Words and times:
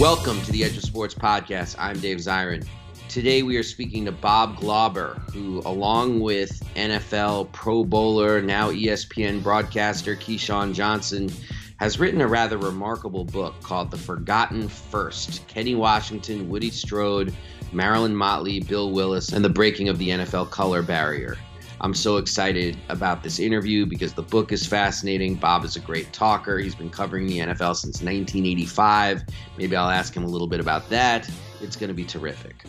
Welcome 0.00 0.42
to 0.42 0.50
the 0.50 0.64
Edge 0.64 0.76
of 0.76 0.82
Sports 0.82 1.14
podcast. 1.14 1.76
I'm 1.78 2.00
Dave 2.00 2.18
Zirin. 2.18 2.66
Today 3.08 3.44
we 3.44 3.56
are 3.58 3.62
speaking 3.62 4.04
to 4.06 4.12
Bob 4.12 4.56
Glauber, 4.56 5.22
who, 5.32 5.62
along 5.64 6.18
with 6.18 6.50
NFL 6.74 7.52
Pro 7.52 7.84
Bowler, 7.84 8.42
now 8.42 8.72
ESPN 8.72 9.40
broadcaster 9.40 10.16
Keyshawn 10.16 10.74
Johnson, 10.74 11.30
has 11.76 12.00
written 12.00 12.20
a 12.20 12.26
rather 12.26 12.58
remarkable 12.58 13.24
book 13.24 13.54
called 13.62 13.92
The 13.92 13.96
Forgotten 13.96 14.68
First 14.68 15.46
Kenny 15.46 15.76
Washington, 15.76 16.48
Woody 16.48 16.70
Strode, 16.70 17.32
Marion 17.72 18.16
Motley, 18.16 18.58
Bill 18.58 18.90
Willis, 18.90 19.32
and 19.32 19.44
the 19.44 19.48
Breaking 19.48 19.88
of 19.88 19.98
the 19.98 20.08
NFL 20.08 20.50
Color 20.50 20.82
Barrier. 20.82 21.38
I'm 21.84 21.92
so 21.92 22.16
excited 22.16 22.78
about 22.88 23.22
this 23.22 23.38
interview 23.38 23.84
because 23.84 24.14
the 24.14 24.22
book 24.22 24.52
is 24.52 24.64
fascinating. 24.64 25.34
Bob 25.34 25.66
is 25.66 25.76
a 25.76 25.80
great 25.80 26.10
talker. 26.14 26.58
He's 26.58 26.74
been 26.74 26.88
covering 26.88 27.26
the 27.26 27.40
NFL 27.40 27.76
since 27.76 28.00
1985. 28.00 29.24
Maybe 29.58 29.76
I'll 29.76 29.90
ask 29.90 30.16
him 30.16 30.24
a 30.24 30.26
little 30.26 30.46
bit 30.46 30.60
about 30.60 30.88
that. 30.88 31.28
It's 31.60 31.76
going 31.76 31.88
to 31.88 31.94
be 31.94 32.06
terrific. 32.06 32.64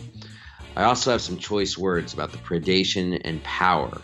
I 0.76 0.84
also 0.84 1.12
have 1.12 1.22
some 1.22 1.38
choice 1.38 1.78
words 1.78 2.14
about 2.14 2.34
the 2.34 2.40
predation 2.40 3.22
and 3.24 3.42
power 3.44 4.02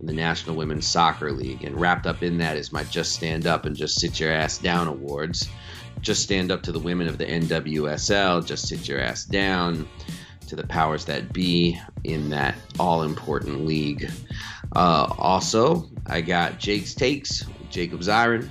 in 0.00 0.06
the 0.06 0.14
National 0.14 0.56
Women's 0.56 0.86
Soccer 0.86 1.30
League. 1.30 1.62
And 1.62 1.78
wrapped 1.78 2.06
up 2.06 2.22
in 2.22 2.38
that 2.38 2.56
is 2.56 2.72
my 2.72 2.84
Just 2.84 3.12
Stand 3.12 3.46
Up 3.46 3.66
and 3.66 3.76
Just 3.76 4.00
Sit 4.00 4.18
Your 4.18 4.32
Ass 4.32 4.56
Down 4.56 4.88
awards. 4.88 5.46
Just 6.00 6.22
stand 6.22 6.50
up 6.50 6.62
to 6.62 6.72
the 6.72 6.80
women 6.80 7.06
of 7.06 7.18
the 7.18 7.26
NWSL, 7.26 8.46
just 8.46 8.66
sit 8.68 8.88
your 8.88 9.00
ass 9.00 9.24
down 9.24 9.86
to 10.54 10.62
the 10.62 10.68
powers 10.68 11.04
that 11.06 11.32
be 11.32 11.80
in 12.04 12.30
that 12.30 12.54
all 12.78 13.02
important 13.02 13.66
league. 13.66 14.10
Uh, 14.76 15.12
also, 15.18 15.88
I 16.06 16.20
got 16.20 16.58
Jake's 16.58 16.94
Takes, 16.94 17.44
Jacob 17.70 18.00
Zirin. 18.00 18.48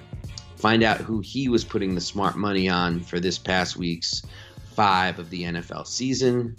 Find 0.56 0.84
out 0.84 0.98
who 0.98 1.20
he 1.20 1.50
was 1.50 1.64
putting 1.64 1.96
the 1.96 2.02
smart 2.02 2.38
money 2.38 2.70
on 2.70 3.00
for 3.00 3.20
this 3.20 3.38
past 3.38 3.78
week's 3.78 4.24
five 4.74 5.20
of 5.20 5.30
the 5.30 5.44
NFL 5.44 5.88
season 5.88 6.56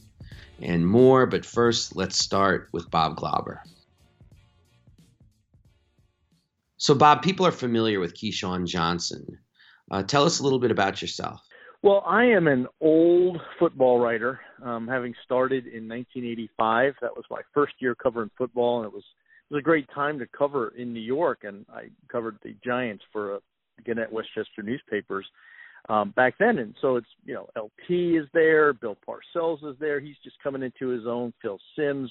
and 0.61 0.87
more. 0.87 1.27
But 1.27 1.45
first, 1.45 1.97
let's 1.97 2.19
start 2.19 2.69
with 2.73 2.91
Bob 2.91 3.17
Glauber. 3.17 3.63
So, 6.77 6.95
Bob, 6.95 7.23
people 7.23 7.47
are 7.47 7.53
familiar 7.53 7.99
with 7.99 8.15
Keyshawn 8.15 8.67
Johnson. 8.67 9.39
Uh, 9.91 10.03
tell 10.03 10.25
us 10.25 10.41
a 10.41 10.43
little 10.43 10.59
bit 10.59 10.71
about 10.71 11.01
yourself. 11.01 11.41
Well, 11.85 12.03
I 12.07 12.25
am 12.25 12.47
an 12.47 12.67
old 12.81 13.39
football 13.59 14.01
writer, 14.01 14.41
um, 14.63 14.89
having 14.89 15.13
started 15.23 15.67
in 15.67 15.87
1985. 15.87 16.95
That 17.03 17.15
was 17.15 17.27
my 17.31 17.43
first 17.53 17.75
year 17.79 17.95
covering 17.95 18.31
football, 18.39 18.79
and 18.79 18.87
it 18.87 18.95
was 18.95 19.05
it 19.51 19.53
was 19.53 19.61
a 19.61 19.63
great 19.63 19.87
time 19.95 20.19
to 20.19 20.27
cover 20.27 20.69
in 20.79 20.95
New 20.95 21.01
York. 21.01 21.41
And 21.43 21.67
I 21.71 21.89
covered 22.11 22.39
the 22.43 22.57
Giants 22.65 23.05
for 23.13 23.35
uh, 23.35 23.39
Gannett 23.85 24.11
Westchester 24.11 24.63
newspapers 24.63 25.27
um, 25.91 26.15
back 26.17 26.37
then. 26.39 26.57
And 26.57 26.75
so 26.81 26.97
it's 26.97 27.07
you 27.27 27.35
know 27.35 27.51
LT 27.55 28.23
is 28.23 28.31
there, 28.33 28.73
Bill 28.73 28.97
Parcells 29.07 29.63
is 29.71 29.77
there. 29.79 30.01
He's 30.01 30.17
just 30.25 30.43
coming 30.43 30.63
into 30.63 30.89
his 30.89 31.07
own. 31.07 31.35
Phil 31.43 31.59
Simms. 31.77 32.11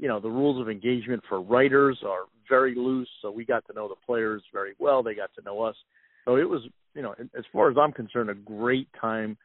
You 0.00 0.08
know 0.08 0.18
the 0.18 0.30
rules 0.30 0.60
of 0.60 0.68
engagement 0.68 1.22
for 1.28 1.40
writers 1.40 2.02
are 2.04 2.24
very 2.50 2.74
loose, 2.74 3.08
so 3.22 3.30
we 3.30 3.44
got 3.44 3.64
to 3.68 3.72
know 3.72 3.86
the 3.86 3.94
players 4.04 4.42
very 4.52 4.74
well. 4.80 5.04
They 5.04 5.14
got 5.14 5.30
to 5.38 5.44
know 5.44 5.62
us. 5.62 5.76
So 6.26 6.36
it 6.36 6.48
was 6.48 6.62
you 6.96 7.02
know, 7.02 7.14
as 7.38 7.44
far 7.52 7.70
as 7.70 7.76
I'm 7.78 7.92
concerned, 7.92 8.30
a 8.30 8.34
great 8.34 8.88
time 8.98 9.36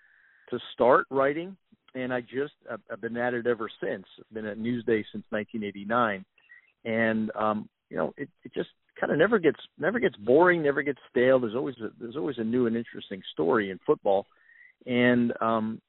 to 0.50 0.60
start 0.74 1.06
writing. 1.12 1.56
And 1.94 2.14
I 2.14 2.22
just 2.22 2.54
I've 2.90 3.02
been 3.02 3.18
at 3.18 3.34
it 3.34 3.46
ever 3.46 3.70
since. 3.84 4.06
I've 4.18 4.34
been 4.34 4.46
at 4.46 4.58
Newsday 4.58 5.04
since 5.12 5.26
1989, 5.30 6.24
and 6.86 7.32
um, 7.36 7.70
you 7.90 7.98
know, 7.98 8.14
it 8.16 8.30
it 8.46 8.54
just 8.54 8.70
kind 8.98 9.12
of 9.12 9.20
never 9.20 9.40
gets 9.40 9.60
never 9.78 10.00
gets 10.00 10.16
boring, 10.16 10.64
never 10.64 10.84
gets 10.84 11.00
stale. 11.10 11.38
There's 11.38 11.56
always 11.56 11.76
a, 11.84 11.90
there's 12.00 12.16
always 12.16 12.38
a 12.38 12.46
new 12.46 12.66
and 12.66 12.78
interesting 12.78 13.22
story 13.34 13.72
in 13.72 13.80
football, 13.86 14.26
and 14.86 15.34
um, 15.42 15.82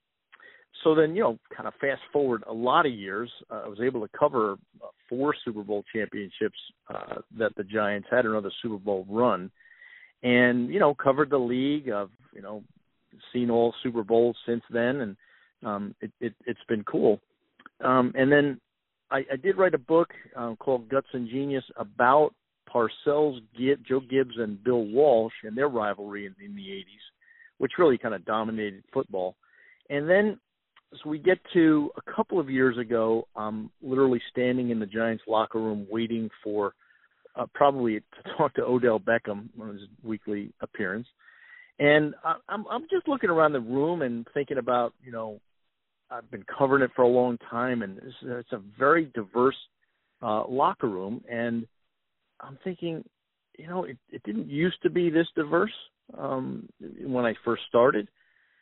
so 0.83 0.97
then 0.97 1.15
you 1.15 1.23
know, 1.23 1.39
kind 1.57 1.69
of 1.69 1.75
fast 1.81 2.03
forward 2.13 2.43
a 2.49 2.53
lot 2.53 2.85
of 2.85 2.93
years, 2.93 3.31
uh, 3.49 3.63
I 3.65 3.69
was 3.69 3.81
able 3.81 4.01
to 4.01 4.19
cover 4.19 4.55
uh, 4.83 4.87
four 5.09 5.37
Super 5.45 5.63
Bowl 5.63 5.85
championships 5.95 6.59
uh, 6.93 7.21
that 7.39 7.55
the 7.57 7.63
Giants 7.63 8.09
had, 8.11 8.27
another 8.27 8.51
Super 8.61 8.79
Bowl 8.79 9.07
run 9.09 9.53
and 10.23 10.69
you 10.69 10.81
know 10.81 10.95
covered 10.95 11.31
the 11.31 11.39
league. 11.39 11.91
I've 11.91 12.11
you 12.35 12.43
know 12.43 12.63
seen 13.33 13.51
all 13.51 13.75
Super 13.83 14.03
Bowls 14.03 14.37
since 14.47 14.63
then, 14.71 15.01
and 15.01 15.17
um, 15.65 15.95
it, 16.01 16.11
it 16.21 16.35
it's 16.47 16.65
been 16.69 16.85
cool. 16.85 17.21
Um, 17.83 18.13
and 18.15 18.31
then 18.31 18.61
I, 19.11 19.25
I 19.33 19.37
did 19.37 19.57
write 19.59 19.75
a 19.75 19.79
book 19.79 20.11
uh, 20.37 20.55
called 20.57 20.89
Guts 20.89 21.09
and 21.13 21.29
Genius 21.29 21.65
about 21.77 22.33
Parcells, 22.73 23.41
Joe 23.87 24.01
Gibbs, 24.09 24.35
and 24.39 24.63
Bill 24.63 24.85
Walsh 24.85 25.35
and 25.45 25.57
their 25.57 25.69
rivalry 25.69 26.27
in, 26.27 26.35
in 26.45 26.55
the 26.55 26.69
'80s, 26.69 26.85
which 27.59 27.73
really 27.79 27.99
kind 27.99 28.15
of 28.15 28.25
dominated 28.25 28.85
football. 28.93 29.37
And 29.91 30.09
then 30.09 30.39
so 31.03 31.09
we 31.09 31.19
get 31.19 31.39
to 31.55 31.91
a 31.97 32.13
couple 32.13 32.39
of 32.39 32.51
years 32.51 32.77
ago, 32.77 33.27
I'm 33.35 33.71
literally 33.83 34.21
standing 34.31 34.71
in 34.71 34.79
the 34.79 34.87
Giants 34.87 35.25
locker 35.27 35.59
room 35.59 35.87
waiting 35.91 36.29
for 36.45 36.75
uh, 37.37 37.47
probably 37.55 38.01
to 38.01 38.05
talk 38.37 38.55
to 38.55 38.65
Odell 38.65 39.01
Beckham 39.01 39.49
on 39.61 39.73
his 39.73 39.83
weekly 40.03 40.53
appearance. 40.61 41.07
And 41.79 42.15
I, 42.25 42.37
I'm 42.49 42.67
I'm 42.69 42.87
just 42.91 43.09
looking 43.09 43.31
around 43.31 43.53
the 43.53 43.61
room 43.61 44.03
and 44.03 44.27
thinking 44.35 44.59
about 44.59 44.93
you 45.03 45.13
know 45.13 45.41
I've 46.11 46.31
been 46.31 46.45
covering 46.59 46.83
it 46.83 46.91
for 46.95 47.03
a 47.03 47.09
long 47.09 47.39
time 47.51 47.83
and 47.83 47.99
it's, 47.99 48.17
it's 48.23 48.53
a 48.53 48.61
very 48.79 49.07
diverse 49.15 49.57
uh, 50.23 50.45
locker 50.47 50.89
room. 50.89 51.25
And 51.31 51.67
I'm 52.41 52.59
thinking 52.63 53.05
you 53.59 53.69
know 53.69 53.85
it, 53.85 53.97
it 54.11 54.23
didn't 54.25 54.49
used 54.49 54.83
to 54.83 54.91
be 54.91 55.11
this 55.11 55.29
diverse 55.35 55.73
um, 56.17 56.69
when 57.01 57.25
I 57.25 57.35
first 57.45 57.63
started. 57.69 58.09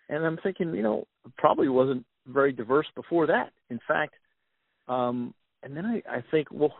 And 0.09 0.25
I'm 0.25 0.39
thinking 0.43 0.75
you 0.75 0.83
know 0.83 1.07
probably 1.37 1.69
wasn't 1.69 2.05
very 2.27 2.53
diverse 2.53 2.87
before 2.95 3.27
that 3.27 3.51
in 3.71 3.81
fact. 3.89 4.15
Um, 4.87 5.35
and 5.63 5.77
then 5.77 5.85
I, 5.85 6.03
I 6.09 6.25
think 6.31 6.49
well 6.53 6.75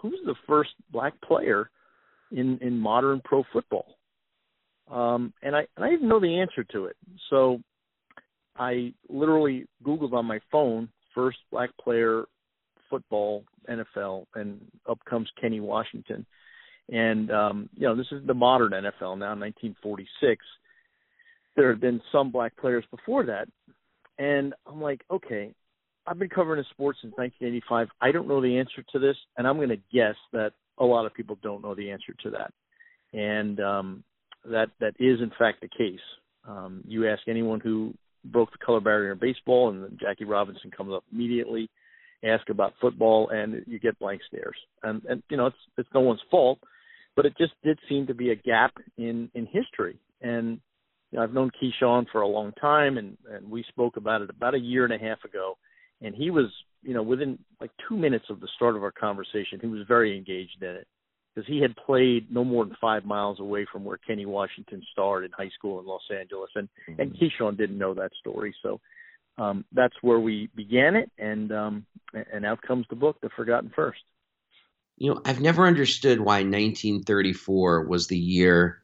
who's 0.00 0.20
the 0.24 0.34
first 0.46 0.70
black 0.90 1.14
player 1.20 1.70
in 2.30 2.58
in 2.60 2.78
modern 2.78 3.20
pro 3.24 3.44
football? 3.52 3.96
Um, 4.90 5.32
and 5.42 5.56
I 5.56 5.66
and 5.76 5.84
I 5.84 5.90
didn't 5.90 6.08
know 6.08 6.20
the 6.20 6.40
answer 6.40 6.64
to 6.72 6.86
it, 6.86 6.96
so 7.30 7.60
I 8.56 8.92
literally 9.08 9.66
Googled 9.84 10.12
on 10.12 10.26
my 10.26 10.40
phone 10.52 10.88
first 11.14 11.38
black 11.50 11.70
player 11.80 12.24
football 12.90 13.44
NFL, 13.68 14.26
and 14.34 14.60
up 14.88 14.98
comes 15.08 15.28
Kenny 15.40 15.60
Washington. 15.60 16.26
And 16.90 17.30
um, 17.30 17.70
you 17.74 17.86
know, 17.86 17.96
this 17.96 18.06
is 18.12 18.26
the 18.26 18.34
modern 18.34 18.72
NFL 18.72 19.18
now, 19.18 19.34
1946. 19.34 20.44
There 21.56 21.70
have 21.70 21.80
been 21.80 22.00
some 22.12 22.30
black 22.30 22.56
players 22.56 22.84
before 22.90 23.24
that, 23.26 23.48
and 24.18 24.54
I'm 24.66 24.80
like, 24.82 25.02
okay, 25.10 25.54
I've 26.06 26.18
been 26.18 26.28
covering 26.28 26.62
sports 26.70 26.98
since 27.02 27.14
1985. 27.16 27.88
I 28.00 28.12
don't 28.12 28.28
know 28.28 28.40
the 28.40 28.58
answer 28.58 28.84
to 28.92 28.98
this, 28.98 29.16
and 29.36 29.46
I'm 29.46 29.56
going 29.56 29.70
to 29.70 29.80
guess 29.92 30.16
that 30.32 30.52
a 30.78 30.84
lot 30.84 31.06
of 31.06 31.14
people 31.14 31.38
don't 31.42 31.62
know 31.62 31.74
the 31.74 31.90
answer 31.90 32.14
to 32.24 32.30
that, 32.30 32.52
and 33.18 33.60
um, 33.60 34.04
that 34.44 34.68
that 34.80 34.94
is 34.98 35.20
in 35.20 35.30
fact 35.38 35.60
the 35.62 35.68
case. 35.68 36.00
Um, 36.46 36.82
you 36.86 37.08
ask 37.08 37.22
anyone 37.26 37.60
who 37.60 37.94
broke 38.24 38.52
the 38.52 38.64
color 38.64 38.80
barrier 38.80 39.12
in 39.12 39.18
baseball, 39.18 39.70
and 39.70 39.98
Jackie 39.98 40.24
Robinson 40.24 40.70
comes 40.70 40.92
up 40.92 41.04
immediately. 41.12 41.70
Ask 42.22 42.48
about 42.48 42.74
football, 42.80 43.30
and 43.30 43.64
you 43.66 43.78
get 43.78 43.98
blank 43.98 44.20
stares. 44.26 44.56
And 44.82 45.02
and 45.06 45.22
you 45.30 45.36
know 45.36 45.46
it's 45.46 45.56
it's 45.78 45.88
no 45.94 46.00
one's 46.00 46.20
fault, 46.30 46.58
but 47.16 47.24
it 47.24 47.34
just 47.38 47.52
did 47.62 47.78
seem 47.88 48.06
to 48.08 48.14
be 48.14 48.30
a 48.30 48.36
gap 48.36 48.72
in 48.98 49.30
in 49.34 49.46
history. 49.46 49.98
And 50.20 50.60
you 51.10 51.18
know, 51.18 51.22
I've 51.22 51.32
known 51.32 51.50
Keyshawn 51.50 52.06
for 52.12 52.20
a 52.20 52.28
long 52.28 52.52
time, 52.60 52.98
and 52.98 53.16
and 53.30 53.50
we 53.50 53.64
spoke 53.68 53.96
about 53.96 54.20
it 54.20 54.28
about 54.28 54.54
a 54.54 54.58
year 54.58 54.84
and 54.84 54.92
a 54.92 54.98
half 54.98 55.24
ago 55.24 55.56
and 56.04 56.14
he 56.14 56.30
was 56.30 56.46
you 56.82 56.94
know 56.94 57.02
within 57.02 57.38
like 57.60 57.70
two 57.88 57.96
minutes 57.96 58.26
of 58.28 58.40
the 58.40 58.48
start 58.54 58.76
of 58.76 58.82
our 58.82 58.92
conversation 58.92 59.58
he 59.60 59.66
was 59.66 59.82
very 59.88 60.16
engaged 60.16 60.62
in 60.62 60.68
it 60.68 60.86
because 61.34 61.48
he 61.48 61.60
had 61.60 61.74
played 61.74 62.30
no 62.30 62.44
more 62.44 62.64
than 62.64 62.76
five 62.80 63.04
miles 63.04 63.40
away 63.40 63.66
from 63.72 63.84
where 63.84 63.98
Kenny 63.98 64.24
Washington 64.24 64.80
starred 64.92 65.24
in 65.24 65.32
high 65.32 65.50
school 65.58 65.80
in 65.80 65.86
Los 65.86 66.02
Angeles 66.16 66.50
and 66.54 66.68
mm-hmm. 66.88 67.00
and 67.00 67.16
Keyshawn 67.16 67.56
didn't 67.56 67.78
know 67.78 67.94
that 67.94 68.12
story. 68.20 68.54
So 68.62 68.80
um 69.38 69.64
that's 69.72 69.96
where 70.02 70.20
we 70.20 70.48
began 70.54 70.94
it 70.94 71.10
and 71.18 71.50
um 71.50 71.86
and 72.32 72.46
out 72.46 72.62
comes 72.62 72.86
the 72.88 72.96
book 72.96 73.16
The 73.20 73.30
Forgotten 73.30 73.72
First. 73.74 74.00
You 74.96 75.14
know 75.14 75.20
I've 75.24 75.40
never 75.40 75.66
understood 75.66 76.20
why 76.20 76.42
1934 76.42 77.84
was 77.86 78.06
the 78.06 78.18
year 78.18 78.82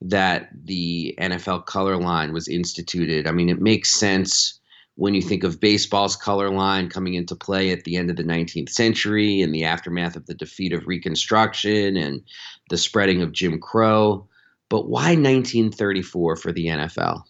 that 0.00 0.48
the 0.52 1.14
NFL 1.20 1.66
color 1.66 1.96
line 1.96 2.32
was 2.32 2.48
instituted. 2.48 3.28
I 3.28 3.32
mean 3.32 3.48
it 3.48 3.60
makes 3.60 3.90
sense 3.90 4.58
when 4.96 5.14
you 5.14 5.22
think 5.22 5.42
of 5.42 5.60
baseball's 5.60 6.16
color 6.16 6.50
line 6.50 6.88
coming 6.88 7.14
into 7.14 7.34
play 7.34 7.70
at 7.70 7.84
the 7.84 7.96
end 7.96 8.10
of 8.10 8.16
the 8.16 8.24
19th 8.24 8.68
century 8.68 9.40
and 9.40 9.54
the 9.54 9.64
aftermath 9.64 10.16
of 10.16 10.26
the 10.26 10.34
defeat 10.34 10.72
of 10.72 10.86
Reconstruction 10.86 11.96
and 11.96 12.22
the 12.68 12.76
spreading 12.76 13.22
of 13.22 13.32
Jim 13.32 13.58
Crow. 13.58 14.28
But 14.68 14.88
why 14.88 15.14
1934 15.14 16.36
for 16.36 16.52
the 16.52 16.66
NFL? 16.66 17.22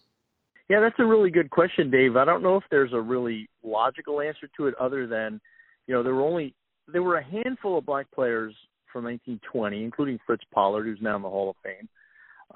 Yeah, 0.69 0.81
that's 0.81 0.99
a 0.99 1.05
really 1.05 1.31
good 1.31 1.51
question, 1.51 1.91
Dave. 1.91 2.17
I 2.17 2.25
don't 2.25 2.43
know 2.43 2.57
if 2.57 2.65
there's 2.71 2.93
a 2.93 3.01
really 3.01 3.49
logical 3.63 4.21
answer 4.21 4.49
to 4.57 4.67
it 4.67 4.75
other 4.81 5.07
than, 5.07 5.41
you 5.87 5.95
know, 5.95 6.03
there 6.03 6.15
were 6.15 6.23
only 6.23 6.55
there 6.89 7.03
were 7.03 7.17
a 7.17 7.25
handful 7.25 7.79
of 7.79 7.87
black 7.87 8.07
players 8.13 8.55
from 8.93 9.05
1920, 9.05 9.85
including 9.85 10.19
Fritz 10.27 10.45
Pollard, 10.53 10.85
who's 10.85 10.99
now 11.01 11.17
in 11.17 11.23
the 11.23 11.29
Hall 11.29 11.51
of 11.51 11.57
Fame. 11.63 11.89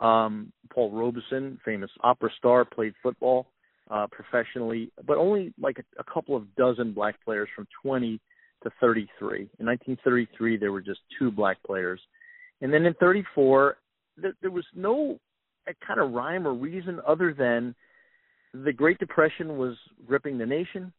Um, 0.05 0.53
Paul 0.73 0.91
Robeson, 0.91 1.59
famous 1.65 1.91
opera 2.03 2.31
star, 2.37 2.65
played 2.65 2.95
football 3.03 3.47
uh, 3.91 4.07
professionally, 4.11 4.91
but 5.07 5.17
only 5.17 5.53
like 5.61 5.79
a, 5.79 6.01
a 6.01 6.05
couple 6.05 6.37
of 6.37 6.55
dozen 6.57 6.93
black 6.93 7.23
players 7.25 7.49
from 7.55 7.67
20 7.83 8.21
to 8.63 8.71
33. 8.81 9.39
In 9.59 9.67
1933, 9.67 10.57
there 10.57 10.73
were 10.73 10.81
just 10.81 11.01
two 11.19 11.31
black 11.31 11.63
players, 11.65 12.01
and 12.61 12.73
then 12.73 12.87
in 12.87 12.95
34, 12.95 13.77
th- 14.21 14.35
there 14.41 14.51
was 14.51 14.65
no 14.75 15.19
kind 15.87 16.01
of 16.01 16.13
rhyme 16.13 16.47
or 16.47 16.55
reason 16.55 17.01
other 17.07 17.35
than 17.35 17.75
the 18.65 18.73
Great 18.73 18.99
Depression 18.99 19.59
was 19.59 19.77
gripping 20.07 20.39
the 20.39 20.47
nation. 20.47 20.93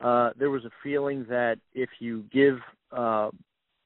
Uh, 0.00 0.30
there 0.38 0.50
was 0.50 0.64
a 0.64 0.70
feeling 0.82 1.24
that 1.28 1.58
if 1.74 1.88
you 2.00 2.24
give 2.32 2.58
uh, 2.90 3.30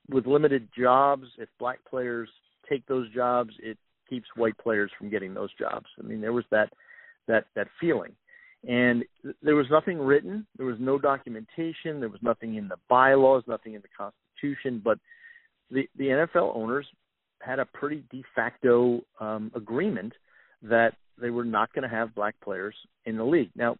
with 0.08 0.26
limited 0.26 0.68
jobs, 0.76 1.26
if 1.38 1.48
black 1.58 1.78
players 1.88 2.28
take 2.68 2.86
those 2.86 3.12
jobs, 3.12 3.52
it 3.62 3.76
keeps 4.08 4.26
white 4.36 4.56
players 4.58 4.90
from 4.98 5.10
getting 5.10 5.34
those 5.34 5.50
jobs. 5.58 5.86
I 5.98 6.06
mean, 6.06 6.20
there 6.20 6.32
was 6.32 6.44
that 6.50 6.72
that 7.28 7.46
that 7.54 7.68
feeling, 7.80 8.12
and 8.68 9.04
there 9.42 9.56
was 9.56 9.66
nothing 9.70 9.98
written, 9.98 10.46
there 10.56 10.66
was 10.66 10.78
no 10.80 10.98
documentation, 10.98 12.00
there 12.00 12.08
was 12.08 12.22
nothing 12.22 12.56
in 12.56 12.68
the 12.68 12.76
bylaws, 12.88 13.44
nothing 13.46 13.74
in 13.74 13.82
the 13.82 13.88
Constitution, 13.96 14.80
but 14.84 14.98
the 15.70 15.88
the 15.96 16.06
NFL 16.06 16.56
owners 16.56 16.86
had 17.40 17.58
a 17.58 17.66
pretty 17.66 18.02
de 18.10 18.22
facto 18.34 19.02
um, 19.20 19.52
agreement 19.54 20.12
that 20.62 20.94
they 21.20 21.30
were 21.30 21.44
not 21.44 21.72
going 21.72 21.88
to 21.88 21.94
have 21.94 22.14
black 22.14 22.34
players 22.42 22.74
in 23.04 23.16
the 23.16 23.24
league. 23.24 23.50
Now, 23.54 23.76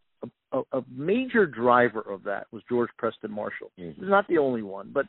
a, 0.52 0.60
a, 0.72 0.82
major 0.94 1.46
driver 1.46 2.00
of 2.00 2.22
that 2.24 2.46
was 2.52 2.62
George 2.68 2.90
Preston 2.98 3.30
Marshall. 3.30 3.70
Mm-hmm. 3.78 3.92
He 3.92 4.00
was 4.00 4.10
not 4.10 4.26
the 4.28 4.38
only 4.38 4.62
one, 4.62 4.90
but 4.92 5.06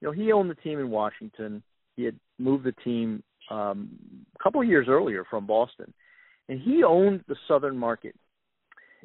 you 0.00 0.08
know 0.08 0.12
he 0.12 0.32
owned 0.32 0.50
the 0.50 0.54
team 0.56 0.78
in 0.78 0.90
Washington. 0.90 1.62
He 1.96 2.04
had 2.04 2.16
moved 2.38 2.64
the 2.64 2.74
team 2.84 3.22
um, 3.50 3.90
a 4.38 4.42
couple 4.42 4.60
of 4.60 4.68
years 4.68 4.86
earlier 4.88 5.24
from 5.28 5.46
Boston, 5.46 5.92
and 6.50 6.60
he 6.60 6.82
owned 6.82 7.24
the 7.28 7.36
southern 7.48 7.78
market. 7.78 8.14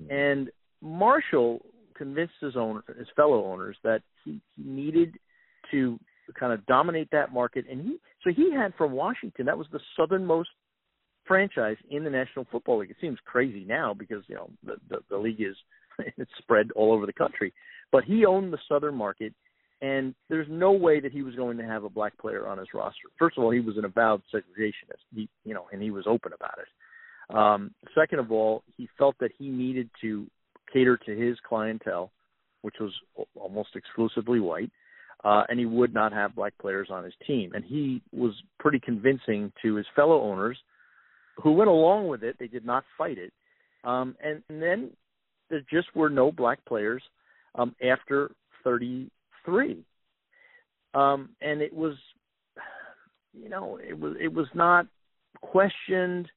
Mm-hmm. 0.01 0.12
And 0.12 0.50
Marshall 0.81 1.63
convinced 1.95 2.33
his 2.42 2.57
owner, 2.57 2.83
his 2.97 3.07
fellow 3.15 3.45
owners, 3.45 3.77
that 3.83 4.01
he, 4.25 4.42
he 4.57 4.63
needed 4.63 5.13
to 5.71 5.97
kind 6.38 6.51
of 6.51 6.65
dominate 6.65 7.07
that 7.12 7.31
market. 7.31 7.65
And 7.69 7.81
he 7.81 7.97
so 8.24 8.31
he 8.36 8.51
had 8.51 8.74
from 8.75 8.92
Washington 8.92 9.45
that 9.45 9.57
was 9.57 9.68
the 9.71 9.80
southernmost 9.95 10.50
franchise 11.25 11.77
in 11.92 12.03
the 12.03 12.09
National 12.09 12.45
Football 12.51 12.80
League. 12.80 12.89
It 12.89 12.97
seems 13.00 13.19
crazy 13.25 13.63
now 13.63 13.94
because 13.94 14.24
you 14.27 14.36
know 14.36 14.50
the 14.65 14.75
the, 14.89 14.98
the 15.09 15.18
league 15.18 15.41
is 15.41 15.56
it's 16.18 16.31
spread 16.39 16.71
all 16.75 16.91
over 16.91 17.06
the 17.06 17.13
country, 17.13 17.53
but 17.91 18.03
he 18.03 18.25
owned 18.25 18.51
the 18.51 18.59
southern 18.68 18.95
market. 18.95 19.33
And 19.81 20.15
there's 20.30 20.48
no 20.50 20.71
way 20.71 21.01
that 21.01 21.12
he 21.12 21.21
was 21.21 21.36
going 21.36 21.57
to 21.57 21.65
have 21.65 21.83
a 21.83 21.89
black 21.89 22.18
player 22.18 22.48
on 22.48 22.57
his 22.57 22.69
roster. 22.74 23.09
First 23.19 23.38
of 23.38 23.44
all, 23.44 23.51
he 23.51 23.59
was 23.59 23.77
an 23.77 23.83
avowed 23.83 24.21
segregationist, 24.33 25.03
he, 25.13 25.27
you 25.44 25.53
know, 25.53 25.68
and 25.71 25.81
he 25.83 25.91
was 25.91 26.06
open 26.07 26.31
about 26.33 26.57
it. 26.59 26.65
Um, 27.30 27.74
second 27.94 28.19
of 28.19 28.31
all, 28.31 28.63
he 28.77 28.88
felt 28.98 29.16
that 29.19 29.31
he 29.38 29.50
needed 29.50 29.89
to 30.01 30.27
cater 30.72 30.98
to 30.98 31.16
his 31.16 31.38
clientele, 31.48 32.12
which 32.62 32.75
was 32.80 32.92
almost 33.36 33.69
exclusively 33.75 34.39
white 34.39 34.72
uh, 35.25 35.44
and 35.50 35.60
he 35.60 35.66
would 35.66 35.94
not 35.94 36.13
have 36.13 36.36
black 36.36 36.54
players 36.60 36.89
on 36.92 37.04
his 37.04 37.13
team. 37.25 37.51
And 37.54 37.66
he 37.66 38.01
was 38.13 38.33
pretty 38.60 38.80
convincing 38.80 39.51
to 39.63 39.75
his 39.75 39.88
fellow 39.95 40.22
owners, 40.22 40.57
who 41.42 41.51
went 41.51 41.69
along 41.69 42.07
with 42.07 42.24
it. 42.24 42.38
They 42.39 42.48
did 42.48 42.63
not 42.63 42.83
fight 42.98 43.18
it. 43.18 43.33
Um, 43.83 44.16
and, 44.24 44.42
and 44.50 44.62
then 44.62 44.92
there 45.50 45.62
just 45.69 45.94
were 45.95 46.10
no 46.10 46.31
black 46.31 46.63
players 46.66 47.01
um, 47.56 47.75
after 47.83 48.31
33. 48.63 49.83
Um, 50.94 51.30
and 51.42 51.62
it 51.62 51.74
was, 51.74 51.95
you 53.33 53.50
know, 53.50 53.80
it 53.86 54.00
was 54.00 54.13
it 54.19 54.33
was 54.33 54.48
not 54.54 54.88
questioned. 55.42 56.30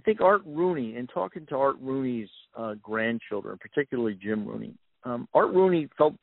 I 0.00 0.02
think 0.02 0.22
Art 0.22 0.40
Rooney, 0.46 0.96
in 0.96 1.06
talking 1.08 1.44
to 1.50 1.56
Art 1.56 1.76
Rooney's 1.78 2.30
uh, 2.56 2.72
grandchildren, 2.82 3.58
particularly 3.60 4.14
Jim 4.14 4.46
Rooney, 4.46 4.72
um, 5.04 5.28
Art 5.34 5.52
Rooney 5.52 5.88
felt 5.98 6.14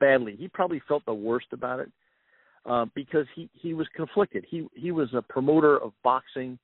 badly. 0.00 0.34
He 0.36 0.48
probably 0.48 0.82
felt 0.88 1.04
the 1.06 1.14
worst 1.14 1.46
about 1.52 1.78
it 1.78 1.92
uh, 2.68 2.86
because 2.96 3.26
he 3.36 3.48
he 3.52 3.72
was 3.72 3.86
conflicted. 3.94 4.44
He 4.50 4.66
he 4.74 4.90
was 4.90 5.14
a 5.14 5.22
promoter 5.22 5.80
of 5.80 5.92
boxing. 6.02 6.58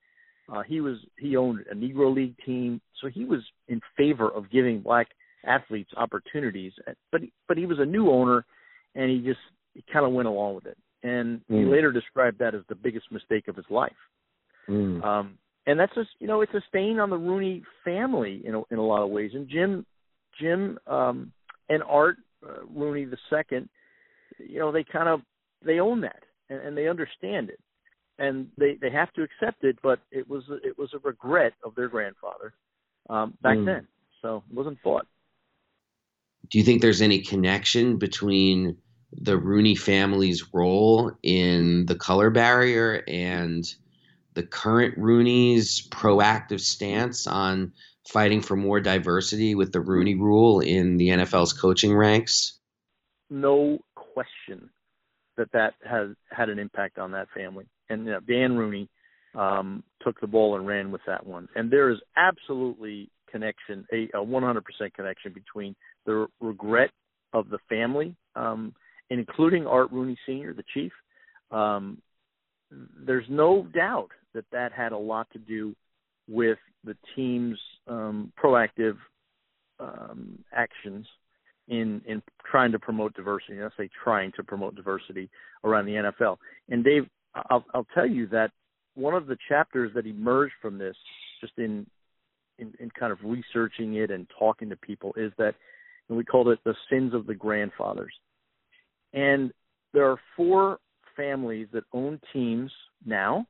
Uh, 0.51 0.61
he 0.63 0.81
was 0.81 0.97
he 1.17 1.37
owned 1.37 1.63
a 1.71 1.73
Negro 1.73 2.13
League 2.13 2.35
team, 2.45 2.81
so 3.01 3.07
he 3.07 3.23
was 3.23 3.39
in 3.69 3.79
favor 3.95 4.27
of 4.29 4.51
giving 4.51 4.81
black 4.81 5.07
athletes 5.45 5.91
opportunities. 5.95 6.73
But 7.13 7.21
but 7.47 7.57
he 7.57 7.65
was 7.65 7.79
a 7.79 7.85
new 7.85 8.09
owner, 8.09 8.43
and 8.95 9.09
he 9.09 9.19
just 9.19 9.39
he 9.73 9.85
kind 9.93 10.05
of 10.05 10.11
went 10.11 10.27
along 10.27 10.55
with 10.55 10.65
it. 10.65 10.77
And 11.03 11.39
mm. 11.49 11.59
he 11.59 11.65
later 11.65 11.93
described 11.93 12.39
that 12.39 12.55
as 12.55 12.61
the 12.67 12.75
biggest 12.75 13.09
mistake 13.09 13.47
of 13.47 13.55
his 13.55 13.65
life. 13.69 13.95
Mm. 14.67 15.01
Um, 15.01 15.37
and 15.67 15.79
that's 15.79 15.93
just 15.93 16.09
you 16.19 16.27
know 16.27 16.41
it's 16.41 16.53
a 16.53 16.61
stain 16.67 16.99
on 16.99 17.09
the 17.09 17.17
Rooney 17.17 17.63
family 17.83 18.41
in 18.45 18.55
a, 18.55 18.61
in 18.71 18.77
a 18.77 18.85
lot 18.85 19.03
of 19.03 19.09
ways. 19.09 19.31
And 19.33 19.47
Jim 19.47 19.85
Jim 20.39 20.79
um, 20.87 21.31
and 21.69 21.83
Art 21.83 22.17
uh, 22.45 22.65
Rooney 22.73 23.05
the 23.05 23.17
second, 23.29 23.69
you 24.39 24.59
know, 24.59 24.71
they 24.71 24.83
kind 24.83 25.07
of 25.07 25.21
they 25.63 25.79
own 25.79 26.01
that 26.01 26.23
and, 26.49 26.59
and 26.59 26.77
they 26.77 26.87
understand 26.87 27.49
it, 27.49 27.59
and 28.17 28.47
they 28.57 28.77
they 28.81 28.89
have 28.89 29.11
to 29.13 29.23
accept 29.23 29.63
it. 29.63 29.77
But 29.83 29.99
it 30.11 30.27
was 30.29 30.43
it 30.63 30.77
was 30.77 30.89
a 30.93 30.99
regret 30.99 31.53
of 31.63 31.75
their 31.75 31.87
grandfather 31.89 32.53
um, 33.09 33.37
back 33.41 33.57
mm. 33.57 33.65
then, 33.65 33.87
so 34.21 34.43
it 34.49 34.55
wasn't 34.55 34.79
fought. 34.83 35.07
Do 36.49 36.57
you 36.57 36.63
think 36.63 36.81
there's 36.81 37.01
any 37.01 37.19
connection 37.19 37.97
between 37.97 38.77
the 39.13 39.37
Rooney 39.37 39.75
family's 39.75 40.53
role 40.53 41.11
in 41.21 41.85
the 41.85 41.95
color 41.95 42.29
barrier 42.29 43.03
and 43.07 43.63
the 44.33 44.43
current 44.43 44.97
Rooney's 44.97 45.87
proactive 45.89 46.61
stance 46.61 47.27
on 47.27 47.73
fighting 48.07 48.41
for 48.41 48.55
more 48.55 48.79
diversity 48.79 49.55
with 49.55 49.71
the 49.71 49.81
Rooney 49.81 50.15
Rule 50.15 50.59
in 50.59 50.97
the 50.97 51.09
NFL's 51.09 51.53
coaching 51.53 51.95
ranks? 51.95 52.59
No 53.29 53.79
question 53.95 54.69
that 55.37 55.51
that 55.53 55.73
has 55.89 56.09
had 56.29 56.49
an 56.49 56.59
impact 56.59 56.97
on 56.97 57.11
that 57.11 57.27
family. 57.35 57.65
And 57.89 58.05
you 58.05 58.11
know, 58.11 58.19
Dan 58.19 58.57
Rooney 58.57 58.89
um, 59.35 59.83
took 60.01 60.19
the 60.19 60.27
ball 60.27 60.55
and 60.55 60.67
ran 60.67 60.91
with 60.91 61.01
that 61.07 61.25
one. 61.25 61.47
And 61.55 61.71
there 61.71 61.89
is 61.89 61.99
absolutely 62.17 63.09
connection, 63.29 63.85
a, 63.93 64.09
a 64.13 64.23
100% 64.23 64.61
connection 64.93 65.33
between 65.33 65.75
the 66.05 66.27
regret 66.41 66.91
of 67.33 67.49
the 67.49 67.59
family, 67.69 68.15
um, 68.35 68.73
including 69.09 69.65
Art 69.67 69.91
Rooney 69.91 70.17
Sr., 70.25 70.53
the 70.53 70.63
chief. 70.73 70.91
Um, 71.49 72.01
there's 73.05 73.25
no 73.29 73.63
doubt 73.73 74.11
that 74.33 74.45
that 74.51 74.71
had 74.71 74.91
a 74.91 74.97
lot 74.97 75.27
to 75.33 75.39
do 75.39 75.75
with 76.27 76.57
the 76.83 76.95
team's 77.15 77.59
um, 77.87 78.31
proactive 78.41 78.97
um, 79.79 80.39
actions 80.53 81.05
in 81.67 82.01
in 82.05 82.21
trying 82.49 82.71
to 82.71 82.79
promote 82.79 83.13
diversity. 83.13 83.61
I 83.61 83.69
say 83.77 83.89
trying 84.03 84.31
to 84.33 84.43
promote 84.43 84.75
diversity 84.75 85.29
around 85.63 85.85
the 85.85 86.11
NFL. 86.19 86.37
And 86.69 86.83
Dave, 86.83 87.07
I'll, 87.49 87.65
I'll 87.73 87.87
tell 87.93 88.07
you 88.07 88.27
that 88.27 88.51
one 88.95 89.13
of 89.13 89.27
the 89.27 89.37
chapters 89.47 89.91
that 89.95 90.05
emerged 90.05 90.53
from 90.61 90.77
this, 90.77 90.95
just 91.39 91.53
in, 91.57 91.85
in 92.59 92.73
in 92.79 92.89
kind 92.91 93.11
of 93.11 93.19
researching 93.23 93.95
it 93.95 94.11
and 94.11 94.27
talking 94.37 94.69
to 94.69 94.75
people, 94.75 95.13
is 95.15 95.31
that 95.37 95.55
and 96.09 96.17
we 96.17 96.25
called 96.25 96.49
it 96.49 96.59
the 96.65 96.75
sins 96.89 97.13
of 97.13 97.25
the 97.25 97.33
grandfathers. 97.33 98.13
And 99.13 99.51
there 99.93 100.09
are 100.09 100.19
four 100.35 100.79
families 101.15 101.67
that 101.73 101.83
own 101.93 102.19
teams 102.33 102.71
now 103.05 103.45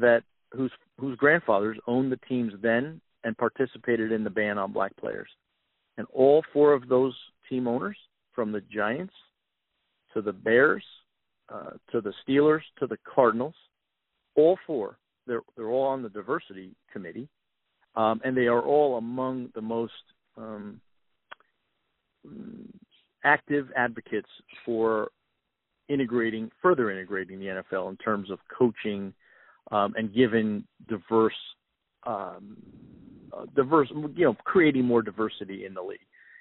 that 0.00 0.22
whose 0.52 0.72
whose 0.98 1.16
grandfathers 1.18 1.78
owned 1.86 2.10
the 2.10 2.20
teams 2.28 2.52
then 2.62 3.00
and 3.24 3.36
participated 3.36 4.12
in 4.12 4.24
the 4.24 4.30
ban 4.30 4.58
on 4.58 4.72
black 4.72 4.96
players. 4.96 5.28
And 5.98 6.06
all 6.12 6.44
four 6.52 6.72
of 6.72 6.88
those 6.88 7.14
team 7.48 7.66
owners, 7.66 7.96
from 8.34 8.52
the 8.52 8.60
Giants 8.60 9.14
to 10.14 10.22
the 10.22 10.32
Bears 10.32 10.84
uh, 11.52 11.70
to 11.90 12.00
the 12.00 12.12
Steelers 12.26 12.60
to 12.78 12.86
the 12.86 12.98
Cardinals, 13.12 13.54
all 14.36 14.58
four, 14.66 14.98
they're 15.26 15.42
they're 15.56 15.70
all 15.70 15.86
on 15.86 16.02
the 16.02 16.08
diversity 16.08 16.70
committee, 16.92 17.28
um, 17.96 18.20
and 18.24 18.36
they 18.36 18.46
are 18.46 18.62
all 18.62 18.98
among 18.98 19.50
the 19.54 19.62
most 19.62 19.92
um, 20.36 20.80
active 23.24 23.68
advocates 23.76 24.28
for 24.64 25.08
integrating, 25.88 26.50
further 26.60 26.90
integrating 26.90 27.38
the 27.38 27.46
NFL 27.46 27.90
in 27.90 27.96
terms 27.96 28.30
of 28.30 28.38
coaching 28.56 29.14
um, 29.70 29.94
and 29.96 30.14
giving 30.14 30.64
diverse, 30.88 31.34
um, 32.06 32.56
uh, 33.32 33.46
diverse, 33.54 33.88
you 34.14 34.24
know, 34.24 34.36
creating 34.44 34.84
more 34.84 35.02
diversity 35.02 35.64
in 35.66 35.74
the 35.74 35.82
league. 35.82 35.98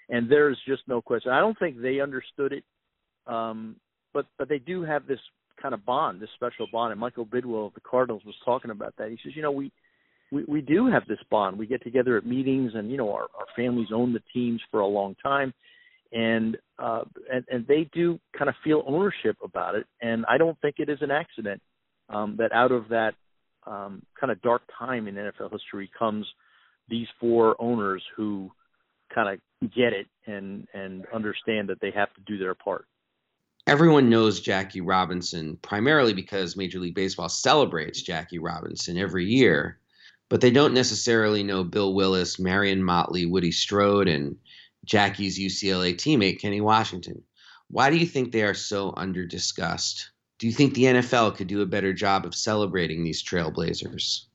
And 0.09 0.29
there's 0.29 0.59
just 0.67 0.83
no 0.87 1.01
question. 1.01 1.31
I 1.31 1.39
don't 1.39 1.57
think 1.57 1.81
they 1.81 1.99
understood 1.99 2.53
it, 2.53 2.63
um, 3.25 3.75
but 4.13 4.27
but 4.37 4.47
they 4.47 4.59
do 4.59 4.83
have 4.83 5.07
this 5.07 5.19
kind 5.59 5.73
of 5.73 5.83
bond, 5.85 6.21
this 6.21 6.29
special 6.35 6.67
bond. 6.71 6.91
And 6.91 7.01
Michael 7.01 7.25
Bidwill 7.25 7.67
of 7.67 7.73
the 7.73 7.81
Cardinals 7.81 8.23
was 8.23 8.35
talking 8.45 8.69
about 8.69 8.93
that. 8.97 9.09
He 9.09 9.17
says, 9.23 9.35
you 9.35 9.41
know, 9.41 9.51
we 9.51 9.71
we, 10.31 10.43
we 10.47 10.61
do 10.61 10.87
have 10.87 11.07
this 11.07 11.19
bond. 11.31 11.57
We 11.57 11.65
get 11.65 11.83
together 11.83 12.17
at 12.17 12.25
meetings, 12.25 12.73
and 12.75 12.91
you 12.91 12.97
know, 12.97 13.11
our, 13.11 13.23
our 13.23 13.47
families 13.55 13.89
own 13.93 14.13
the 14.13 14.21
teams 14.33 14.61
for 14.69 14.81
a 14.81 14.87
long 14.87 15.15
time, 15.23 15.53
and 16.11 16.57
uh, 16.77 17.03
and 17.31 17.43
and 17.49 17.65
they 17.67 17.89
do 17.93 18.19
kind 18.37 18.49
of 18.49 18.55
feel 18.63 18.83
ownership 18.87 19.37
about 19.43 19.75
it. 19.75 19.87
And 20.01 20.25
I 20.29 20.37
don't 20.37 20.59
think 20.61 20.75
it 20.77 20.89
is 20.89 20.99
an 21.01 21.11
accident 21.11 21.61
um, 22.09 22.35
that 22.37 22.51
out 22.51 22.71
of 22.71 22.89
that 22.89 23.15
um, 23.65 24.03
kind 24.19 24.31
of 24.31 24.41
dark 24.41 24.61
time 24.77 25.07
in 25.07 25.15
NFL 25.15 25.51
history 25.51 25.89
comes 25.97 26.25
these 26.87 27.07
four 27.19 27.55
owners 27.59 28.03
who 28.15 28.51
kind 29.13 29.29
of 29.29 29.71
get 29.71 29.93
it 29.93 30.07
and 30.25 30.67
and 30.73 31.05
understand 31.13 31.69
that 31.69 31.79
they 31.81 31.91
have 31.91 32.13
to 32.13 32.21
do 32.25 32.37
their 32.37 32.55
part. 32.55 32.85
Everyone 33.67 34.09
knows 34.09 34.41
Jackie 34.41 34.81
Robinson 34.81 35.57
primarily 35.61 36.13
because 36.13 36.55
Major 36.55 36.79
League 36.79 36.93
Baseball 36.93 37.29
celebrates 37.29 38.01
Jackie 38.01 38.37
Robinson 38.37 38.97
every 38.97 39.25
year, 39.25 39.79
but 40.29 40.39
they 40.39 40.51
don't 40.51 40.75
necessarily 40.75 41.41
know 41.41 41.63
Bill 41.63 41.95
Willis, 41.95 42.37
Marion 42.37 42.83
Motley, 42.83 43.25
Woody 43.25 43.51
Strode, 43.51 44.07
and 44.07 44.37
Jackie's 44.85 45.39
UCLA 45.39 45.95
teammate 45.95 46.39
Kenny 46.39 46.61
Washington. 46.61 47.23
Why 47.67 47.89
do 47.89 47.97
you 47.97 48.05
think 48.05 48.31
they 48.31 48.43
are 48.43 48.53
so 48.53 48.93
under 48.95 49.25
discussed? 49.25 50.11
Do 50.37 50.47
you 50.47 50.53
think 50.53 50.73
the 50.73 50.83
NFL 50.83 51.35
could 51.35 51.47
do 51.47 51.61
a 51.61 51.65
better 51.65 51.93
job 51.93 52.25
of 52.25 52.35
celebrating 52.35 53.03
these 53.03 53.23
trailblazers? 53.23 54.25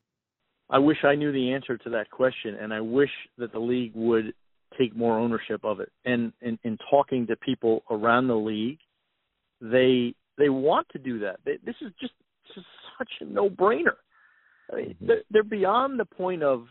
I 0.71 0.79
wish 0.79 0.99
I 1.05 1.15
knew 1.15 1.33
the 1.33 1.53
answer 1.53 1.77
to 1.77 1.91
that 1.91 2.11
question, 2.11 2.55
and 2.55 2.73
I 2.73 2.81
wish 2.81 3.11
that 3.39 3.53
the 3.53 3.59
league 3.59 3.93
would 3.95 4.33
take 4.79 4.97
more 4.97 5.19
ownership 5.19 5.65
of 5.65 5.81
it. 5.81 5.91
And 6.05 6.33
in 6.43 6.79
talking 6.91 7.27
to 7.27 7.37
people 7.37 7.83
around 7.91 8.29
the 8.29 8.37
league, 8.37 8.79
they 9.61 10.15
they 10.39 10.49
want 10.49 10.89
to 10.93 10.99
do 10.99 11.19
that. 11.19 11.41
They, 11.45 11.59
this 11.65 11.75
is 11.83 11.93
just, 12.01 12.15
just 12.55 12.67
such 12.99 13.11
a 13.21 13.25
no-brainer. 13.25 13.97
I 14.73 14.77
mean, 14.77 14.87
mm-hmm. 14.91 15.07
they're, 15.07 15.23
they're 15.31 15.43
beyond 15.43 16.01
the 16.01 16.07
point 16.07 16.43
of 16.43 16.65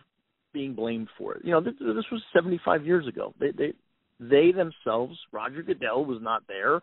being 0.54 0.74
blamed 0.74 1.10
for 1.18 1.36
it. 1.36 1.46
You 1.46 1.52
know, 1.52 1.62
this, 1.62 1.76
this 1.80 2.06
was 2.12 2.24
75 2.34 2.86
years 2.86 3.08
ago. 3.08 3.34
They 3.40 3.52
they 3.52 3.74
they 4.20 4.52
themselves, 4.52 5.18
Roger 5.32 5.62
Goodell 5.62 6.06
was 6.06 6.20
not 6.22 6.44
there. 6.48 6.82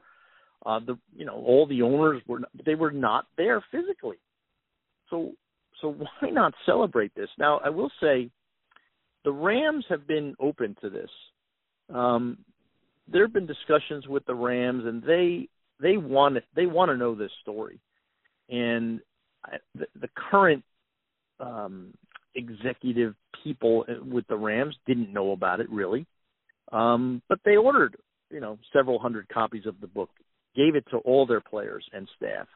Uh, 0.65 0.81
the 0.81 0.99
you 1.17 1.25
know 1.25 1.35
all 1.35 1.67
the 1.67 1.83
owners 1.83 2.23
were 2.27 2.41
they 2.65 2.75
were 2.75 2.91
not 2.91 3.27
there 3.37 3.63
physically. 3.71 4.17
So 5.11 5.33
so 5.81 5.89
why 6.21 6.31
not 6.31 6.55
celebrate 6.65 7.15
this? 7.15 7.29
Now 7.39 7.61
I 7.65 7.71
will 7.71 7.91
say, 8.01 8.31
the 9.25 9.33
Rams 9.33 9.85
have 9.89 10.07
been 10.07 10.35
open 10.41 10.77
to 10.81 10.91
this. 10.91 11.11
Um, 11.93 12.39
there 13.09 13.23
have 13.23 13.33
been 13.33 13.47
discussions 13.47 14.07
with 14.09 14.25
the 14.27 14.35
Rams, 14.35 14.85
and 14.87 15.03
they 15.03 15.49
they 15.81 15.97
want 15.97 16.39
they 16.55 16.67
want 16.67 16.91
to 16.91 16.97
know 16.97 17.15
this 17.15 17.31
story, 17.43 17.79
and 18.49 19.01
I, 19.45 19.59
the, 19.75 19.87
the 20.01 20.09
current 20.31 20.65
um, 21.39 21.95
executive 22.35 23.15
people 23.45 23.85
with 24.05 24.27
the 24.29 24.37
Rams 24.37 24.77
didn't 24.87 25.13
know 25.13 25.33
about 25.33 25.61
it 25.61 25.71
really, 25.71 26.07
um, 26.73 27.23
but 27.29 27.39
they 27.45 27.57
ordered 27.57 27.97
you 28.31 28.41
know 28.41 28.59
several 28.73 28.99
hundred 28.99 29.29
copies 29.29 29.67
of 29.67 29.81
the 29.81 29.87
book, 29.87 30.11
gave 30.57 30.75
it 30.75 30.85
to 30.91 30.99
all 30.99 31.27
their 31.27 31.41
players 31.41 31.85
and 31.93 32.09
staff, 32.17 32.47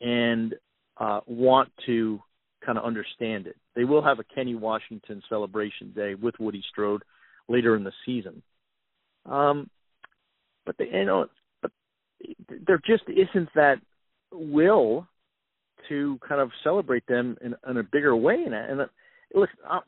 and 0.00 0.54
uh, 0.98 1.20
want 1.26 1.70
to 1.86 2.20
kind 2.64 2.78
of 2.78 2.84
understand 2.84 3.46
it. 3.46 3.56
They 3.74 3.84
will 3.84 4.02
have 4.02 4.18
a 4.18 4.24
Kenny 4.24 4.54
Washington 4.54 5.22
celebration 5.28 5.92
day 5.94 6.14
with 6.14 6.34
Woody 6.40 6.62
Strode 6.70 7.02
later 7.48 7.76
in 7.76 7.84
the 7.84 7.92
season. 8.04 8.42
Um, 9.26 9.70
but 10.64 10.76
they, 10.78 10.86
you 10.92 11.04
know, 11.04 11.26
but 11.62 11.70
there 12.66 12.80
just 12.84 13.04
isn't 13.08 13.48
that 13.54 13.76
will 14.32 15.06
to 15.88 16.18
kind 16.26 16.40
of 16.40 16.50
celebrate 16.64 17.06
them 17.06 17.36
in, 17.42 17.54
in 17.68 17.76
a 17.76 17.82
bigger 17.82 18.16
way. 18.16 18.42
And, 18.44 18.54
and 18.54 18.80
uh, 18.80 18.86
look, 19.34 19.50
I'm, 19.68 19.82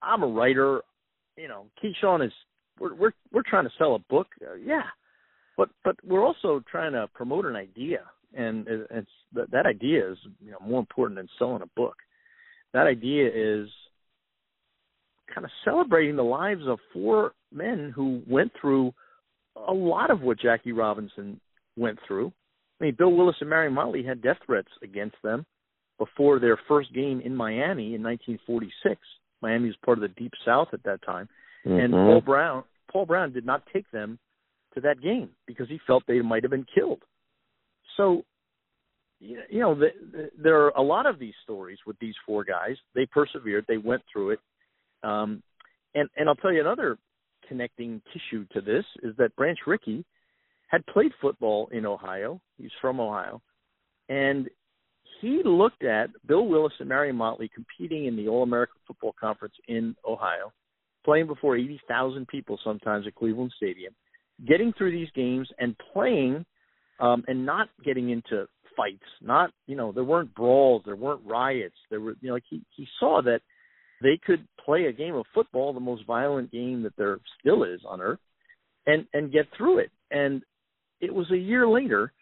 I'm 0.00 0.22
a 0.22 0.26
writer. 0.26 0.80
You 1.36 1.48
know, 1.48 1.66
Keyshawn 1.82 2.24
is 2.24 2.32
we're 2.78 2.94
we're 2.94 3.12
we're 3.32 3.42
trying 3.42 3.64
to 3.64 3.72
sell 3.78 3.94
a 3.94 3.98
book. 3.98 4.28
Uh, 4.42 4.54
yeah, 4.54 4.82
but 5.62 5.70
but 5.84 5.96
we're 6.04 6.24
also 6.24 6.62
trying 6.68 6.92
to 6.92 7.08
promote 7.14 7.46
an 7.46 7.54
idea, 7.54 8.00
and 8.34 8.66
it's 8.68 9.10
that 9.32 9.50
that 9.52 9.64
idea 9.66 10.10
is 10.10 10.18
you 10.44 10.50
know 10.50 10.58
more 10.66 10.80
important 10.80 11.16
than 11.16 11.28
selling 11.38 11.62
a 11.62 11.66
book. 11.76 11.94
That 12.72 12.88
idea 12.88 13.28
is 13.28 13.68
kind 15.32 15.44
of 15.44 15.50
celebrating 15.64 16.16
the 16.16 16.24
lives 16.24 16.62
of 16.66 16.80
four 16.92 17.32
men 17.52 17.92
who 17.94 18.22
went 18.28 18.50
through 18.60 18.92
a 19.68 19.72
lot 19.72 20.10
of 20.10 20.20
what 20.20 20.40
Jackie 20.40 20.72
Robinson 20.72 21.40
went 21.76 21.98
through. 22.08 22.32
I 22.80 22.84
mean, 22.84 22.96
Bill 22.98 23.12
Willis 23.12 23.36
and 23.40 23.48
Marion 23.48 23.72
Motley 23.72 24.02
had 24.02 24.20
death 24.20 24.38
threats 24.44 24.68
against 24.82 25.16
them 25.22 25.46
before 25.98 26.40
their 26.40 26.58
first 26.66 26.92
game 26.92 27.20
in 27.20 27.36
Miami 27.36 27.94
in 27.94 28.02
1946. 28.02 29.00
Miami 29.40 29.68
was 29.68 29.76
part 29.84 29.98
of 29.98 30.02
the 30.02 30.08
Deep 30.08 30.32
South 30.44 30.68
at 30.72 30.82
that 30.82 31.02
time, 31.02 31.28
mm-hmm. 31.64 31.78
and 31.78 31.92
Paul 31.92 32.20
Brown 32.20 32.64
Paul 32.90 33.06
Brown 33.06 33.32
did 33.32 33.46
not 33.46 33.62
take 33.72 33.88
them 33.92 34.18
to 34.74 34.80
that 34.82 35.00
game 35.00 35.30
because 35.46 35.68
he 35.68 35.80
felt 35.86 36.04
they 36.06 36.20
might 36.20 36.42
have 36.42 36.50
been 36.50 36.66
killed. 36.74 37.02
So, 37.96 38.22
you 39.20 39.60
know, 39.60 39.74
the, 39.74 39.88
the, 40.12 40.30
there 40.36 40.62
are 40.62 40.70
a 40.70 40.82
lot 40.82 41.06
of 41.06 41.18
these 41.18 41.34
stories 41.44 41.78
with 41.86 41.98
these 42.00 42.14
four 42.26 42.44
guys. 42.44 42.76
They 42.94 43.06
persevered. 43.06 43.64
They 43.68 43.76
went 43.76 44.02
through 44.12 44.30
it. 44.30 44.40
Um, 45.02 45.42
and 45.94 46.08
and 46.16 46.28
I'll 46.28 46.36
tell 46.36 46.52
you 46.52 46.60
another 46.60 46.98
connecting 47.48 48.00
tissue 48.12 48.46
to 48.52 48.60
this 48.60 48.84
is 49.02 49.14
that 49.18 49.36
Branch 49.36 49.58
Rickey 49.66 50.04
had 50.68 50.86
played 50.86 51.12
football 51.20 51.68
in 51.72 51.84
Ohio. 51.84 52.40
He's 52.56 52.70
from 52.80 52.98
Ohio, 52.98 53.42
and 54.08 54.48
he 55.20 55.42
looked 55.44 55.84
at 55.84 56.10
Bill 56.26 56.46
Willis 56.46 56.72
and 56.80 56.88
Marion 56.88 57.16
Motley 57.16 57.50
competing 57.54 58.06
in 58.06 58.16
the 58.16 58.28
All 58.28 58.42
American 58.42 58.80
Football 58.86 59.14
Conference 59.18 59.54
in 59.68 59.94
Ohio, 60.06 60.52
playing 61.04 61.26
before 61.28 61.56
80,000 61.56 62.26
people 62.26 62.58
sometimes 62.64 63.06
at 63.06 63.14
Cleveland 63.14 63.52
Stadium, 63.56 63.94
getting 64.46 64.72
through 64.76 64.92
these 64.92 65.10
games 65.14 65.48
and 65.58 65.76
playing 65.92 66.44
um, 67.00 67.24
and 67.26 67.44
not 67.44 67.68
getting 67.84 68.10
into 68.10 68.46
fights. 68.76 69.02
Not, 69.20 69.50
you 69.66 69.76
know, 69.76 69.92
there 69.92 70.04
weren't 70.04 70.34
brawls, 70.34 70.82
there 70.84 70.96
weren't 70.96 71.22
riots. 71.26 71.76
There 71.90 72.00
were, 72.00 72.14
you 72.20 72.28
know, 72.28 72.34
like 72.34 72.44
he, 72.48 72.62
he 72.76 72.86
saw 72.98 73.20
that 73.22 73.40
they 74.02 74.18
could 74.24 74.46
play 74.64 74.86
a 74.86 74.92
game 74.92 75.14
of 75.14 75.26
football, 75.34 75.72
the 75.72 75.80
most 75.80 76.06
violent 76.06 76.50
game 76.50 76.82
that 76.82 76.96
there 76.96 77.18
still 77.40 77.64
is 77.64 77.80
on 77.86 78.00
earth, 78.00 78.18
and 78.86 79.06
and 79.12 79.32
get 79.32 79.46
through 79.56 79.78
it. 79.78 79.90
And 80.10 80.42
it 81.00 81.14
was 81.14 81.30
a 81.30 81.36
year 81.36 81.68
later 81.68 82.12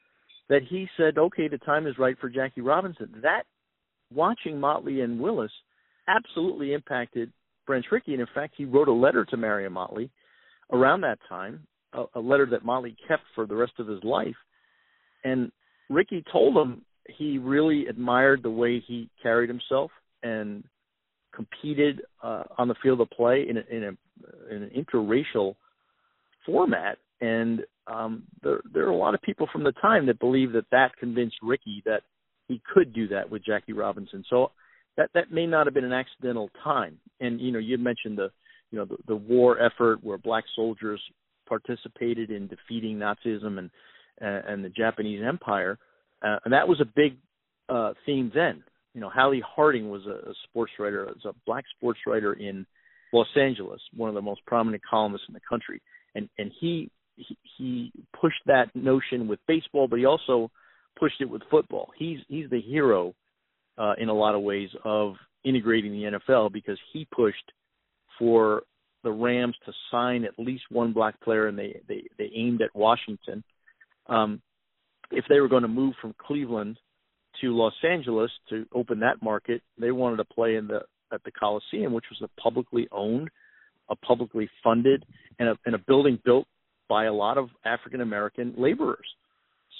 that 0.48 0.62
he 0.68 0.88
said, 0.96 1.16
"Okay, 1.16 1.48
the 1.48 1.58
time 1.58 1.86
is 1.86 1.98
right 1.98 2.18
for 2.18 2.28
Jackie 2.28 2.60
Robinson." 2.60 3.20
That 3.22 3.44
watching 4.12 4.60
Motley 4.60 5.00
and 5.00 5.20
Willis 5.20 5.52
absolutely 6.06 6.74
impacted 6.74 7.32
Branch 7.66 7.86
Rickey, 7.90 8.12
and 8.12 8.20
in 8.20 8.26
fact, 8.34 8.54
he 8.56 8.64
wrote 8.64 8.88
a 8.88 8.92
letter 8.92 9.24
to 9.26 9.36
Marion 9.36 9.72
Motley 9.72 10.10
around 10.72 11.00
that 11.02 11.18
time, 11.28 11.66
a, 11.92 12.04
a 12.14 12.20
letter 12.20 12.46
that 12.46 12.64
Motley 12.64 12.96
kept 13.08 13.22
for 13.34 13.46
the 13.46 13.54
rest 13.54 13.72
of 13.78 13.86
his 13.86 14.02
life. 14.04 14.36
And 15.24 15.50
Rickey 15.88 16.24
told 16.32 16.56
him 16.56 16.82
he 17.06 17.38
really 17.38 17.86
admired 17.86 18.42
the 18.42 18.50
way 18.50 18.82
he 18.86 19.10
carried 19.22 19.48
himself 19.48 19.90
and 20.22 20.64
competed 21.34 22.02
uh, 22.22 22.44
on 22.58 22.68
the 22.68 22.74
field 22.82 23.00
of 23.00 23.10
play 23.10 23.46
in, 23.48 23.56
a, 23.56 23.62
in, 23.70 23.84
a, 23.84 24.54
in 24.54 24.62
an 24.62 24.70
interracial 24.76 25.54
format. 26.46 26.98
And 27.20 27.60
um, 27.86 28.24
there, 28.42 28.60
there 28.72 28.86
are 28.86 28.90
a 28.90 28.96
lot 28.96 29.14
of 29.14 29.22
people 29.22 29.48
from 29.52 29.64
the 29.64 29.72
time 29.72 30.06
that 30.06 30.18
believe 30.18 30.52
that 30.52 30.64
that 30.70 30.96
convinced 30.98 31.36
Rickey 31.42 31.82
that 31.84 32.02
he 32.48 32.60
could 32.72 32.92
do 32.92 33.08
that 33.08 33.30
with 33.30 33.44
Jackie 33.44 33.72
Robinson. 33.72 34.24
So 34.28 34.52
that 34.96 35.10
that 35.14 35.30
may 35.30 35.46
not 35.46 35.66
have 35.66 35.74
been 35.74 35.84
an 35.84 35.92
accidental 35.92 36.50
time. 36.62 36.98
And 37.20 37.40
you 37.40 37.52
know, 37.52 37.58
you 37.58 37.78
mentioned 37.78 38.18
the 38.18 38.30
you 38.70 38.78
know 38.78 38.84
the, 38.84 38.96
the 39.06 39.16
war 39.16 39.60
effort 39.60 40.02
where 40.02 40.18
black 40.18 40.44
soldiers 40.54 41.00
participated 41.50 42.30
in 42.30 42.46
defeating 42.46 42.96
Nazism 42.96 43.58
and 43.58 43.70
and 44.22 44.62
the 44.62 44.68
Japanese 44.68 45.22
Empire, 45.26 45.78
uh, 46.22 46.36
and 46.44 46.52
that 46.52 46.68
was 46.68 46.80
a 46.80 46.84
big 46.84 47.16
uh, 47.70 47.94
theme 48.04 48.30
then. 48.34 48.62
You 48.94 49.00
know, 49.00 49.08
Halley 49.08 49.42
Harding 49.46 49.88
was 49.88 50.02
a, 50.06 50.30
a 50.30 50.34
sports 50.44 50.72
writer, 50.78 51.06
was 51.06 51.24
a 51.24 51.34
black 51.46 51.64
sports 51.76 52.00
writer 52.06 52.34
in 52.34 52.66
Los 53.14 53.28
Angeles, 53.34 53.80
one 53.96 54.10
of 54.10 54.14
the 54.14 54.20
most 54.20 54.44
prominent 54.46 54.82
columnists 54.88 55.26
in 55.28 55.34
the 55.34 55.40
country, 55.48 55.80
and 56.14 56.28
and 56.38 56.52
he 56.60 56.90
he, 57.16 57.36
he 57.56 57.92
pushed 58.20 58.42
that 58.46 58.66
notion 58.74 59.26
with 59.26 59.40
baseball, 59.46 59.88
but 59.88 59.98
he 59.98 60.04
also 60.04 60.50
pushed 60.98 61.20
it 61.20 61.30
with 61.30 61.42
football. 61.50 61.90
He's 61.96 62.18
he's 62.28 62.50
the 62.50 62.60
hero 62.60 63.14
uh, 63.78 63.94
in 63.98 64.08
a 64.08 64.14
lot 64.14 64.34
of 64.34 64.42
ways 64.42 64.68
of 64.84 65.14
integrating 65.44 65.92
the 65.92 66.18
NFL 66.18 66.52
because 66.52 66.78
he 66.92 67.06
pushed 67.14 67.52
for 68.18 68.62
the 69.02 69.10
Rams 69.10 69.56
to 69.66 69.72
sign 69.90 70.24
at 70.24 70.38
least 70.38 70.64
one 70.70 70.92
black 70.92 71.20
player, 71.20 71.46
and 71.48 71.58
they 71.58 71.80
they, 71.88 72.04
they 72.18 72.30
aimed 72.34 72.62
at 72.62 72.74
Washington. 72.74 73.42
Um, 74.06 74.42
if 75.10 75.24
they 75.28 75.40
were 75.40 75.48
going 75.48 75.62
to 75.62 75.68
move 75.68 75.94
from 76.00 76.14
Cleveland 76.18 76.78
to 77.40 77.56
Los 77.56 77.74
Angeles 77.88 78.30
to 78.50 78.66
open 78.72 79.00
that 79.00 79.22
market, 79.22 79.62
they 79.78 79.90
wanted 79.90 80.16
to 80.16 80.24
play 80.24 80.56
in 80.56 80.66
the 80.66 80.80
at 81.12 81.22
the 81.24 81.32
Coliseum, 81.32 81.92
which 81.92 82.04
was 82.10 82.22
a 82.22 82.40
publicly 82.40 82.88
owned, 82.92 83.30
a 83.88 83.96
publicly 83.96 84.48
funded, 84.62 85.04
and 85.38 85.48
a, 85.48 85.56
and 85.66 85.74
a 85.74 85.78
building 85.78 86.18
built 86.24 86.46
by 86.88 87.04
a 87.04 87.12
lot 87.12 87.38
of 87.38 87.48
African 87.64 88.00
American 88.00 88.54
laborers. 88.56 89.06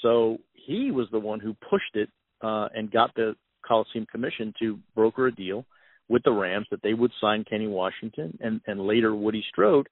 So 0.03 0.39
he 0.55 0.91
was 0.91 1.07
the 1.13 1.19
one 1.19 1.41
who 1.41 1.55
pushed 1.69 1.95
it 1.95 2.09
uh, 2.43 2.69
and 2.75 2.91
got 2.91 3.15
the 3.15 3.35
Coliseum 3.67 4.07
Commission 4.11 4.55
to 4.61 4.79
broker 4.95 5.27
a 5.27 5.35
deal 5.35 5.65
with 6.11 6.25
the 6.25 6.33
Rams 6.33 6.67
that 6.73 6.83
they 6.83 6.93
would 6.93 7.13
sign 7.21 7.45
Kenny 7.49 7.69
Washington 7.69 8.37
and, 8.41 8.61
and 8.67 8.81
later 8.81 9.15
Woody 9.15 9.45
Strode, 9.49 9.89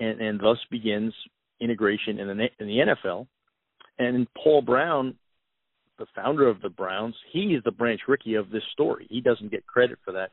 and, 0.00 0.18
and 0.18 0.40
thus 0.40 0.56
begins 0.70 1.12
integration 1.60 2.18
in 2.18 2.26
the 2.26 2.48
in 2.58 2.66
the 2.66 2.94
NFL. 3.08 3.26
And 3.98 4.26
Paul 4.34 4.62
Brown, 4.62 5.14
the 5.98 6.06
founder 6.16 6.48
of 6.48 6.62
the 6.62 6.70
Browns, 6.70 7.14
he 7.30 7.54
is 7.54 7.62
the 7.62 7.70
Branch 7.70 8.00
Rickey 8.08 8.34
of 8.34 8.50
this 8.50 8.62
story. 8.72 9.06
He 9.10 9.20
doesn't 9.20 9.50
get 9.50 9.66
credit 9.66 9.98
for 10.02 10.12
that. 10.12 10.30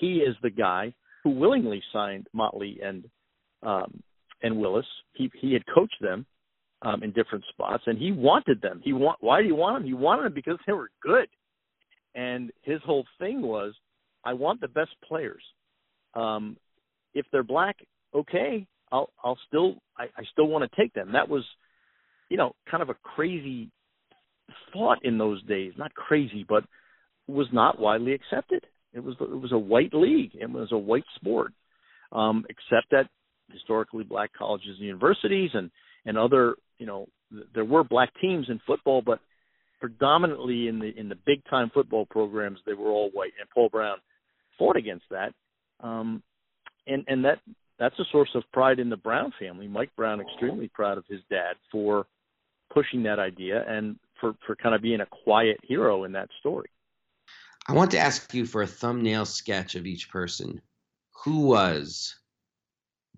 He 0.00 0.18
is 0.18 0.36
the 0.42 0.50
guy 0.50 0.94
who 1.24 1.30
willingly 1.30 1.82
signed 1.92 2.28
Motley 2.32 2.78
and 2.82 3.04
um, 3.64 4.00
and 4.42 4.58
Willis. 4.60 4.86
He 5.12 5.28
he 5.40 5.52
had 5.52 5.62
coached 5.74 6.00
them 6.00 6.24
um, 6.82 7.02
in 7.02 7.10
different 7.10 7.44
spots, 7.50 7.82
and 7.86 7.98
he 7.98 8.12
wanted 8.12 8.62
them. 8.62 8.80
He 8.84 8.92
want 8.92 9.18
why 9.20 9.42
do 9.42 9.48
you 9.48 9.56
want 9.56 9.82
them? 9.82 9.88
He 9.88 9.94
wanted 9.94 10.26
them 10.26 10.34
because 10.34 10.58
they 10.68 10.72
were 10.72 10.90
good. 11.02 11.26
And 12.14 12.52
his 12.62 12.80
whole 12.84 13.04
thing 13.18 13.42
was, 13.42 13.74
I 14.28 14.34
want 14.34 14.60
the 14.60 14.68
best 14.68 14.90
players. 15.08 15.42
Um, 16.12 16.58
if 17.14 17.24
they're 17.32 17.42
black, 17.42 17.76
okay, 18.14 18.66
I'll 18.92 19.08
I'll 19.24 19.38
still 19.48 19.76
I, 19.96 20.04
I 20.04 20.24
still 20.32 20.48
want 20.48 20.70
to 20.70 20.80
take 20.80 20.92
them. 20.92 21.12
That 21.12 21.30
was, 21.30 21.44
you 22.28 22.36
know, 22.36 22.52
kind 22.70 22.82
of 22.82 22.90
a 22.90 22.94
crazy 23.02 23.70
thought 24.70 24.98
in 25.02 25.16
those 25.16 25.42
days. 25.44 25.72
Not 25.78 25.94
crazy, 25.94 26.44
but 26.46 26.64
was 27.26 27.46
not 27.54 27.80
widely 27.80 28.12
accepted. 28.12 28.66
It 28.92 29.00
was 29.00 29.16
it 29.18 29.40
was 29.40 29.52
a 29.52 29.58
white 29.58 29.94
league. 29.94 30.32
It 30.34 30.50
was 30.50 30.72
a 30.72 30.78
white 30.78 31.06
sport, 31.16 31.54
um, 32.12 32.44
except 32.50 32.92
at 32.92 33.08
historically 33.50 34.04
black 34.04 34.30
colleges 34.36 34.76
and 34.76 34.86
universities 34.86 35.52
and 35.54 35.70
and 36.04 36.18
other 36.18 36.56
you 36.76 36.84
know 36.84 37.06
there 37.54 37.64
were 37.64 37.82
black 37.82 38.10
teams 38.20 38.50
in 38.50 38.60
football, 38.66 39.00
but 39.00 39.20
predominantly 39.80 40.68
in 40.68 40.80
the 40.80 40.92
in 40.98 41.08
the 41.08 41.18
big 41.24 41.42
time 41.48 41.70
football 41.72 42.04
programs 42.04 42.58
they 42.66 42.74
were 42.74 42.90
all 42.90 43.08
white. 43.14 43.32
And 43.40 43.48
Paul 43.48 43.70
Brown 43.70 43.96
fought 44.58 44.76
against 44.76 45.06
that, 45.10 45.32
um, 45.80 46.22
and 46.86 47.04
and 47.08 47.24
that 47.24 47.38
that's 47.78 47.98
a 47.98 48.04
source 48.10 48.30
of 48.34 48.42
pride 48.52 48.78
in 48.78 48.90
the 48.90 48.96
Brown 48.96 49.32
family. 49.38 49.68
Mike 49.68 49.90
Brown 49.96 50.20
extremely 50.20 50.68
proud 50.68 50.98
of 50.98 51.04
his 51.08 51.20
dad 51.30 51.54
for 51.70 52.06
pushing 52.72 53.02
that 53.04 53.18
idea 53.18 53.64
and 53.68 53.96
for 54.20 54.34
for 54.46 54.56
kind 54.56 54.74
of 54.74 54.82
being 54.82 55.00
a 55.00 55.06
quiet 55.06 55.58
hero 55.62 56.04
in 56.04 56.12
that 56.12 56.28
story. 56.40 56.68
I 57.66 57.74
want 57.74 57.90
to 57.92 57.98
ask 57.98 58.32
you 58.32 58.46
for 58.46 58.62
a 58.62 58.66
thumbnail 58.66 59.26
sketch 59.26 59.74
of 59.74 59.86
each 59.86 60.10
person. 60.10 60.60
Who 61.24 61.46
was 61.46 62.14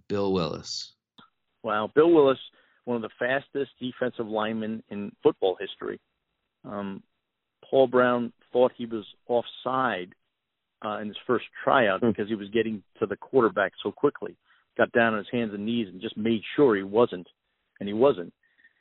Bill 0.09 0.33
Willis? 0.33 0.93
Wow, 1.63 1.91
Bill 1.95 2.11
Willis, 2.11 2.39
one 2.85 2.97
of 2.97 3.03
the 3.03 3.11
fastest 3.19 3.71
defensive 3.79 4.27
linemen 4.27 4.83
in 4.89 5.13
football 5.23 5.57
history. 5.61 6.01
Um, 6.65 7.03
Paul 7.69 7.87
Brown 7.87 8.33
thought 8.53 8.73
he 8.77 8.87
was 8.87 9.05
offside 9.29 10.15
uh, 10.85 10.99
in 11.01 11.09
his 11.09 11.17
first 11.27 11.45
tryout 11.65 12.01
because 12.01 12.29
he 12.29 12.35
was 12.35 12.49
getting 12.51 12.83
to 12.99 13.07
the 13.07 13.17
quarterback 13.17 13.73
so 13.83 13.93
quickly. 13.93 14.37
Got 14.79 14.93
down 14.93 15.13
on 15.13 15.19
his 15.19 15.29
hands 15.31 15.53
and 15.53 15.67
knees 15.67 15.89
and 15.91 16.01
just 16.01 16.17
made 16.17 16.41
sure 16.57 16.77
he 16.77 16.83
wasn't, 16.83 17.27
and 17.81 17.89
he 17.89 17.93
wasn't. 17.93 18.33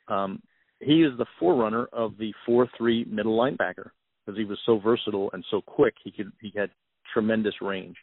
Um, 0.08 0.42
he 0.80 1.02
is 1.02 1.16
the 1.18 1.26
forerunner 1.38 1.88
of 1.92 2.16
the 2.18 2.32
four-three 2.46 3.04
middle 3.04 3.38
linebacker 3.38 3.90
because 4.24 4.38
he 4.38 4.44
was 4.44 4.58
so 4.64 4.78
versatile 4.78 5.30
and 5.32 5.44
so 5.50 5.60
quick. 5.60 5.94
He 6.02 6.10
could 6.10 6.32
he 6.40 6.52
had 6.56 6.70
tremendous 7.12 7.54
range, 7.60 7.96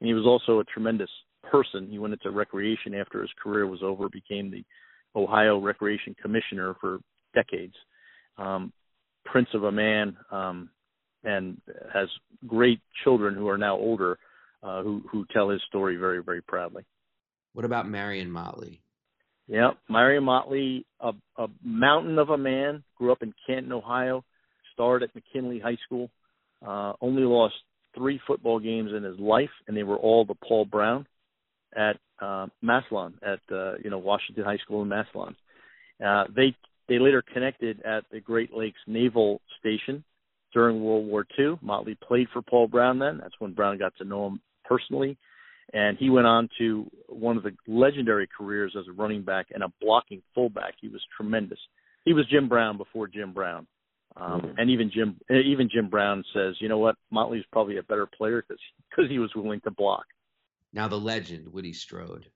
and 0.00 0.08
he 0.08 0.14
was 0.14 0.26
also 0.26 0.60
a 0.60 0.64
tremendous 0.64 1.10
person. 1.50 1.88
He 1.90 1.98
went 1.98 2.12
into 2.12 2.30
recreation 2.30 2.94
after 2.94 3.22
his 3.22 3.30
career 3.42 3.66
was 3.66 3.82
over, 3.82 4.08
became 4.08 4.50
the 4.50 4.64
Ohio 5.16 5.58
Recreation 5.58 6.14
Commissioner 6.20 6.74
for 6.80 6.98
decades. 7.34 7.74
Um, 8.36 8.72
prince 9.24 9.48
of 9.54 9.64
a 9.64 9.72
man, 9.72 10.16
um, 10.30 10.70
and 11.28 11.60
has 11.92 12.08
great 12.46 12.80
children 13.04 13.34
who 13.34 13.48
are 13.48 13.58
now 13.58 13.76
older 13.76 14.18
uh, 14.62 14.82
who 14.82 15.02
who 15.10 15.26
tell 15.32 15.48
his 15.50 15.60
story 15.68 15.96
very 15.96 16.22
very 16.22 16.42
proudly. 16.42 16.84
What 17.52 17.64
about 17.64 17.88
Marion 17.88 18.30
Motley? 18.30 18.80
Yeah, 19.46 19.70
Marion 19.88 20.24
Motley, 20.24 20.84
a, 21.00 21.12
a 21.38 21.46
mountain 21.64 22.18
of 22.18 22.28
a 22.28 22.36
man, 22.36 22.84
grew 22.96 23.12
up 23.12 23.22
in 23.22 23.32
Canton, 23.46 23.72
Ohio, 23.72 24.22
starred 24.74 25.02
at 25.02 25.14
McKinley 25.14 25.58
High 25.58 25.78
School, 25.86 26.10
uh, 26.64 26.92
only 27.00 27.22
lost 27.22 27.54
three 27.96 28.20
football 28.26 28.60
games 28.60 28.90
in 28.94 29.02
his 29.02 29.18
life, 29.18 29.50
and 29.66 29.74
they 29.74 29.84
were 29.84 29.96
all 29.96 30.26
the 30.26 30.34
Paul 30.34 30.66
Brown 30.66 31.06
at 31.74 31.96
uh, 32.20 32.48
Massillon, 32.62 33.14
at 33.22 33.40
uh, 33.50 33.74
you 33.82 33.90
know 33.90 33.98
Washington 33.98 34.44
High 34.44 34.58
School 34.58 34.82
in 34.82 34.88
Massillon. 34.88 35.34
Uh, 36.04 36.24
they 36.34 36.54
they 36.88 36.98
later 36.98 37.22
connected 37.22 37.82
at 37.82 38.04
the 38.10 38.20
Great 38.20 38.52
Lakes 38.52 38.80
Naval 38.86 39.40
Station 39.60 40.04
during 40.52 40.82
World 40.82 41.06
War 41.06 41.26
II. 41.38 41.58
Motley 41.60 41.96
played 42.06 42.28
for 42.32 42.42
Paul 42.42 42.68
Brown 42.68 42.98
then. 42.98 43.18
That's 43.18 43.34
when 43.38 43.52
Brown 43.52 43.78
got 43.78 43.94
to 43.98 44.04
know 44.04 44.26
him 44.26 44.40
personally. 44.64 45.18
And 45.72 45.98
he 45.98 46.08
went 46.08 46.26
on 46.26 46.48
to 46.58 46.90
one 47.08 47.36
of 47.36 47.42
the 47.42 47.54
legendary 47.66 48.26
careers 48.26 48.74
as 48.78 48.86
a 48.88 48.92
running 48.92 49.22
back 49.22 49.48
and 49.50 49.62
a 49.62 49.72
blocking 49.80 50.22
fullback. 50.34 50.74
He 50.80 50.88
was 50.88 51.02
tremendous. 51.14 51.58
He 52.04 52.14
was 52.14 52.26
Jim 52.30 52.48
Brown 52.48 52.78
before 52.78 53.06
Jim 53.06 53.34
Brown. 53.34 53.66
Um, 54.16 54.40
mm-hmm. 54.40 54.58
And 54.58 54.70
even 54.70 54.90
Jim, 54.90 55.20
even 55.30 55.68
Jim 55.72 55.90
Brown 55.90 56.24
says, 56.34 56.54
you 56.60 56.68
know 56.68 56.78
what, 56.78 56.96
Motley's 57.10 57.44
probably 57.52 57.76
a 57.76 57.82
better 57.82 58.06
player 58.06 58.42
because 58.42 58.60
because 58.90 59.10
he 59.10 59.18
was 59.18 59.30
willing 59.34 59.60
to 59.60 59.70
block. 59.70 60.06
Now 60.72 60.88
the 60.88 60.98
legend, 60.98 61.52
Woody 61.52 61.72
Strode. 61.72 62.26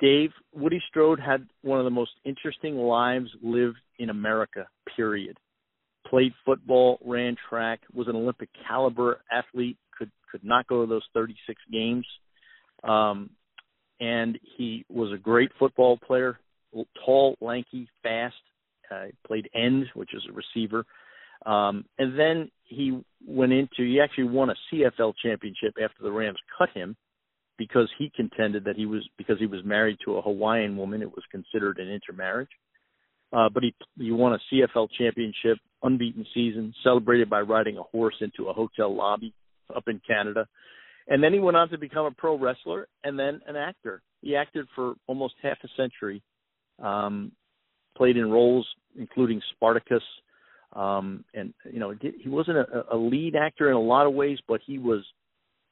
Dave, 0.00 0.30
Woody 0.52 0.82
Strode 0.88 1.20
had 1.20 1.46
one 1.60 1.78
of 1.78 1.84
the 1.84 1.90
most 1.90 2.12
interesting 2.24 2.76
lives 2.76 3.30
lived 3.42 3.78
in 3.98 4.10
America. 4.10 4.66
Period. 4.96 5.36
Played 6.12 6.34
football, 6.44 6.98
ran 7.02 7.36
track, 7.48 7.80
was 7.94 8.06
an 8.06 8.16
Olympic 8.16 8.50
caliber 8.68 9.22
athlete. 9.32 9.78
Could 9.98 10.10
could 10.30 10.44
not 10.44 10.66
go 10.66 10.82
to 10.82 10.86
those 10.86 11.06
36 11.14 11.58
games. 11.72 12.06
Um, 12.84 13.30
and 13.98 14.38
he 14.58 14.84
was 14.90 15.10
a 15.12 15.16
great 15.16 15.52
football 15.58 15.96
player, 15.96 16.38
tall, 17.04 17.36
lanky, 17.40 17.88
fast. 18.02 18.34
Uh, 18.90 19.06
played 19.26 19.48
end, 19.54 19.86
which 19.94 20.12
is 20.12 20.22
a 20.28 20.32
receiver. 20.32 20.84
Um, 21.46 21.86
and 21.98 22.18
then 22.18 22.50
he 22.64 23.02
went 23.26 23.52
into 23.52 23.78
he 23.78 24.00
actually 24.02 24.24
won 24.24 24.50
a 24.50 24.54
CFL 24.70 25.14
championship 25.22 25.76
after 25.82 26.02
the 26.02 26.12
Rams 26.12 26.38
cut 26.58 26.68
him 26.74 26.94
because 27.56 27.88
he 27.98 28.12
contended 28.14 28.64
that 28.64 28.76
he 28.76 28.84
was 28.84 29.08
because 29.16 29.38
he 29.38 29.46
was 29.46 29.64
married 29.64 29.96
to 30.04 30.16
a 30.16 30.22
Hawaiian 30.22 30.76
woman, 30.76 31.00
it 31.00 31.10
was 31.10 31.24
considered 31.30 31.78
an 31.78 31.88
intermarriage. 31.88 32.50
Uh, 33.32 33.48
but 33.48 33.62
he 33.62 33.74
he 33.98 34.12
won 34.12 34.34
a 34.34 34.38
CFL 34.52 34.88
championship, 34.98 35.58
unbeaten 35.82 36.26
season, 36.34 36.74
celebrated 36.82 37.30
by 37.30 37.40
riding 37.40 37.78
a 37.78 37.82
horse 37.82 38.16
into 38.20 38.50
a 38.50 38.52
hotel 38.52 38.94
lobby 38.94 39.32
up 39.74 39.84
in 39.88 40.00
Canada, 40.06 40.46
and 41.08 41.22
then 41.22 41.32
he 41.32 41.38
went 41.38 41.56
on 41.56 41.68
to 41.70 41.78
become 41.78 42.06
a 42.06 42.10
pro 42.10 42.38
wrestler 42.38 42.88
and 43.04 43.18
then 43.18 43.40
an 43.46 43.56
actor. 43.56 44.02
He 44.20 44.36
acted 44.36 44.66
for 44.74 44.94
almost 45.06 45.34
half 45.42 45.56
a 45.64 45.68
century, 45.76 46.22
um, 46.82 47.32
played 47.96 48.16
in 48.16 48.30
roles 48.30 48.66
including 48.98 49.40
Spartacus, 49.52 50.02
um, 50.74 51.24
and 51.34 51.52
you 51.70 51.80
know 51.80 51.94
he 52.00 52.28
wasn't 52.28 52.58
a, 52.58 52.94
a 52.94 52.96
lead 52.96 53.34
actor 53.36 53.70
in 53.70 53.76
a 53.76 53.80
lot 53.80 54.06
of 54.06 54.14
ways, 54.14 54.38
but 54.46 54.60
he 54.66 54.78
was 54.78 55.04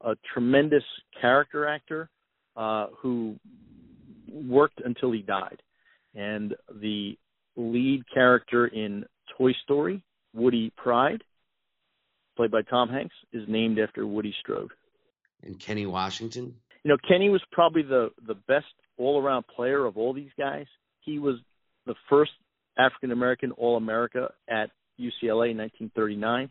a 0.02 0.14
tremendous 0.32 0.84
character 1.20 1.66
actor 1.66 2.08
uh, 2.56 2.86
who 2.98 3.36
worked 4.30 4.80
until 4.84 5.12
he 5.12 5.22
died. 5.22 5.62
And 6.14 6.54
the 6.80 7.16
lead 7.56 8.02
character 8.12 8.66
in 8.66 9.04
Toy 9.36 9.52
Story, 9.64 10.02
Woody 10.34 10.72
Pride, 10.76 11.22
played 12.36 12.50
by 12.50 12.62
Tom 12.62 12.88
Hanks, 12.88 13.14
is 13.32 13.48
named 13.48 13.78
after 13.78 14.06
Woody 14.06 14.34
Strode. 14.40 14.70
And 15.42 15.58
Kenny 15.58 15.86
Washington? 15.86 16.54
You 16.84 16.90
know, 16.90 16.96
Kenny 17.06 17.28
was 17.28 17.42
probably 17.52 17.82
the 17.82 18.10
the 18.26 18.34
best 18.34 18.66
all 18.96 19.20
around 19.20 19.44
player 19.54 19.84
of 19.84 19.96
all 19.96 20.12
these 20.12 20.30
guys. 20.38 20.66
He 21.00 21.18
was 21.18 21.36
the 21.86 21.94
first 22.08 22.32
African 22.78 23.12
American 23.12 23.52
All 23.52 23.76
America 23.76 24.32
at 24.48 24.70
UCLA 24.98 25.50
in 25.52 25.58
1939. 25.58 26.50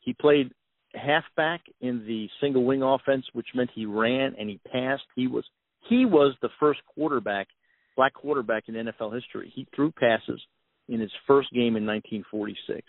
He 0.00 0.12
played 0.12 0.52
halfback 0.94 1.62
in 1.80 2.04
the 2.06 2.28
single 2.40 2.64
wing 2.64 2.82
offense, 2.82 3.24
which 3.32 3.48
meant 3.54 3.70
he 3.74 3.86
ran 3.86 4.34
and 4.38 4.48
he 4.48 4.60
passed. 4.70 5.04
He 5.16 5.26
was 5.26 5.44
he 5.88 6.06
was 6.06 6.34
the 6.40 6.50
first 6.60 6.80
quarterback, 6.94 7.48
black 7.96 8.14
quarterback 8.14 8.64
in 8.68 8.74
NFL 8.74 9.14
history. 9.14 9.52
He 9.54 9.66
threw 9.74 9.92
passes 9.92 10.40
in 10.88 11.00
his 11.00 11.12
first 11.26 11.50
game 11.52 11.76
in 11.76 11.86
1946. 11.86 12.82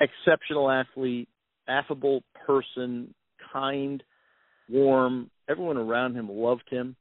Exceptional 0.00 0.70
athlete, 0.70 1.28
affable 1.68 2.22
person, 2.46 3.14
kind, 3.52 4.02
warm. 4.68 5.30
Everyone 5.48 5.76
around 5.76 6.14
him 6.14 6.28
loved 6.30 6.68
him. 6.70 6.96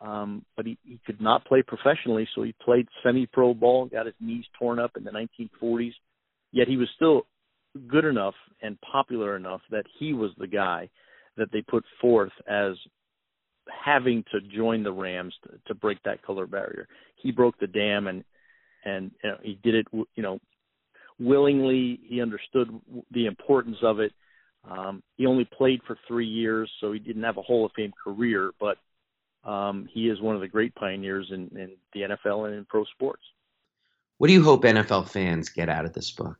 Um, 0.00 0.44
but 0.56 0.66
he, 0.66 0.76
he 0.84 1.00
could 1.06 1.20
not 1.20 1.46
play 1.46 1.62
professionally, 1.62 2.28
so 2.34 2.42
he 2.42 2.54
played 2.62 2.86
semi-pro 3.02 3.54
ball, 3.54 3.86
got 3.86 4.06
his 4.06 4.14
knees 4.20 4.44
torn 4.58 4.78
up 4.78 4.92
in 4.96 5.04
the 5.04 5.10
1940s. 5.10 5.94
Yet 6.52 6.68
he 6.68 6.76
was 6.76 6.88
still 6.94 7.26
good 7.88 8.04
enough 8.04 8.34
and 8.62 8.78
popular 8.80 9.36
enough 9.36 9.62
that 9.70 9.84
he 9.98 10.12
was 10.12 10.30
the 10.38 10.46
guy 10.46 10.90
that 11.36 11.48
they 11.52 11.62
put 11.62 11.84
forth 12.00 12.32
as 12.48 12.72
having 13.68 14.24
to 14.32 14.40
join 14.40 14.82
the 14.82 14.92
Rams 14.92 15.34
to, 15.44 15.58
to 15.66 15.74
break 15.74 16.02
that 16.04 16.22
color 16.22 16.46
barrier. 16.46 16.88
He 17.16 17.32
broke 17.32 17.58
the 17.58 17.66
dam 17.66 18.06
and 18.06 18.24
and 18.84 19.10
you 19.22 19.30
know, 19.30 19.36
he 19.42 19.58
did 19.62 19.74
it 19.74 19.86
you 19.92 20.22
know 20.22 20.40
willingly. 21.18 22.00
He 22.04 22.20
understood 22.20 22.68
the 23.10 23.26
importance 23.26 23.78
of 23.82 24.00
it. 24.00 24.12
Um, 24.68 25.02
he 25.16 25.26
only 25.26 25.44
played 25.44 25.80
for 25.86 25.98
three 26.08 26.26
years, 26.26 26.70
so 26.80 26.92
he 26.92 26.98
didn't 26.98 27.22
have 27.22 27.36
a 27.36 27.42
Hall 27.42 27.66
of 27.66 27.72
Fame 27.76 27.92
career, 28.02 28.52
but 28.58 28.78
um, 29.48 29.86
he 29.92 30.08
is 30.08 30.20
one 30.22 30.34
of 30.34 30.40
the 30.40 30.48
great 30.48 30.74
pioneers 30.74 31.30
in, 31.30 31.50
in 31.56 31.72
the 31.92 32.00
NFL 32.00 32.46
and 32.46 32.54
in 32.54 32.64
pro 32.64 32.84
sports. 32.86 33.22
What 34.16 34.28
do 34.28 34.32
you 34.32 34.42
hope 34.42 34.64
NFL 34.64 35.08
fans 35.08 35.50
get 35.50 35.68
out 35.68 35.84
of 35.84 35.92
this 35.92 36.10
book? 36.10 36.38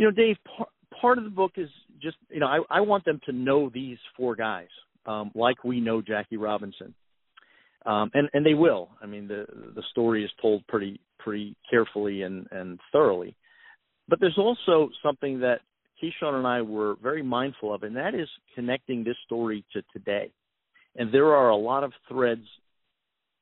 you 0.00 0.06
know, 0.06 0.12
Dave, 0.12 0.36
part, 0.56 0.70
part 0.98 1.18
of 1.18 1.24
the 1.24 1.30
book 1.30 1.52
is 1.56 1.68
just, 2.00 2.16
you 2.30 2.40
know, 2.40 2.46
I, 2.46 2.60
I 2.70 2.80
want 2.80 3.04
them 3.04 3.20
to 3.26 3.32
know 3.32 3.68
these 3.68 3.98
four 4.16 4.34
guys, 4.34 4.68
um, 5.06 5.30
like 5.34 5.64
we 5.64 5.80
know 5.80 6.02
Jackie 6.02 6.36
Robinson. 6.36 6.94
um, 7.86 8.10
and 8.14 8.28
and 8.32 8.44
they 8.44 8.54
will. 8.54 8.90
I 9.02 9.06
mean, 9.06 9.28
the 9.28 9.46
the 9.74 9.82
story 9.90 10.24
is 10.24 10.30
told 10.40 10.66
pretty 10.66 11.00
pretty 11.18 11.56
carefully 11.70 12.22
and 12.22 12.46
and 12.50 12.78
thoroughly. 12.92 13.34
But 14.08 14.20
there's 14.20 14.38
also 14.38 14.90
something 15.02 15.40
that 15.40 15.60
Keyshawn 16.02 16.34
and 16.34 16.46
I 16.46 16.62
were 16.62 16.96
very 17.02 17.22
mindful 17.22 17.72
of, 17.72 17.82
and 17.82 17.96
that 17.96 18.14
is 18.14 18.28
connecting 18.54 19.04
this 19.04 19.16
story 19.24 19.64
to 19.72 19.82
today. 19.92 20.30
And 20.96 21.12
there 21.14 21.34
are 21.34 21.50
a 21.50 21.56
lot 21.56 21.84
of 21.84 21.92
threads 22.08 22.46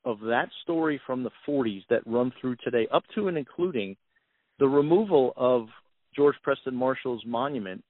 of 0.05 0.19
that 0.21 0.49
story 0.63 1.01
from 1.05 1.23
the 1.23 1.31
40s 1.47 1.81
that 1.89 2.05
run 2.05 2.31
through 2.39 2.57
today, 2.63 2.87
up 2.93 3.03
to 3.15 3.27
and 3.27 3.37
including 3.37 3.95
the 4.59 4.67
removal 4.67 5.33
of 5.35 5.67
George 6.15 6.35
Preston 6.43 6.75
Marshall's 6.75 7.23
monument 7.25 7.83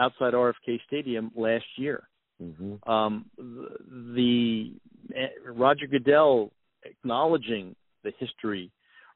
outside 0.00 0.34
RFK 0.34 0.80
Stadium 0.86 1.30
last 1.36 1.64
year. 1.76 2.08
Mm-hmm. 2.42 2.90
Um, 2.90 3.26
the, 3.36 4.72
eh, 5.14 5.50
Roger 5.52 5.86
Goodell 5.86 6.52
acknowledging 6.84 7.74
the 8.04 8.12
history, 8.18 8.70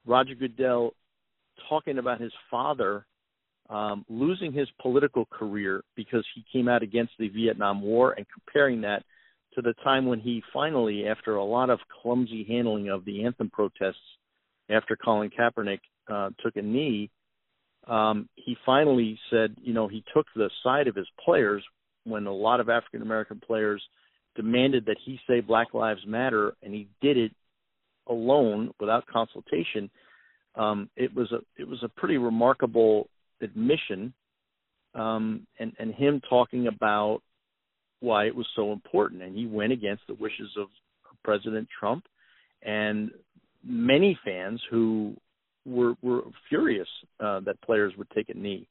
Roger 0.07 0.35
Goodell 0.35 0.95
talking 1.69 1.99
about 1.99 2.21
his 2.21 2.33
father 2.51 3.07
um, 3.71 4.05
losing 4.09 4.53
his 4.53 4.69
political 4.81 5.25
career 5.27 5.83
because 5.97 6.25
he 6.35 6.45
came 6.53 6.69
out 6.69 6.83
against 6.83 7.13
the 7.19 7.29
Vietnam 7.29 7.81
War 7.81 8.13
and 8.13 8.27
comparing 8.33 8.83
that 8.83 9.03
to 9.55 9.63
the 9.63 9.75
time 9.85 10.07
when 10.07 10.21
he 10.21 10.43
finally, 10.53 11.07
after 11.07 11.37
a 11.37 11.45
lot 11.45 11.71
of 11.71 11.79
clumsy 12.03 12.45
handling 12.49 12.91
of 12.91 13.05
the 13.05 13.25
anthem 13.25 13.51
protests 13.51 13.97
after 14.71 14.97
Colin 14.97 15.31
Kaepernick 15.31 15.81
uh, 16.11 16.31
took 16.43 16.57
a 16.57 16.63
knee, 16.63 17.11
um, 17.87 18.29
he 18.35 18.57
finally 18.65 19.19
said, 19.31 19.57
you 19.61 19.73
know, 19.73 19.89
he 19.89 20.05
took 20.15 20.27
the 20.37 20.51
side 20.63 20.87
of 20.87 20.95
his 20.95 21.09
players 21.25 21.63
when 22.05 22.27
a 22.27 22.33
lot 22.33 22.61
of 22.61 22.69
African 22.69 23.03
American 23.03 23.41
players 23.45 23.83
demanded 24.35 24.87
that 24.87 24.97
he 25.05 25.19
say 25.29 25.41
Black 25.41 25.75
Lives 25.75 26.01
Matter, 26.07 26.55
and 26.63 26.73
he 26.75 26.89
did 27.01 27.17
it 27.17 27.33
alone 28.09 28.73
without 28.81 29.07
consultation. 29.07 29.91
Um, 30.55 30.91
it 30.97 31.15
was 31.15 31.31
a 31.33 31.39
it 31.61 31.67
was 31.69 31.83
a 31.83 31.89
pretty 31.89 32.19
remarkable 32.19 33.09
admission, 33.41 34.13
um, 34.95 35.47
and 35.59 35.73
and 35.79 35.95
him 35.95 36.21
talking 36.29 36.67
about 36.67 37.21
why 38.01 38.27
it 38.27 38.35
was 38.35 38.47
so 38.57 38.73
important, 38.73 39.23
and 39.23 39.37
he 39.37 39.47
went 39.47 39.73
against 39.73 40.03
the 40.09 40.15
wishes 40.15 40.51
of 40.59 40.69
President 41.23 41.69
Trump 41.79 42.05
and 42.65 43.11
many 43.65 44.19
fans 44.25 44.61
who 44.71 45.15
were 45.65 45.95
were 46.03 46.23
furious 46.49 46.89
uh, 47.21 47.41
that 47.41 47.61
players 47.63 47.93
would 47.97 48.11
take 48.11 48.29
a 48.29 48.35
knee. 48.35 48.67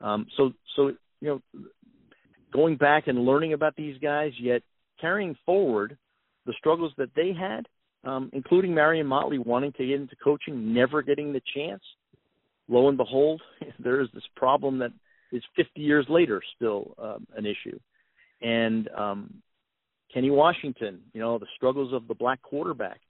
Um, 0.00 0.26
so 0.36 0.52
so 0.76 0.88
you 1.20 1.28
know, 1.28 1.42
going 2.52 2.76
back 2.76 3.06
and 3.06 3.24
learning 3.24 3.52
about 3.52 3.76
these 3.76 3.98
guys, 3.98 4.32
yet 4.40 4.62
carrying 5.00 5.36
forward 5.44 5.96
the 6.46 6.54
struggles 6.58 6.92
that 6.98 7.10
they 7.14 7.32
had, 7.32 7.66
um, 8.04 8.30
including 8.32 8.74
Marion 8.74 9.06
Motley 9.06 9.38
wanting 9.38 9.72
to 9.72 9.86
get 9.86 10.00
into 10.00 10.16
coaching, 10.22 10.72
never 10.72 11.02
getting 11.02 11.32
the 11.32 11.42
chance. 11.54 11.82
Lo 12.68 12.88
and 12.88 12.96
behold, 12.96 13.42
there 13.78 14.00
is 14.00 14.08
this 14.14 14.24
problem 14.36 14.78
that 14.78 14.92
is 15.32 15.42
50 15.56 15.80
years 15.80 16.06
later 16.08 16.40
still 16.56 16.94
um, 16.98 17.26
an 17.36 17.44
issue. 17.44 17.78
And 18.40 18.88
um, 18.96 19.42
Kenny 20.12 20.30
Washington, 20.30 21.00
you 21.12 21.20
know, 21.20 21.38
the 21.38 21.46
struggles 21.56 21.92
of 21.92 22.08
the 22.08 22.14
black 22.14 22.40
quarterback 22.42 23.00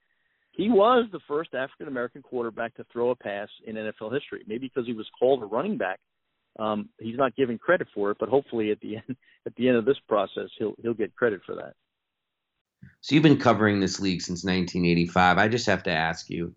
he 0.58 0.68
was 0.68 1.08
the 1.12 1.20
first 1.28 1.54
African 1.54 1.86
American 1.86 2.20
quarterback 2.20 2.74
to 2.74 2.84
throw 2.92 3.10
a 3.10 3.16
pass 3.16 3.48
in 3.64 3.76
NFL 3.76 4.12
history. 4.12 4.42
Maybe 4.48 4.66
because 4.66 4.86
he 4.86 4.92
was 4.92 5.06
called 5.16 5.40
a 5.40 5.46
running 5.46 5.78
back, 5.78 6.00
um, 6.58 6.88
he's 6.98 7.16
not 7.16 7.36
given 7.36 7.58
credit 7.58 7.88
for 7.94 8.10
it. 8.10 8.18
But 8.18 8.28
hopefully, 8.28 8.70
at 8.70 8.80
the 8.80 8.96
end 9.08 9.16
at 9.46 9.54
the 9.56 9.68
end 9.68 9.76
of 9.76 9.84
this 9.84 9.98
process, 10.08 10.48
he'll 10.58 10.74
he'll 10.82 10.94
get 10.94 11.16
credit 11.16 11.40
for 11.44 11.54
that. 11.56 11.74
So 13.00 13.14
you've 13.14 13.24
been 13.24 13.38
covering 13.38 13.80
this 13.80 14.00
league 14.00 14.22
since 14.22 14.44
1985. 14.44 15.38
I 15.38 15.48
just 15.48 15.66
have 15.66 15.82
to 15.84 15.90
ask 15.90 16.30
you, 16.30 16.54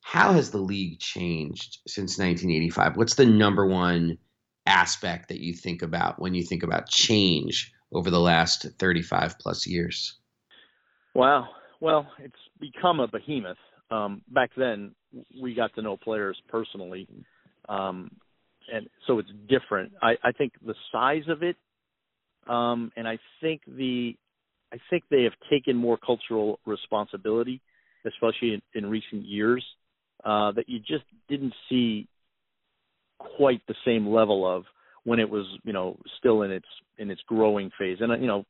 how 0.00 0.32
has 0.32 0.50
the 0.50 0.58
league 0.58 0.98
changed 0.98 1.78
since 1.86 2.18
1985? 2.18 2.96
What's 2.96 3.14
the 3.14 3.26
number 3.26 3.66
one 3.66 4.18
aspect 4.66 5.28
that 5.28 5.40
you 5.40 5.52
think 5.52 5.82
about 5.82 6.20
when 6.20 6.34
you 6.34 6.42
think 6.42 6.62
about 6.62 6.88
change 6.88 7.72
over 7.92 8.10
the 8.10 8.20
last 8.20 8.66
35 8.78 9.38
plus 9.38 9.66
years? 9.66 10.18
Wow. 11.14 11.48
Well, 11.80 12.06
it's 12.18 12.34
become 12.60 13.00
a 13.00 13.08
behemoth. 13.08 13.58
Um, 13.90 14.22
back 14.28 14.50
then, 14.56 14.94
we 15.40 15.54
got 15.54 15.74
to 15.74 15.82
know 15.82 15.96
players 15.96 16.40
personally, 16.48 17.06
um, 17.68 18.10
and 18.72 18.88
so 19.06 19.18
it's 19.18 19.30
different. 19.48 19.92
I, 20.02 20.14
I 20.22 20.32
think 20.32 20.52
the 20.64 20.74
size 20.90 21.24
of 21.28 21.42
it, 21.42 21.56
um, 22.46 22.92
and 22.96 23.06
I 23.06 23.18
think 23.40 23.62
the, 23.66 24.16
I 24.72 24.76
think 24.90 25.04
they 25.10 25.24
have 25.24 25.32
taken 25.50 25.76
more 25.76 25.96
cultural 25.96 26.58
responsibility, 26.66 27.60
especially 28.06 28.54
in, 28.54 28.62
in 28.74 28.86
recent 28.90 29.24
years, 29.24 29.64
uh, 30.24 30.52
that 30.52 30.68
you 30.68 30.78
just 30.78 31.04
didn't 31.28 31.54
see 31.68 32.08
quite 33.18 33.60
the 33.68 33.74
same 33.84 34.08
level 34.08 34.46
of 34.46 34.64
when 35.04 35.18
it 35.18 35.28
was, 35.28 35.46
you 35.64 35.72
know, 35.72 35.98
still 36.18 36.42
in 36.42 36.50
its 36.50 36.66
in 36.98 37.10
its 37.10 37.20
growing 37.26 37.70
phase. 37.78 37.98
And 38.00 38.12
uh, 38.12 38.16
you 38.16 38.26
know, 38.26 38.44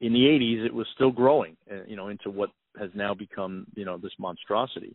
in 0.00 0.12
the 0.12 0.20
80s 0.20 0.66
it 0.66 0.74
was 0.74 0.86
still 0.94 1.10
growing 1.10 1.56
uh, 1.70 1.84
you 1.86 1.96
know 1.96 2.08
into 2.08 2.30
what 2.30 2.50
has 2.78 2.90
now 2.94 3.14
become 3.14 3.66
you 3.74 3.84
know 3.84 3.96
this 3.96 4.12
monstrosity 4.18 4.94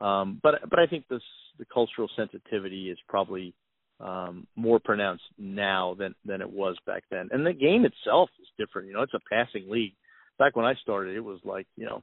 um 0.00 0.40
but 0.42 0.54
but 0.70 0.78
i 0.78 0.86
think 0.86 1.04
this 1.08 1.22
the 1.58 1.66
cultural 1.72 2.08
sensitivity 2.16 2.90
is 2.90 2.98
probably 3.08 3.52
um 4.00 4.46
more 4.54 4.78
pronounced 4.78 5.24
now 5.38 5.94
than 5.98 6.14
than 6.24 6.40
it 6.40 6.50
was 6.50 6.76
back 6.86 7.02
then 7.10 7.28
and 7.32 7.44
the 7.44 7.52
game 7.52 7.84
itself 7.84 8.30
is 8.40 8.48
different 8.58 8.86
you 8.88 8.94
know 8.94 9.02
it's 9.02 9.14
a 9.14 9.20
passing 9.30 9.68
league 9.68 9.94
back 10.38 10.54
when 10.54 10.64
i 10.64 10.74
started 10.82 11.16
it 11.16 11.24
was 11.24 11.40
like 11.44 11.66
you 11.76 11.86
know 11.86 12.02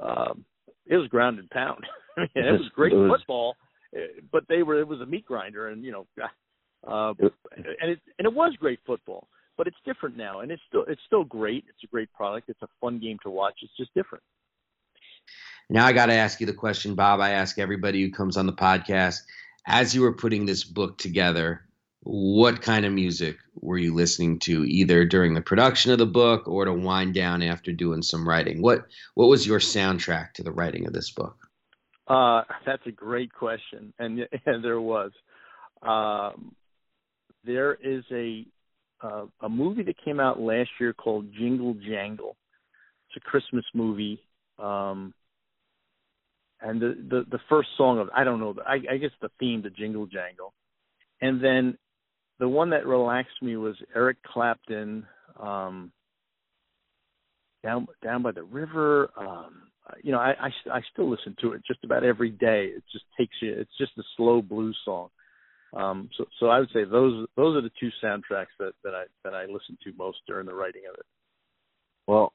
um 0.00 0.44
it 0.86 0.96
was 0.96 1.08
ground 1.08 1.38
and 1.38 1.50
pound 1.50 1.84
I 2.16 2.20
mean, 2.20 2.44
it 2.44 2.52
was 2.52 2.68
great 2.74 2.92
it 2.92 2.96
was, 2.96 3.18
football 3.18 3.56
uh, 3.96 4.00
but 4.30 4.44
they 4.48 4.62
were 4.62 4.80
it 4.80 4.86
was 4.86 5.00
a 5.00 5.06
meat 5.06 5.26
grinder 5.26 5.68
and 5.68 5.84
you 5.84 5.92
know 5.92 6.06
uh 6.86 7.12
and 7.56 7.90
it 7.90 7.98
and 8.18 8.26
it 8.26 8.32
was 8.32 8.54
great 8.60 8.78
football 8.86 9.26
but 9.56 9.66
it's 9.66 9.76
different 9.84 10.16
now, 10.16 10.40
and 10.40 10.50
it's 10.50 10.62
still 10.68 10.84
it's 10.86 11.00
still 11.06 11.24
great. 11.24 11.64
It's 11.68 11.82
a 11.84 11.86
great 11.86 12.12
product. 12.12 12.48
It's 12.48 12.62
a 12.62 12.68
fun 12.80 12.98
game 12.98 13.18
to 13.22 13.30
watch. 13.30 13.54
It's 13.62 13.76
just 13.76 13.92
different. 13.94 14.22
Now 15.68 15.86
I 15.86 15.92
got 15.92 16.06
to 16.06 16.14
ask 16.14 16.40
you 16.40 16.46
the 16.46 16.52
question, 16.52 16.94
Bob. 16.94 17.20
I 17.20 17.30
ask 17.30 17.58
everybody 17.58 18.02
who 18.02 18.12
comes 18.12 18.36
on 18.36 18.46
the 18.46 18.52
podcast. 18.52 19.22
As 19.66 19.94
you 19.94 20.02
were 20.02 20.12
putting 20.12 20.46
this 20.46 20.64
book 20.64 20.96
together, 20.96 21.62
what 22.00 22.62
kind 22.62 22.86
of 22.86 22.92
music 22.92 23.36
were 23.54 23.78
you 23.78 23.92
listening 23.92 24.38
to, 24.40 24.64
either 24.64 25.04
during 25.04 25.34
the 25.34 25.40
production 25.40 25.90
of 25.90 25.98
the 25.98 26.06
book 26.06 26.46
or 26.46 26.64
to 26.64 26.72
wind 26.72 27.14
down 27.14 27.42
after 27.42 27.72
doing 27.72 28.00
some 28.00 28.28
writing? 28.28 28.62
What 28.62 28.86
What 29.14 29.28
was 29.28 29.46
your 29.46 29.58
soundtrack 29.58 30.34
to 30.34 30.44
the 30.44 30.52
writing 30.52 30.86
of 30.86 30.92
this 30.92 31.10
book? 31.10 31.36
Uh, 32.06 32.42
that's 32.64 32.86
a 32.86 32.92
great 32.92 33.32
question, 33.32 33.92
and, 33.98 34.28
and 34.46 34.64
there 34.64 34.80
was. 34.80 35.10
Um, 35.82 36.54
there 37.44 37.74
is 37.74 38.04
a 38.12 38.46
uh, 39.02 39.26
a 39.40 39.48
movie 39.48 39.82
that 39.82 40.02
came 40.02 40.20
out 40.20 40.40
last 40.40 40.70
year 40.80 40.92
called 40.92 41.32
Jingle 41.32 41.74
Jangle. 41.74 42.36
It's 43.08 43.24
a 43.24 43.28
Christmas 43.28 43.64
movie. 43.74 44.20
Um, 44.58 45.12
and 46.60 46.80
the, 46.80 46.96
the 47.08 47.24
the 47.30 47.40
first 47.48 47.68
song 47.76 47.98
of 47.98 48.08
I 48.14 48.24
don't 48.24 48.40
know 48.40 48.54
I, 48.66 48.94
I 48.94 48.96
guess 48.96 49.10
the 49.20 49.30
theme 49.38 49.62
to 49.62 49.70
Jingle 49.70 50.06
Jangle, 50.06 50.52
and 51.20 51.42
then 51.42 51.78
the 52.38 52.48
one 52.48 52.70
that 52.70 52.86
relaxed 52.86 53.42
me 53.42 53.56
was 53.56 53.76
Eric 53.94 54.18
Clapton, 54.22 55.06
um, 55.40 55.92
down 57.62 57.86
down 58.02 58.22
by 58.22 58.32
the 58.32 58.42
river. 58.42 59.10
Um, 59.16 59.62
you 60.02 60.12
know, 60.12 60.18
I, 60.18 60.34
I 60.40 60.50
I 60.72 60.80
still 60.92 61.10
listen 61.10 61.36
to 61.40 61.52
it 61.52 61.62
just 61.66 61.84
about 61.84 62.04
every 62.04 62.30
day. 62.30 62.70
It 62.76 62.82
just 62.92 63.04
takes 63.18 63.36
you. 63.40 63.52
It's 63.52 63.76
just 63.78 63.92
a 63.98 64.02
slow 64.16 64.42
blues 64.42 64.76
song. 64.84 65.08
Um, 65.74 66.08
so, 66.16 66.24
so 66.40 66.46
I 66.46 66.58
would 66.58 66.70
say 66.72 66.84
those 66.84 67.26
those 67.36 67.56
are 67.56 67.62
the 67.62 67.70
two 67.78 67.90
soundtracks 68.02 68.54
that, 68.58 68.72
that 68.84 68.94
I 68.94 69.04
that 69.24 69.34
I 69.34 69.42
listen 69.42 69.76
to 69.84 69.92
most 69.96 70.18
during 70.26 70.46
the 70.46 70.54
writing 70.54 70.82
of 70.88 70.94
it. 70.94 71.06
Well, 72.06 72.32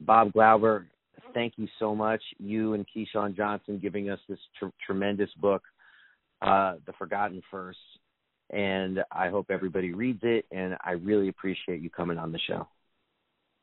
Bob 0.00 0.32
Glauber, 0.32 0.86
thank 1.34 1.54
you 1.56 1.68
so 1.78 1.94
much. 1.94 2.22
You 2.38 2.74
and 2.74 2.86
Keyshawn 2.86 3.36
Johnson 3.36 3.78
giving 3.80 4.10
us 4.10 4.18
this 4.28 4.38
tr- 4.58 4.66
tremendous 4.84 5.30
book, 5.40 5.62
uh, 6.42 6.74
The 6.86 6.92
Forgotten 6.98 7.42
First, 7.50 7.78
and 8.50 9.00
I 9.12 9.28
hope 9.28 9.46
everybody 9.50 9.92
reads 9.92 10.20
it. 10.22 10.46
And 10.50 10.76
I 10.84 10.92
really 10.92 11.28
appreciate 11.28 11.80
you 11.80 11.90
coming 11.90 12.18
on 12.18 12.32
the 12.32 12.40
show. 12.46 12.66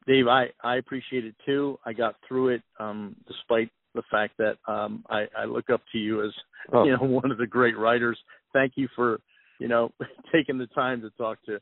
Dave, 0.08 0.28
I 0.28 0.48
I 0.64 0.78
appreciate 0.78 1.26
it 1.26 1.36
too. 1.46 1.78
I 1.86 1.94
got 1.94 2.16
through 2.28 2.50
it 2.50 2.62
um, 2.80 3.16
despite 3.28 3.70
the 3.94 4.04
fact 4.10 4.38
that 4.38 4.58
um, 4.72 5.04
I, 5.10 5.26
I 5.38 5.46
look 5.46 5.70
up 5.70 5.82
to 5.92 5.98
you 5.98 6.24
as 6.24 6.32
oh. 6.72 6.86
you 6.86 6.92
know 6.92 7.00
one 7.04 7.30
of 7.30 7.38
the 7.38 7.48
great 7.48 7.78
writers. 7.78 8.18
Thank 8.54 8.74
you 8.76 8.88
for 8.96 9.20
you 9.60 9.68
know 9.68 9.92
taking 10.34 10.58
the 10.58 10.68
time 10.68 11.02
to 11.02 11.10
talk 11.12 11.40
to 11.46 11.60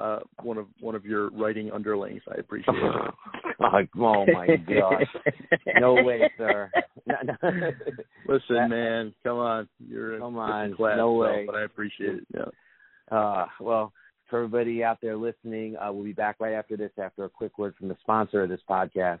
uh, 0.00 0.20
one 0.42 0.58
of 0.58 0.66
one 0.80 0.94
of 0.94 1.04
your 1.04 1.30
writing 1.30 1.70
underlings. 1.72 2.22
I 2.30 2.38
appreciate 2.40 2.76
it. 2.76 3.14
oh, 3.60 4.24
my 4.26 4.56
gosh! 4.68 5.60
No 5.78 5.94
way, 5.94 6.30
sir. 6.38 6.70
Listen, 8.28 8.56
that, 8.56 8.68
man, 8.70 9.14
come 9.22 9.38
on. 9.38 9.68
You're 9.86 10.18
come 10.18 10.36
on. 10.38 10.74
Class, 10.74 10.96
no 10.96 11.12
way. 11.12 11.44
but 11.46 11.56
I 11.56 11.64
appreciate 11.64 12.16
it. 12.16 12.26
Yeah. 12.34 13.16
Uh, 13.16 13.46
well, 13.60 13.92
for 14.30 14.38
everybody 14.38 14.82
out 14.82 14.98
there 15.02 15.16
listening, 15.16 15.76
uh, 15.76 15.92
we'll 15.92 16.04
be 16.04 16.12
back 16.12 16.36
right 16.40 16.54
after 16.54 16.76
this 16.76 16.92
after 16.98 17.24
a 17.24 17.28
quick 17.28 17.58
word 17.58 17.74
from 17.78 17.88
the 17.88 17.96
sponsor 18.00 18.42
of 18.42 18.48
this 18.48 18.60
podcast. 18.68 19.20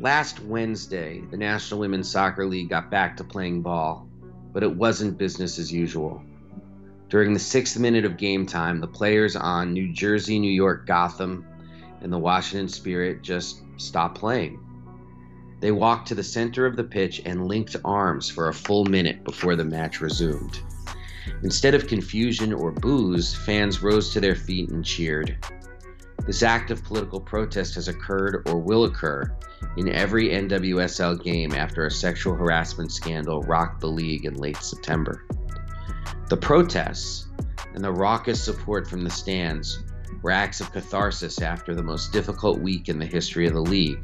last 0.00 0.40
Wednesday, 0.40 1.22
the 1.30 1.36
National 1.36 1.80
Women's 1.80 2.10
Soccer 2.10 2.46
League 2.46 2.68
got 2.68 2.90
back 2.90 3.16
to 3.16 3.24
playing 3.24 3.62
ball, 3.62 4.08
but 4.52 4.62
it 4.62 4.76
wasn't 4.76 5.18
business 5.18 5.58
as 5.58 5.72
usual. 5.72 6.22
During 7.08 7.32
the 7.32 7.40
sixth 7.40 7.78
minute 7.78 8.04
of 8.04 8.16
game 8.16 8.46
time, 8.46 8.80
the 8.80 8.86
players 8.86 9.36
on 9.36 9.72
New 9.72 9.92
Jersey, 9.92 10.38
New 10.38 10.50
York, 10.50 10.86
Gotham, 10.86 11.46
and 12.00 12.12
the 12.12 12.18
Washington 12.18 12.68
Spirit 12.68 13.22
just 13.22 13.62
stopped 13.76 14.18
playing. 14.18 14.60
They 15.60 15.72
walked 15.72 16.08
to 16.08 16.14
the 16.14 16.22
center 16.22 16.66
of 16.66 16.76
the 16.76 16.84
pitch 16.84 17.22
and 17.24 17.48
linked 17.48 17.76
arms 17.84 18.28
for 18.28 18.48
a 18.48 18.54
full 18.54 18.84
minute 18.84 19.24
before 19.24 19.56
the 19.56 19.64
match 19.64 20.00
resumed. 20.00 20.60
Instead 21.42 21.74
of 21.74 21.86
confusion 21.86 22.52
or 22.52 22.70
boos, 22.70 23.34
fans 23.34 23.82
rose 23.82 24.12
to 24.12 24.20
their 24.20 24.34
feet 24.34 24.68
and 24.68 24.84
cheered. 24.84 25.36
This 26.26 26.42
act 26.42 26.72
of 26.72 26.82
political 26.82 27.20
protest 27.20 27.76
has 27.76 27.86
occurred 27.86 28.42
or 28.48 28.58
will 28.58 28.84
occur 28.84 29.32
in 29.76 29.88
every 29.88 30.30
NWSL 30.30 31.22
game 31.22 31.52
after 31.52 31.86
a 31.86 31.90
sexual 31.90 32.34
harassment 32.34 32.90
scandal 32.90 33.42
rocked 33.42 33.80
the 33.80 33.88
league 33.88 34.24
in 34.24 34.34
late 34.34 34.56
September. 34.56 35.24
The 36.28 36.36
protests 36.36 37.28
and 37.74 37.84
the 37.84 37.92
raucous 37.92 38.42
support 38.42 38.88
from 38.88 39.04
the 39.04 39.10
stands 39.10 39.84
were 40.22 40.32
acts 40.32 40.60
of 40.60 40.72
catharsis 40.72 41.40
after 41.40 41.76
the 41.76 41.82
most 41.84 42.12
difficult 42.12 42.58
week 42.58 42.88
in 42.88 42.98
the 42.98 43.06
history 43.06 43.46
of 43.46 43.54
the 43.54 43.60
league, 43.60 44.00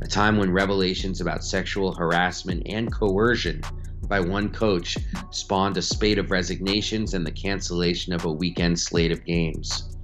a 0.00 0.06
time 0.06 0.38
when 0.38 0.50
revelations 0.50 1.20
about 1.20 1.44
sexual 1.44 1.92
harassment 1.92 2.62
and 2.64 2.90
coercion 2.90 3.60
by 4.06 4.20
one 4.20 4.48
coach 4.48 4.96
spawned 5.30 5.76
a 5.76 5.82
spate 5.82 6.16
of 6.16 6.30
resignations 6.30 7.12
and 7.12 7.26
the 7.26 7.30
cancellation 7.30 8.14
of 8.14 8.24
a 8.24 8.32
weekend 8.32 8.80
slate 8.80 9.12
of 9.12 9.22
games. 9.26 9.97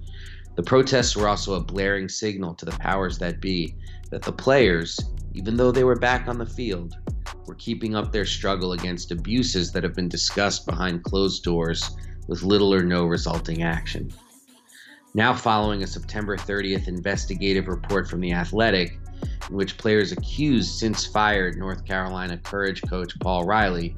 The 0.56 0.62
protests 0.62 1.16
were 1.16 1.26
also 1.26 1.54
a 1.54 1.60
blaring 1.60 2.08
signal 2.08 2.54
to 2.54 2.64
the 2.64 2.78
powers 2.78 3.18
that 3.18 3.40
be 3.40 3.74
that 4.10 4.22
the 4.22 4.32
players, 4.32 5.00
even 5.34 5.56
though 5.56 5.72
they 5.72 5.82
were 5.82 5.96
back 5.96 6.28
on 6.28 6.38
the 6.38 6.46
field, 6.46 6.96
were 7.46 7.56
keeping 7.56 7.96
up 7.96 8.12
their 8.12 8.24
struggle 8.24 8.72
against 8.72 9.10
abuses 9.10 9.72
that 9.72 9.82
have 9.82 9.94
been 9.94 10.08
discussed 10.08 10.64
behind 10.64 11.02
closed 11.02 11.42
doors 11.42 11.96
with 12.28 12.44
little 12.44 12.72
or 12.72 12.84
no 12.84 13.04
resulting 13.04 13.64
action. 13.64 14.12
Now, 15.12 15.34
following 15.34 15.82
a 15.82 15.88
September 15.88 16.36
30th 16.36 16.86
investigative 16.86 17.66
report 17.66 18.08
from 18.08 18.20
The 18.20 18.32
Athletic, 18.32 18.98
in 19.50 19.56
which 19.56 19.76
players 19.76 20.12
accused 20.12 20.78
since 20.78 21.04
fired 21.04 21.56
North 21.56 21.84
Carolina 21.84 22.38
Courage 22.38 22.80
coach 22.82 23.18
Paul 23.18 23.44
Riley, 23.44 23.94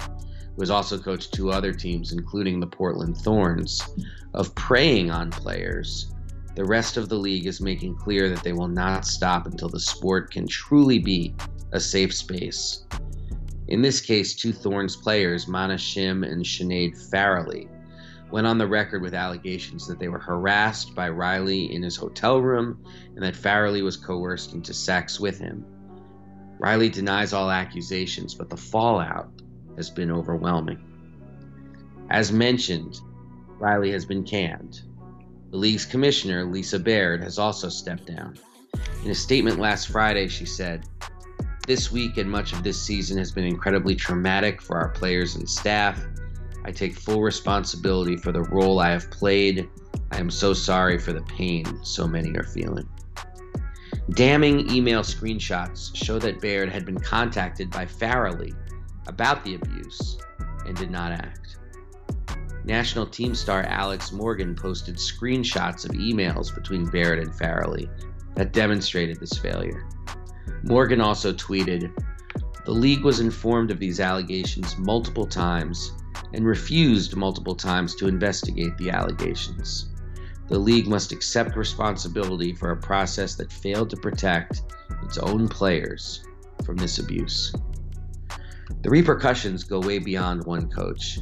who 0.55 0.61
has 0.61 0.71
also 0.71 0.97
coached 0.97 1.33
two 1.33 1.51
other 1.51 1.71
teams, 1.71 2.13
including 2.13 2.59
the 2.59 2.67
Portland 2.67 3.15
Thorns, 3.17 3.87
of 4.33 4.53
preying 4.55 5.11
on 5.11 5.29
players 5.29 6.11
the 6.57 6.65
rest 6.65 6.97
of 6.97 7.07
the 7.07 7.15
league 7.15 7.45
is 7.45 7.61
making 7.61 7.95
clear 7.95 8.29
that 8.29 8.41
they 8.41 8.51
will 8.51 8.67
not 8.67 9.05
stop 9.05 9.45
until 9.45 9.69
the 9.69 9.79
sport 9.79 10.31
can 10.31 10.47
truly 10.47 10.97
be 10.97 11.35
a 11.71 11.79
safe 11.79 12.11
space. 12.11 12.87
In 13.67 13.83
this 13.83 14.01
case, 14.01 14.33
two 14.33 14.51
Thorns 14.51 14.95
players, 14.95 15.47
Mana 15.47 15.75
Shim 15.75 16.27
and 16.27 16.43
Sinead 16.43 16.95
Farrelly, 17.11 17.69
went 18.31 18.47
on 18.47 18.57
the 18.57 18.65
record 18.65 19.03
with 19.03 19.13
allegations 19.13 19.85
that 19.85 19.99
they 19.99 20.07
were 20.07 20.17
harassed 20.17 20.95
by 20.95 21.09
Riley 21.09 21.71
in 21.71 21.83
his 21.83 21.95
hotel 21.95 22.41
room 22.41 22.83
and 23.13 23.23
that 23.23 23.35
Farrelly 23.35 23.83
was 23.83 23.95
coerced 23.95 24.53
into 24.53 24.73
sex 24.73 25.19
with 25.19 25.37
him. 25.37 25.63
Riley 26.57 26.89
denies 26.89 27.33
all 27.33 27.51
accusations, 27.51 28.33
but 28.33 28.49
the 28.49 28.57
fallout 28.57 29.29
has 29.75 29.91
been 29.91 30.09
overwhelming. 30.09 30.79
As 32.09 32.31
mentioned, 32.31 32.99
Riley 33.59 33.91
has 33.91 34.05
been 34.05 34.23
canned. 34.23 34.81
The 35.49 35.57
league's 35.57 35.85
commissioner, 35.85 36.43
Lisa 36.43 36.77
Baird, 36.77 37.23
has 37.23 37.39
also 37.39 37.69
stepped 37.69 38.05
down. 38.05 38.37
In 39.03 39.11
a 39.11 39.15
statement 39.15 39.59
last 39.59 39.87
Friday, 39.87 40.27
she 40.27 40.45
said, 40.45 40.85
This 41.65 41.89
week 41.91 42.17
and 42.17 42.29
much 42.29 42.51
of 42.51 42.63
this 42.63 42.81
season 42.81 43.17
has 43.17 43.31
been 43.31 43.45
incredibly 43.45 43.95
traumatic 43.95 44.61
for 44.61 44.77
our 44.77 44.89
players 44.89 45.35
and 45.35 45.49
staff. 45.49 46.05
I 46.65 46.71
take 46.71 46.95
full 46.95 47.21
responsibility 47.21 48.17
for 48.17 48.33
the 48.33 48.43
role 48.43 48.79
I 48.79 48.89
have 48.89 49.09
played. 49.09 49.69
I 50.11 50.19
am 50.19 50.29
so 50.29 50.53
sorry 50.53 50.97
for 50.97 51.13
the 51.13 51.21
pain 51.21 51.79
so 51.81 52.07
many 52.07 52.35
are 52.37 52.43
feeling. 52.43 52.87
Damning 54.11 54.69
email 54.69 55.01
screenshots 55.01 55.95
show 55.95 56.19
that 56.19 56.41
Baird 56.41 56.69
had 56.69 56.85
been 56.85 56.99
contacted 56.99 57.71
by 57.71 57.85
Farrelly 57.85 58.53
about 59.07 59.45
the 59.45 59.55
abuse 59.55 60.17
and 60.65 60.75
did 60.75 60.91
not 60.91 61.13
act. 61.13 61.46
National 62.67 63.05
team 63.05 63.33
star 63.33 63.63
Alex 63.63 64.11
Morgan 64.11 64.53
posted 64.53 64.97
screenshots 64.97 65.85
of 65.85 65.95
emails 65.95 66.53
between 66.53 66.85
Baird 66.85 67.17
and 67.19 67.31
Farrelly 67.31 67.89
that 68.35 68.51
demonstrated 68.51 69.21
this 69.21 69.37
failure. 69.37 69.87
Morgan 70.63 70.99
also 70.99 71.31
tweeted 71.31 71.89
The 72.65 72.73
league 72.73 73.05
was 73.05 73.21
informed 73.21 73.71
of 73.71 73.79
these 73.79 74.01
allegations 74.01 74.77
multiple 74.77 75.25
times 75.25 75.93
and 76.33 76.45
refused 76.45 77.15
multiple 77.15 77.55
times 77.55 77.95
to 77.95 78.09
investigate 78.09 78.77
the 78.77 78.89
allegations. 78.89 79.87
The 80.49 80.59
league 80.59 80.87
must 80.87 81.13
accept 81.13 81.55
responsibility 81.55 82.53
for 82.53 82.71
a 82.71 82.81
process 82.81 83.35
that 83.35 83.49
failed 83.49 83.89
to 83.91 83.97
protect 83.97 84.63
its 85.03 85.17
own 85.19 85.47
players 85.47 86.21
from 86.65 86.75
this 86.75 86.99
abuse. 86.99 87.53
The 88.81 88.89
repercussions 88.89 89.63
go 89.63 89.79
way 89.79 89.99
beyond 89.99 90.43
one 90.43 90.69
coach. 90.69 91.19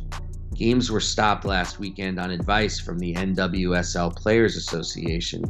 Games 0.56 0.90
were 0.90 1.02
stopped 1.02 1.44
last 1.44 1.80
weekend 1.80 2.18
on 2.18 2.32
advice 2.32 2.80
from 2.80 2.98
the 2.98 3.14
NWSL 3.14 4.16
Players 4.16 4.56
Association, 4.56 5.44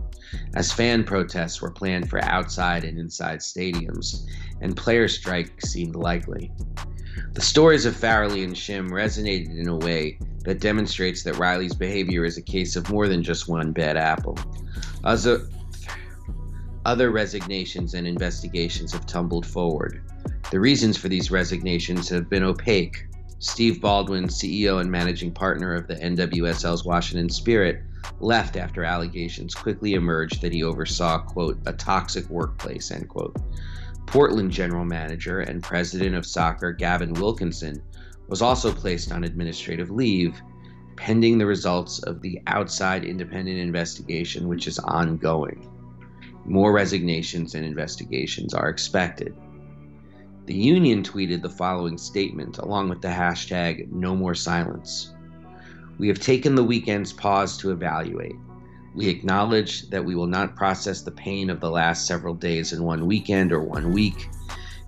as 0.56 0.72
fan 0.72 1.04
protests 1.04 1.62
were 1.62 1.70
planned 1.70 2.10
for 2.10 2.24
outside 2.24 2.84
and 2.84 2.98
inside 2.98 3.40
stadiums, 3.40 4.28
and 4.62 4.76
player 4.76 5.08
strike 5.08 5.62
seemed 5.62 5.96
likely. 5.96 6.52
The 7.34 7.42
stories 7.42 7.86
of 7.86 7.96
Farrelly 7.96 8.44
and 8.44 8.56
Shim 8.56 8.90
resonated 8.90 9.60
in 9.60 9.68
a 9.68 9.78
way 9.78 10.18
that 10.44 10.60
demonstrates 10.60 11.22
that 11.24 11.38
Riley's 11.38 11.76
behavior 11.76 12.26
is 12.26 12.38
a 12.38 12.42
case 12.42 12.76
of 12.76 12.90
more 12.90 13.08
than 13.08 13.22
just 13.22 13.48
one 13.48 13.72
bad 13.72 13.98
apple. 13.98 14.40
Other 15.04 15.48
resignations 17.12 17.94
and 17.94 18.08
investigations 18.08 18.92
have 18.94 19.06
tumbled 19.06 19.46
forward. 19.46 20.02
The 20.50 20.60
reasons 20.60 20.98
for 20.98 21.10
these 21.10 21.30
resignations 21.30 22.10
have 22.10 22.30
been 22.30 22.44
opaque, 22.44 23.06
Steve 23.46 23.80
Baldwin, 23.80 24.28
CEO 24.28 24.82
and 24.82 24.92
managing 24.92 25.32
partner 25.32 25.76
of 25.76 25.88
the 25.88 25.96
NWSL's 25.98 26.84
Washington 26.84 27.30
Spirit, 27.30 27.84
left 28.20 28.58
after 28.58 28.84
allegations 28.84 29.54
quickly 29.54 29.94
emerged 29.94 30.42
that 30.42 30.52
he 30.52 30.64
oversaw, 30.64 31.20
quote, 31.20 31.60
a 31.68 31.74
toxic 31.74 32.28
workplace, 32.28 32.90
end 32.90 33.08
quote. 33.08 33.36
Portland 34.08 34.50
general 34.50 34.84
manager 34.84 35.42
and 35.42 35.62
president 35.62 36.16
of 36.16 36.26
soccer 36.26 36.74
Gavin 36.74 37.14
Wilkinson 37.14 37.84
was 38.28 38.42
also 38.42 38.74
placed 38.74 39.12
on 39.12 39.24
administrative 39.24 39.92
leave 39.92 40.42
pending 40.96 41.38
the 41.38 41.46
results 41.46 42.00
of 42.00 42.22
the 42.22 42.42
outside 42.48 43.06
independent 43.06 43.60
investigation, 43.60 44.48
which 44.48 44.66
is 44.66 44.80
ongoing. 44.80 45.70
More 46.46 46.74
resignations 46.74 47.54
and 47.54 47.64
investigations 47.64 48.56
are 48.56 48.70
expected. 48.70 49.36
The 50.46 50.54
union 50.54 51.02
tweeted 51.02 51.42
the 51.42 51.50
following 51.50 51.98
statement 51.98 52.60
along 52.60 52.90
with 52.90 53.02
the 53.02 53.08
hashtag 53.08 53.92
no 53.92 54.16
more 54.16 54.36
silence. 54.36 55.12
We 55.98 56.08
have 56.08 56.20
taken 56.20 56.54
the 56.54 56.64
weekend's 56.64 57.12
pause 57.12 57.58
to 57.58 57.72
evaluate. 57.72 58.36
We 58.94 59.08
acknowledge 59.08 59.90
that 59.90 60.06
we 60.06 60.14
will 60.14 60.28
not 60.28 60.56
process 60.56 61.02
the 61.02 61.10
pain 61.10 61.50
of 61.50 61.60
the 61.60 61.72
last 61.72 62.06
several 62.06 62.36
days 62.36 62.74
in 62.74 62.84
one 62.84 63.08
weekend 63.08 63.52
or 63.52 63.62
one 63.62 63.92
week. 63.92 64.30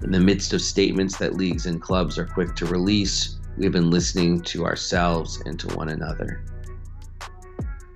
In 0.03 0.11
the 0.11 0.19
midst 0.19 0.53
of 0.53 0.61
statements 0.61 1.17
that 1.17 1.33
leagues 1.33 1.65
and 1.65 1.81
clubs 1.81 2.19
are 2.19 2.25
quick 2.25 2.55
to 2.57 2.67
release, 2.67 3.39
we 3.57 3.63
have 3.63 3.73
been 3.73 3.89
listening 3.89 4.41
to 4.41 4.63
ourselves 4.63 5.41
and 5.47 5.59
to 5.59 5.75
one 5.75 5.89
another. 5.89 6.43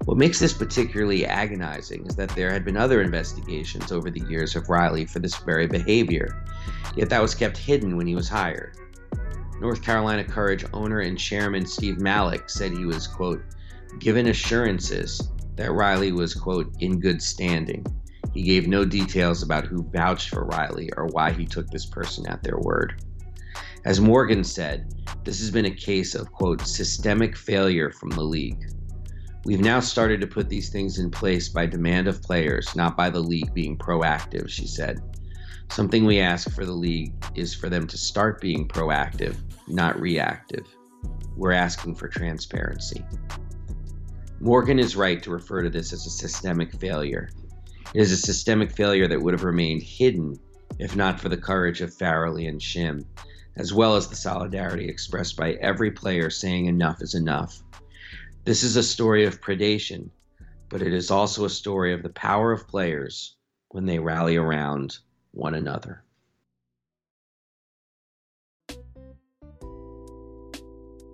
What 0.06 0.18
makes 0.18 0.40
this 0.40 0.54
particularly 0.54 1.28
agonizing 1.28 2.08
is 2.08 2.16
that 2.16 2.30
there 2.30 2.52
had 2.52 2.66
been 2.66 2.76
other 2.76 3.02
investigations 3.02 3.92
over 3.92 4.10
the 4.10 4.28
years 4.28 4.56
of 4.56 4.68
Riley 4.68 5.06
for 5.06 5.20
this 5.20 5.36
very 5.36 5.68
behavior, 5.68 6.44
yet 6.96 7.10
that 7.10 7.22
was 7.22 7.36
kept 7.36 7.56
hidden 7.56 7.98
when 7.98 8.08
he 8.08 8.16
was 8.16 8.28
hired. 8.28 8.76
North 9.60 9.84
Carolina 9.84 10.24
Courage 10.24 10.66
owner 10.74 11.02
and 11.02 11.20
chairman 11.20 11.68
Steve 11.68 12.00
Malik 12.00 12.50
said 12.50 12.72
he 12.72 12.86
was, 12.86 13.06
quote, 13.06 13.44
given 14.00 14.28
assurances 14.28 15.30
that 15.56 15.72
Riley 15.72 16.12
was, 16.12 16.34
quote, 16.34 16.74
in 16.80 17.00
good 17.00 17.22
standing. 17.22 17.86
He 18.34 18.42
gave 18.42 18.68
no 18.68 18.86
details 18.86 19.44
about 19.44 19.66
who 19.68 19.84
vouched 19.84 20.30
for 20.30 20.46
Riley 20.46 20.90
or 20.98 21.06
why 21.08 21.32
he 21.32 21.46
took 21.46 21.68
this 21.68 21.86
person 21.86 22.26
at 22.26 22.42
their 22.42 22.58
word. 22.58 23.04
As 23.86 24.02
Morgan 24.02 24.44
said, 24.44 24.94
this 25.24 25.40
has 25.40 25.52
been 25.52 25.66
a 25.66 25.72
case 25.72 26.16
of, 26.16 26.32
quote, 26.32 26.66
systemic 26.66 27.38
failure 27.38 27.92
from 27.92 28.10
the 28.10 28.24
league. 28.24 28.72
We've 29.44 29.60
now 29.60 29.80
started 29.80 30.22
to 30.22 30.28
put 30.28 30.50
these 30.50 30.70
things 30.70 31.00
in 31.00 31.10
place 31.10 31.50
by 31.50 31.66
demand 31.66 32.08
of 32.08 32.22
players, 32.22 32.76
not 32.76 32.96
by 32.96 33.10
the 33.10 33.20
league 33.20 33.54
being 33.54 33.78
proactive, 33.78 34.50
she 34.50 34.68
said. 34.68 35.02
Something 35.72 36.06
we 36.06 36.20
ask 36.20 36.52
for 36.52 36.66
the 36.66 36.74
league 36.74 37.14
is 37.34 37.54
for 37.54 37.70
them 37.70 37.88
to 37.88 37.98
start 37.98 38.40
being 38.42 38.68
proactive, 38.68 39.38
not 39.68 40.00
reactive. 40.00 40.68
We're 41.36 41.54
asking 41.54 41.96
for 41.96 42.08
transparency. 42.08 43.04
Morgan 44.40 44.80
is 44.80 44.96
right 44.96 45.24
to 45.24 45.32
refer 45.32 45.64
to 45.64 45.70
this 45.70 45.92
as 45.94 46.06
a 46.06 46.12
systemic 46.12 46.74
failure. 46.74 47.30
It 47.94 48.02
is 48.02 48.12
a 48.12 48.18
systemic 48.18 48.72
failure 48.72 49.08
that 49.08 49.22
would 49.22 49.34
have 49.34 49.44
remained 49.44 49.82
hidden 49.82 50.40
if 50.80 50.96
not 50.96 51.20
for 51.20 51.30
the 51.30 51.38
courage 51.38 51.82
of 51.82 51.94
Farrelly 51.94 52.48
and 52.48 52.60
Shim, 52.60 53.06
as 53.56 53.74
well 53.74 53.96
as 53.96 54.08
the 54.08 54.16
solidarity 54.16 54.88
expressed 54.88 55.36
by 55.36 55.54
every 55.54 55.92
player 55.92 56.30
saying 56.30 56.66
enough 56.66 57.02
is 57.02 57.16
enough. 57.16 57.62
This 58.44 58.64
is 58.64 58.76
a 58.76 58.82
story 58.82 59.26
of 59.26 59.40
predation, 59.40 60.10
but 60.68 60.82
it 60.82 60.94
is 60.94 61.12
also 61.12 61.46
a 61.46 61.50
story 61.50 61.94
of 61.94 62.02
the 62.02 62.10
power 62.10 62.52
of 62.52 62.68
players 62.68 63.36
when 63.70 63.86
they 63.86 64.00
rally 64.00 64.36
around 64.36 64.98
one 65.30 65.54
another. 65.54 66.04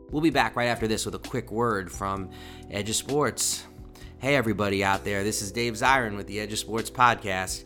We'll 0.09 0.21
be 0.21 0.29
back 0.29 0.55
right 0.55 0.67
after 0.67 0.87
this 0.87 1.05
with 1.05 1.15
a 1.15 1.19
quick 1.19 1.51
word 1.51 1.91
from 1.91 2.29
Edge 2.71 2.89
of 2.89 2.95
Sports. 2.95 3.65
Hey, 4.19 4.37
everybody 4.37 4.81
out 4.81 5.03
there, 5.03 5.25
this 5.25 5.41
is 5.41 5.51
Dave 5.51 5.73
Zirin 5.73 6.15
with 6.15 6.27
the 6.27 6.39
Edge 6.39 6.53
of 6.53 6.59
Sports 6.59 6.89
podcast 6.89 7.65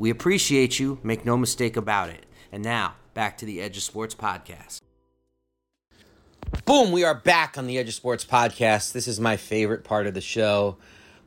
we 0.00 0.08
appreciate 0.08 0.80
you, 0.80 0.98
make 1.02 1.26
no 1.26 1.36
mistake 1.36 1.76
about 1.76 2.08
it. 2.08 2.24
And 2.50 2.64
now, 2.64 2.94
back 3.12 3.36
to 3.36 3.44
the 3.44 3.60
Edge 3.60 3.76
of 3.76 3.82
Sports 3.82 4.14
podcast. 4.14 4.80
Boom, 6.64 6.90
we 6.90 7.04
are 7.04 7.14
back 7.14 7.58
on 7.58 7.66
the 7.66 7.76
Edge 7.76 7.88
of 7.88 7.94
Sports 7.94 8.24
podcast. 8.24 8.92
This 8.92 9.06
is 9.06 9.20
my 9.20 9.36
favorite 9.36 9.84
part 9.84 10.06
of 10.06 10.14
the 10.14 10.22
show, 10.22 10.78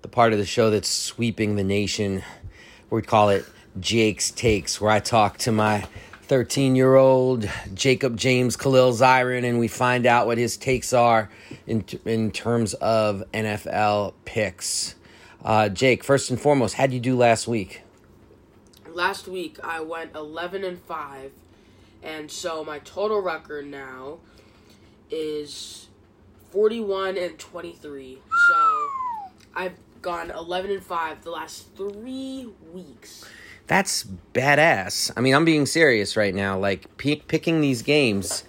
the 0.01 0.07
part 0.07 0.33
of 0.33 0.39
the 0.39 0.45
show 0.47 0.71
that's 0.71 0.89
sweeping 0.89 1.55
the 1.55 1.63
nation. 1.63 2.23
We 2.89 3.03
call 3.03 3.29
it 3.29 3.45
Jake's 3.79 4.31
Takes, 4.31 4.81
where 4.81 4.89
I 4.89 4.99
talk 4.99 5.37
to 5.39 5.51
my 5.51 5.87
13 6.23 6.75
year 6.75 6.95
old 6.95 7.47
Jacob 7.75 8.17
James 8.17 8.57
Khalil 8.57 8.91
Zirin, 8.91 9.47
and 9.47 9.59
we 9.59 9.67
find 9.67 10.07
out 10.07 10.25
what 10.25 10.39
his 10.39 10.57
takes 10.57 10.93
are 10.93 11.29
in, 11.67 11.85
in 12.05 12.31
terms 12.31 12.73
of 12.73 13.23
NFL 13.35 14.15
picks. 14.25 14.95
Uh, 15.45 15.69
Jake, 15.69 16.03
first 16.03 16.31
and 16.31 16.41
foremost, 16.41 16.73
how 16.73 16.87
did 16.87 16.95
you 16.95 16.99
do 16.99 17.15
last 17.15 17.47
week? 17.47 17.82
Last 18.93 19.27
week 19.27 19.57
I 19.63 19.81
went 19.81 20.15
11 20.15 20.63
and 20.63 20.79
5 20.79 21.31
and 22.03 22.29
so 22.29 22.63
my 22.63 22.79
total 22.79 23.21
record 23.21 23.65
now 23.65 24.19
is 25.09 25.87
41 26.51 27.17
and 27.17 27.39
23. 27.39 28.19
So 28.47 28.89
I've 29.55 29.77
gone 30.01 30.29
11 30.31 30.71
and 30.71 30.83
5 30.83 31.23
the 31.23 31.31
last 31.31 31.75
3 31.75 32.49
weeks. 32.73 33.25
That's 33.67 34.03
badass. 34.33 35.11
I 35.15 35.21
mean, 35.21 35.33
I'm 35.33 35.45
being 35.45 35.65
serious 35.65 36.17
right 36.17 36.35
now. 36.35 36.59
Like 36.59 36.97
p- 36.97 37.23
picking 37.27 37.61
these 37.61 37.81
games 37.81 38.43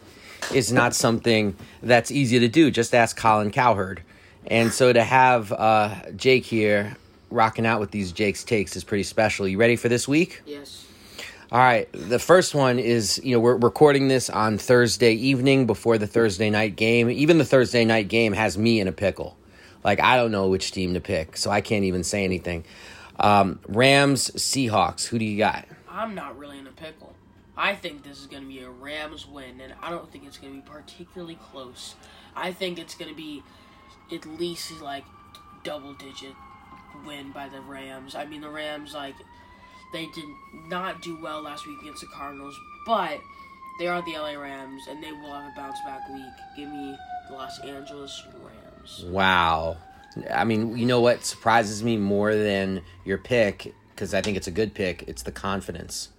is 0.52 0.72
not 0.72 0.94
something 0.94 1.56
that's 1.82 2.10
easy 2.10 2.40
to 2.40 2.48
do. 2.48 2.70
Just 2.70 2.94
ask 2.94 3.16
Colin 3.16 3.52
Cowherd. 3.52 4.02
And 4.46 4.72
so 4.72 4.92
to 4.92 5.02
have 5.02 5.52
uh, 5.52 5.94
Jake 6.16 6.44
here 6.44 6.96
rocking 7.34 7.66
out 7.66 7.80
with 7.80 7.90
these 7.90 8.12
Jake's 8.12 8.44
takes 8.44 8.76
is 8.76 8.84
pretty 8.84 9.02
special. 9.02 9.46
You 9.46 9.58
ready 9.58 9.76
for 9.76 9.88
this 9.88 10.08
week? 10.08 10.42
Yes. 10.46 10.86
All 11.52 11.58
right. 11.58 11.88
The 11.92 12.18
first 12.18 12.54
one 12.54 12.78
is, 12.78 13.20
you 13.22 13.34
know, 13.36 13.40
we're 13.40 13.56
recording 13.56 14.08
this 14.08 14.30
on 14.30 14.56
Thursday 14.56 15.12
evening 15.12 15.66
before 15.66 15.98
the 15.98 16.06
Thursday 16.06 16.50
night 16.50 16.76
game. 16.76 17.10
Even 17.10 17.38
the 17.38 17.44
Thursday 17.44 17.84
night 17.84 18.08
game 18.08 18.32
has 18.32 18.56
me 18.56 18.80
in 18.80 18.88
a 18.88 18.92
pickle. 18.92 19.36
Like, 19.82 20.00
I 20.00 20.16
don't 20.16 20.32
know 20.32 20.48
which 20.48 20.72
team 20.72 20.94
to 20.94 21.00
pick, 21.00 21.36
so 21.36 21.50
I 21.50 21.60
can't 21.60 21.84
even 21.84 22.02
say 22.04 22.24
anything. 22.24 22.64
Um, 23.20 23.60
Rams, 23.68 24.30
Seahawks. 24.30 25.06
Who 25.06 25.18
do 25.18 25.24
you 25.24 25.36
got? 25.36 25.66
I'm 25.88 26.14
not 26.14 26.38
really 26.38 26.58
in 26.58 26.66
a 26.66 26.72
pickle. 26.72 27.14
I 27.56 27.74
think 27.74 28.02
this 28.02 28.18
is 28.18 28.26
going 28.26 28.42
to 28.42 28.48
be 28.48 28.60
a 28.60 28.70
Rams 28.70 29.26
win, 29.26 29.60
and 29.60 29.74
I 29.80 29.90
don't 29.90 30.10
think 30.10 30.24
it's 30.26 30.38
going 30.38 30.54
to 30.54 30.60
be 30.60 30.68
particularly 30.68 31.38
close. 31.52 31.94
I 32.34 32.52
think 32.52 32.78
it's 32.78 32.94
going 32.94 33.10
to 33.10 33.16
be 33.16 33.42
at 34.12 34.26
least 34.26 34.80
like 34.80 35.04
double 35.62 35.94
digit 35.94 36.34
win 37.06 37.32
by 37.32 37.48
the 37.48 37.60
Rams. 37.60 38.14
I 38.14 38.24
mean, 38.24 38.40
the 38.40 38.50
Rams, 38.50 38.94
like, 38.94 39.14
they 39.92 40.06
did 40.06 40.24
not 40.68 41.02
do 41.02 41.20
well 41.22 41.42
last 41.42 41.66
week 41.66 41.80
against 41.82 42.00
the 42.00 42.08
Cardinals, 42.08 42.58
but 42.86 43.20
they 43.78 43.86
are 43.86 44.02
the 44.02 44.12
LA 44.12 44.34
Rams, 44.34 44.82
and 44.88 45.02
they 45.02 45.12
will 45.12 45.32
have 45.32 45.52
a 45.52 45.56
bounce 45.56 45.78
back 45.84 46.08
week. 46.12 46.24
Give 46.56 46.68
me 46.68 46.96
the 47.28 47.34
Los 47.34 47.58
Angeles 47.60 48.26
Rams. 48.42 49.04
Wow. 49.06 49.76
I 50.32 50.44
mean, 50.44 50.76
you 50.76 50.86
know 50.86 51.00
what 51.00 51.24
surprises 51.24 51.82
me 51.82 51.96
more 51.96 52.34
than 52.34 52.82
your 53.04 53.18
pick, 53.18 53.74
because 53.94 54.14
I 54.14 54.20
think 54.20 54.36
it's 54.36 54.46
a 54.46 54.52
good 54.52 54.74
pick, 54.74 55.04
it's 55.04 55.22
the 55.22 55.32
confidence. 55.32 56.10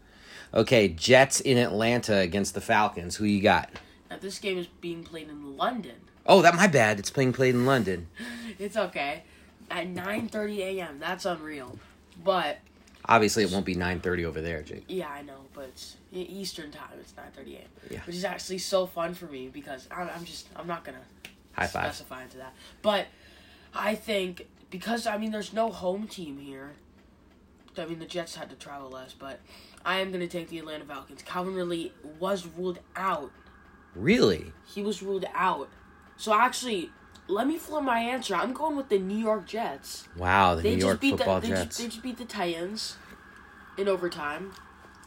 Okay, 0.54 0.88
Jets 0.88 1.42
in 1.42 1.58
Atlanta 1.58 2.18
against 2.18 2.54
the 2.54 2.62
Falcons. 2.62 3.18
Who 3.18 3.26
you 3.26 3.42
got? 3.42 3.70
Now, 4.10 4.18
this 4.18 4.40
game 4.40 4.58
is 4.58 4.68
being 4.68 5.04
played 5.04 5.28
in 5.28 5.58
London. 5.58 5.96
Oh, 6.26 6.42
that 6.42 6.56
my 6.56 6.68
bad. 6.68 6.98
It's 6.98 7.10
being 7.10 7.34
played 7.34 7.56
in 7.56 7.66
London. 7.66 8.08
it's 8.60 8.78
okay 8.78 9.24
at 9.70 9.88
9:30 9.88 10.58
a.m. 10.60 11.00
That's 11.00 11.26
unreal. 11.26 11.78
But 12.24 12.60
obviously, 13.06 13.44
it 13.44 13.52
won't 13.52 13.66
be 13.66 13.76
9:30 13.76 14.26
over 14.26 14.42
there, 14.42 14.62
Jake. 14.62 14.86
Yeah, 14.88 15.10
I 15.10 15.22
know, 15.22 15.42
but 15.54 15.66
it's 15.66 15.98
Eastern 16.12 16.72
time. 16.72 16.90
It's 17.00 17.14
9:30 17.14 17.56
a.m. 17.56 17.68
Yeah. 17.90 18.00
Which 18.06 18.16
is 18.16 18.26
actually 18.26 18.60
so 18.60 18.86
fun 18.86 19.14
for 19.14 19.26
me 19.26 19.50
because 19.50 19.88
I'm, 19.92 20.10
I'm 20.16 20.26
just 20.26 20.48
I'm 20.56 20.68
not 20.68 20.84
gonna 20.84 21.02
high 21.54 21.68
five 21.68 21.94
specify 21.94 22.24
into 22.24 22.38
that. 22.38 22.54
But 22.82 23.08
I 23.74 23.96
think 23.96 24.48
because 24.70 25.08
I 25.08 25.18
mean 25.18 25.32
there's 25.32 25.54
no 25.54 25.72
home 25.72 26.08
team 26.08 26.40
here. 26.40 26.74
I 27.78 27.86
mean 27.86 28.00
the 28.00 28.06
Jets 28.06 28.36
had 28.36 28.50
to 28.52 28.56
travel 28.56 28.90
less, 28.90 29.14
but 29.14 29.40
I 29.86 30.00
am 30.00 30.12
gonna 30.12 30.28
take 30.28 30.50
the 30.50 30.60
Atlanta 30.60 30.86
Falcons. 30.86 31.22
Calvin 31.22 31.56
Ridley 31.56 31.94
was 32.20 32.48
ruled 32.48 32.80
out. 32.96 33.32
Really? 33.94 34.52
He 34.66 34.82
was 34.82 35.02
ruled 35.02 35.26
out. 35.34 35.70
So 36.18 36.34
actually, 36.34 36.92
let 37.28 37.48
me 37.48 37.58
flip 37.58 37.84
my 37.84 38.00
answer. 38.00 38.36
I'm 38.36 38.54
going 38.54 38.76
with 38.76 38.90
the 38.90 39.00
New 39.00 39.18
York 39.18 39.48
Jets. 39.48 40.08
Wow, 40.18 40.56
the 40.56 40.62
they 40.62 40.76
New 40.76 40.86
York 40.86 41.02
football 41.02 41.42
the, 41.42 41.48
Jets. 41.48 41.60
They 41.60 41.66
just, 41.66 41.78
they 41.78 41.86
just 41.86 42.04
beat 42.04 42.18
the 42.18 42.26
Titans 42.26 42.98
in 43.78 43.88
overtime, 43.88 44.54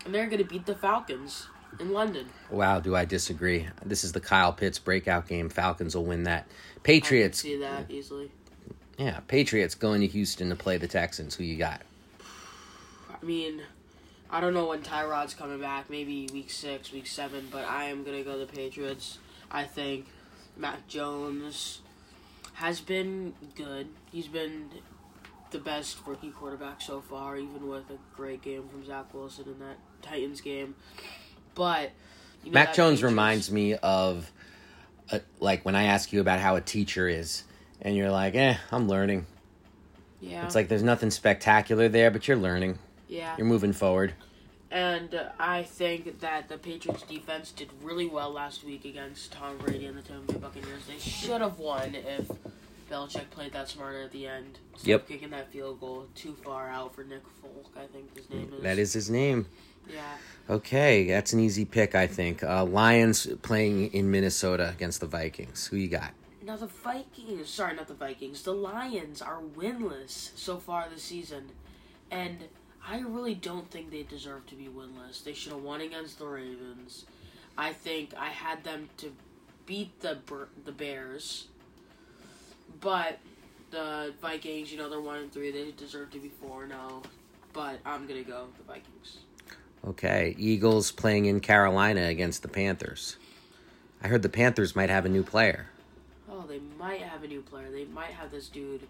and 0.05 0.15
they're 0.15 0.27
going 0.27 0.39
to 0.39 0.45
beat 0.45 0.67
the 0.67 0.75
Falcons 0.75 1.49
in 1.79 1.93
London. 1.93 2.27
Wow, 2.51 2.81
do 2.81 2.97
I 2.97 3.05
disagree? 3.05 3.69
This 3.85 4.05
is 4.05 4.13
the 4.13 4.21
Kyle 4.21 4.53
Pitts 4.53 4.79
breakout 4.79 5.29
game. 5.29 5.49
Falcons 5.49 5.95
will 5.95 6.05
win 6.05 6.25
that. 6.25 6.47
Patriots. 6.83 7.41
see 7.41 7.59
that 7.59 7.91
easily. 7.91 8.31
Yeah, 8.97 9.21
Patriots 9.29 9.75
going 9.75 10.01
to 10.01 10.07
Houston 10.09 10.49
to 10.49 10.57
play 10.57 10.77
the 10.77 10.89
Texans. 10.89 11.37
Who 11.37 11.45
you 11.45 11.57
got? 11.57 11.83
I 13.11 13.25
mean, 13.25 13.63
I 14.29 14.41
don't 14.41 14.55
know 14.55 14.67
when 14.67 14.83
Tyrod's 14.83 15.35
coming 15.35 15.61
back. 15.61 15.89
Maybe 15.89 16.29
week 16.33 16.51
six, 16.51 16.93
week 16.93 17.07
seven. 17.07 17.49
But 17.51 17.65
I 17.65 17.85
am 17.85 18.03
gonna 18.03 18.25
go 18.25 18.39
the 18.39 18.47
Patriots. 18.47 19.19
I 19.51 19.65
think 19.65 20.07
Mac 20.57 20.89
Jones 20.89 21.81
has 22.59 22.81
been 22.81 23.35
good. 23.55 23.87
He's 24.11 24.27
been 24.27 24.69
the 25.53 25.61
best 25.61 25.99
rookie 26.05 26.31
quarterback 26.31 26.81
so 26.81 27.01
far, 27.01 27.37
even 27.37 27.69
with 27.69 27.89
a 27.91 27.99
great 28.17 28.43
game 28.43 28.69
from 28.69 28.85
Zach 28.85 29.15
Wilson 29.15 29.45
in 29.47 29.61
that 29.61 29.79
Titans 30.03 30.41
game. 30.41 30.75
But 31.55 31.93
you 32.43 32.51
know, 32.51 32.55
Mac 32.55 32.75
Jones 32.75 33.05
reminds 33.05 33.51
me 33.51 33.75
of 33.75 34.31
a, 35.13 35.21
like 35.39 35.65
when 35.65 35.77
I 35.77 35.85
ask 35.85 36.13
you 36.13 36.21
about 36.21 36.41
how 36.41 36.57
a 36.57 36.61
teacher 36.61 37.09
is, 37.09 37.45
and 37.81 37.95
you're 37.95 38.11
like, 38.11 38.35
"Eh, 38.35 38.57
I'm 38.73 38.89
learning." 38.89 39.27
Yeah. 40.21 40.45
It's 40.45 40.57
like 40.57 40.67
there's 40.67 40.83
nothing 40.83 41.13
spectacular 41.13 41.89
there, 41.89 42.11
but 42.11 42.27
you're 42.27 42.37
learning. 42.37 42.81
yeah. 43.07 43.37
You're 43.39 43.47
moving 43.47 43.73
forward. 43.73 44.15
And 44.71 45.19
I 45.39 45.63
think 45.63 46.21
that 46.21 46.49
the 46.49 46.59
Patriots 46.59 47.03
defense 47.03 47.53
did 47.53 47.71
really 47.83 48.07
well 48.07 48.31
last 48.31 48.65
week 48.65 48.85
against 48.85 49.33
Tom 49.33 49.57
Brady 49.59 49.87
and 49.87 49.97
the 49.97 50.03
Tampa 50.03 50.33
Bay 50.33 50.39
Buccaneers. 50.39 50.85
They 50.87 50.99
should 50.99 51.41
have 51.41 51.59
won 51.59 51.95
if 51.95 52.31
Belichick 52.91 53.31
played 53.31 53.53
that 53.53 53.69
smarter 53.69 54.03
at 54.03 54.13
the 54.13 54.27
end. 54.27 54.59
Instead 54.75 54.89
Yep. 54.89 55.09
Kicking 55.09 55.31
that 55.31 55.51
field 55.51 55.81
goal 55.81 56.07
too 56.15 56.37
far 56.45 56.69
out 56.69 56.95
for 56.95 57.03
Nick 57.03 57.23
Folk, 57.41 57.71
I 57.77 57.87
think 57.87 58.15
his 58.15 58.29
name 58.29 58.53
is. 58.57 58.63
That 58.63 58.79
is 58.79 58.93
his 58.93 59.09
name. 59.09 59.47
Yeah. 59.91 60.03
Okay, 60.51 61.07
that's 61.07 61.33
an 61.33 61.41
easy 61.41 61.65
pick, 61.65 61.95
I 61.95 62.07
think. 62.07 62.43
Uh, 62.43 62.65
Lions 62.65 63.27
playing 63.41 63.93
in 63.95 64.11
Minnesota 64.11 64.71
against 64.75 65.01
the 65.01 65.07
Vikings. 65.07 65.67
Who 65.67 65.77
you 65.77 65.89
got? 65.89 66.13
Now 66.45 66.57
the 66.57 66.67
Vikings, 66.67 67.49
sorry, 67.49 67.75
not 67.75 67.89
the 67.89 67.95
Vikings. 67.95 68.43
The 68.43 68.55
Lions 68.55 69.21
are 69.23 69.41
winless 69.57 70.31
so 70.37 70.57
far 70.57 70.89
this 70.91 71.03
season, 71.03 71.51
and 72.11 72.45
I 72.91 73.01
really 73.01 73.35
don't 73.35 73.71
think 73.71 73.91
they 73.91 74.03
deserve 74.03 74.47
to 74.47 74.55
be 74.55 74.67
winless. 74.67 75.23
They 75.23 75.35
should 75.35 75.53
have 75.53 75.63
won 75.63 75.83
against 75.83 76.19
the 76.19 76.27
Ravens. 76.27 77.05
I 77.57 77.73
think 77.73 78.15
I 78.17 78.29
had 78.29 78.65
them 78.65 78.89
to 78.99 79.13
beat 79.67 80.01
the 80.01 80.19
the 80.65 80.73
Bears, 80.73 81.49
but 82.81 83.19
the 83.71 84.15
Vikings, 84.23 84.73
you 84.73 84.79
know, 84.79 84.89
they're 84.89 85.01
one 85.01 85.19
and 85.19 85.33
three. 85.33 85.51
They 85.51 85.73
deserve 85.73 86.11
to 86.13 86.19
be 86.19 86.29
four 86.29 86.67
now, 86.67 86.89
oh. 86.91 87.03
but 87.53 87.79
I'm 87.85 88.07
gonna 88.07 88.23
go 88.23 88.47
with 88.47 88.57
the 88.57 88.73
Vikings. 88.73 89.19
Okay, 89.87 90.35
Eagles 90.39 90.91
playing 90.91 91.27
in 91.27 91.41
Carolina 91.41 92.05
against 92.05 92.43
the 92.43 92.49
Panthers. 92.49 93.17
I 94.03 94.09
heard 94.09 94.23
the 94.23 94.29
Panthers 94.29 94.75
might 94.75 94.91
have 94.91 95.05
a 95.05 95.09
new 95.09 95.23
player. 95.23 95.69
Oh, 96.31 96.45
they 96.49 96.61
might 96.79 97.03
have 97.03 97.23
a 97.23 97.29
new 97.29 97.43
player. 97.43 97.71
They 97.71 97.85
might 97.85 98.11
have 98.11 98.31
this 98.31 98.49
dude, 98.49 98.87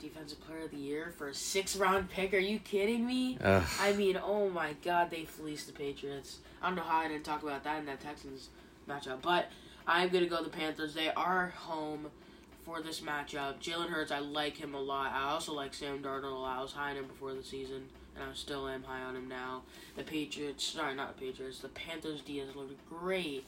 defensive 0.00 0.40
player 0.46 0.64
of 0.64 0.70
the 0.70 0.76
year 0.76 1.14
for 1.16 1.28
a 1.28 1.34
six 1.34 1.76
round 1.76 2.10
pick. 2.10 2.34
Are 2.34 2.38
you 2.38 2.58
kidding 2.58 3.06
me? 3.06 3.38
Ugh. 3.42 3.62
I 3.80 3.92
mean, 3.92 4.18
oh 4.22 4.48
my 4.48 4.74
God, 4.84 5.10
they 5.10 5.24
fleeced 5.24 5.66
the 5.66 5.72
Patriots. 5.72 6.38
I 6.62 6.66
don't 6.66 6.76
know 6.76 6.82
how 6.82 6.98
I 6.98 7.08
didn't 7.08 7.24
talk 7.24 7.42
about 7.42 7.64
that 7.64 7.78
in 7.78 7.86
that 7.86 8.00
Texans 8.00 8.48
matchup, 8.88 9.22
but 9.22 9.50
I'm 9.86 10.08
gonna 10.08 10.26
go 10.26 10.42
the 10.42 10.50
Panthers. 10.50 10.94
They 10.94 11.10
are 11.10 11.48
home 11.56 12.06
for 12.64 12.82
this 12.82 13.00
matchup. 13.00 13.60
Jalen 13.60 13.88
Hurts, 13.88 14.12
I 14.12 14.18
like 14.18 14.56
him 14.56 14.74
a 14.74 14.80
lot. 14.80 15.12
I 15.12 15.30
also 15.30 15.52
like 15.52 15.74
Sam 15.74 16.02
Darnold. 16.02 16.46
I 16.46 16.60
was 16.60 16.72
high 16.72 16.90
on 16.90 16.96
him 16.96 17.06
before 17.06 17.32
the 17.34 17.42
season, 17.42 17.88
and 18.14 18.24
I 18.24 18.34
still 18.34 18.68
am 18.68 18.82
high 18.82 19.02
on 19.02 19.16
him 19.16 19.28
now. 19.28 19.62
The 19.96 20.02
Patriots, 20.02 20.64
sorry, 20.64 20.94
not 20.94 21.16
the 21.16 21.26
Patriots. 21.26 21.60
The 21.60 21.68
Panthers 21.68 22.20
D 22.20 22.38
has 22.38 22.54
looked 22.54 22.88
great. 22.88 23.44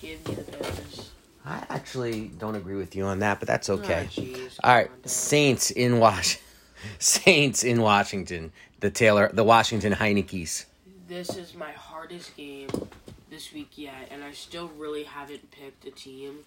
Give 0.00 0.26
me 0.28 0.34
the 0.34 0.42
Panthers. 0.44 1.10
I 1.44 1.64
actually 1.70 2.28
don't 2.38 2.56
agree 2.56 2.76
with 2.76 2.94
you 2.94 3.04
on 3.04 3.20
that, 3.20 3.38
but 3.38 3.48
that's 3.48 3.68
ah, 3.70 3.74
okay. 3.74 4.08
Oh, 4.18 4.48
All 4.64 4.74
right, 4.74 4.90
on, 4.90 5.08
Saints 5.08 5.70
in 5.70 5.98
Wash, 5.98 6.38
Saints 6.98 7.64
in 7.64 7.80
Washington. 7.80 8.52
The 8.80 8.90
Taylor, 8.90 9.30
the 9.32 9.44
Washington 9.44 9.92
Heinicke's. 9.92 10.66
This 11.08 11.36
is 11.36 11.54
my 11.54 11.72
hardest 11.72 12.36
game 12.36 12.68
this 13.30 13.52
week 13.52 13.70
yet, 13.76 14.08
and 14.10 14.22
I 14.22 14.32
still 14.32 14.68
really 14.76 15.04
haven't 15.04 15.50
picked 15.50 15.84
a 15.86 15.90
team. 15.90 16.44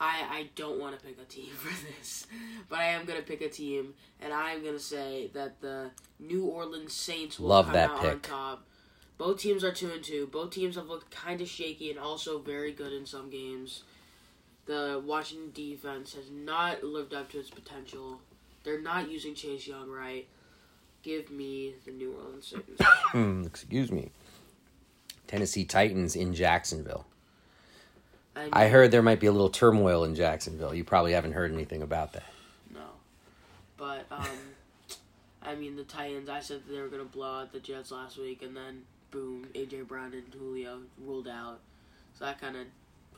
I 0.00 0.26
I 0.30 0.48
don't 0.54 0.78
want 0.78 0.98
to 0.98 1.04
pick 1.04 1.18
a 1.20 1.24
team 1.24 1.46
for 1.54 1.86
this, 1.86 2.26
but 2.68 2.78
I 2.78 2.86
am 2.86 3.04
gonna 3.04 3.22
pick 3.22 3.40
a 3.40 3.48
team, 3.48 3.94
and 4.20 4.32
I 4.32 4.52
am 4.52 4.64
gonna 4.64 4.78
say 4.78 5.30
that 5.34 5.60
the 5.60 5.90
New 6.18 6.44
Orleans 6.44 6.92
Saints 6.92 7.38
will 7.38 7.48
Love 7.48 7.66
come 7.66 7.74
that 7.74 7.90
out 7.90 8.04
on 8.04 8.20
top. 8.20 8.64
Both 9.16 9.40
teams 9.40 9.64
are 9.64 9.72
two 9.72 9.90
and 9.90 10.02
two. 10.02 10.28
Both 10.28 10.52
teams 10.52 10.76
have 10.76 10.88
looked 10.88 11.10
kind 11.10 11.40
of 11.40 11.48
shaky 11.48 11.90
and 11.90 11.98
also 11.98 12.38
very 12.38 12.72
good 12.72 12.92
in 12.92 13.04
some 13.04 13.30
games. 13.30 13.82
The 14.68 15.02
Washington 15.02 15.50
defense 15.54 16.12
has 16.12 16.30
not 16.30 16.84
lived 16.84 17.14
up 17.14 17.30
to 17.30 17.38
its 17.38 17.48
potential. 17.48 18.20
They're 18.64 18.82
not 18.82 19.10
using 19.10 19.34
Chase 19.34 19.66
Young 19.66 19.88
right. 19.90 20.26
Give 21.02 21.30
me 21.30 21.72
the 21.86 21.90
New 21.90 22.12
Orleans 22.12 22.48
Saints. 22.48 22.82
Hmm, 23.12 23.44
excuse 23.46 23.90
me. 23.90 24.10
Tennessee 25.26 25.64
Titans 25.64 26.14
in 26.14 26.34
Jacksonville. 26.34 27.06
mean, 28.36 28.50
I 28.52 28.68
heard 28.68 28.90
there 28.90 29.00
might 29.00 29.20
be 29.20 29.26
a 29.26 29.32
little 29.32 29.48
turmoil 29.48 30.04
in 30.04 30.14
Jacksonville. 30.14 30.74
You 30.74 30.84
probably 30.84 31.14
haven't 31.14 31.32
heard 31.32 31.50
anything 31.50 31.80
about 31.80 32.12
that. 32.12 32.30
No. 32.74 32.80
But 33.78 34.04
um 34.10 34.26
I 35.42 35.54
mean 35.54 35.76
the 35.76 35.84
Titans 35.84 36.28
I 36.28 36.40
said 36.40 36.66
that 36.66 36.70
they 36.70 36.80
were 36.82 36.88
gonna 36.88 37.04
blow 37.04 37.40
out 37.40 37.52
the 37.52 37.60
Jets 37.60 37.90
last 37.90 38.18
week 38.18 38.42
and 38.42 38.54
then 38.54 38.82
boom, 39.10 39.46
AJ 39.54 39.88
Brown 39.88 40.12
and 40.12 40.24
Julio 40.34 40.80
ruled 41.02 41.28
out. 41.28 41.60
So 42.18 42.26
that 42.26 42.38
kinda 42.38 42.64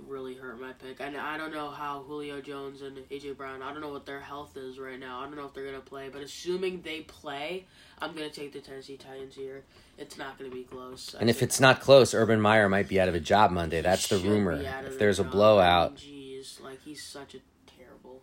really 0.07 0.35
hurt 0.35 0.61
my 0.61 0.73
pick. 0.73 1.01
And 1.01 1.17
I 1.17 1.37
don't 1.37 1.53
know 1.53 1.71
how 1.71 2.03
Julio 2.03 2.41
Jones 2.41 2.83
and 2.83 2.99
AJ 3.11 3.37
Brown 3.37 3.63
I 3.63 3.73
don't 3.73 3.81
know 3.81 3.91
what 3.91 4.07
their 4.07 4.21
health 4.21 4.57
is 4.57 4.79
right 4.79 4.99
now. 4.99 5.21
I 5.21 5.25
don't 5.25 5.37
know 5.37 5.47
if 5.47 5.55
they're 5.55 5.67
gonna 5.67 5.81
play, 5.81 6.09
but 6.09 6.23
assuming 6.23 6.83
they 6.83 7.01
play, 7.01 7.67
I'm 7.99 8.13
gonna 8.13 8.31
take 8.31 8.53
the 8.53 8.61
Tennessee 8.61 8.97
Titans 8.97 9.35
here. 9.35 9.65
It's 9.99 10.17
not 10.17 10.39
gonna 10.39 10.51
be 10.51 10.65
close. 10.65 11.15
I 11.15 11.21
And 11.21 11.31
if 11.31 11.43
it's 11.43 11.61
not 11.61 11.81
close, 11.81 12.15
Urban 12.15 12.41
Meyer 12.41 12.69
might 12.69 12.89
be 12.89 13.01
out 13.01 13.09
of 13.09 13.15
a 13.15 13.21
job 13.21 13.51
Monday. 13.51 13.81
That's 13.81 14.09
the 14.09 14.19
rumor. 14.19 14.53
If 14.53 14.93
the 14.93 14.97
there's 14.99 15.21
a 15.21 15.25
job. 15.25 15.33
blowout, 15.33 15.97
Jeez, 15.97 16.61
like 16.61 16.83
he's 16.83 17.03
such 17.03 17.35
a 17.35 17.39
terrible, 17.67 18.23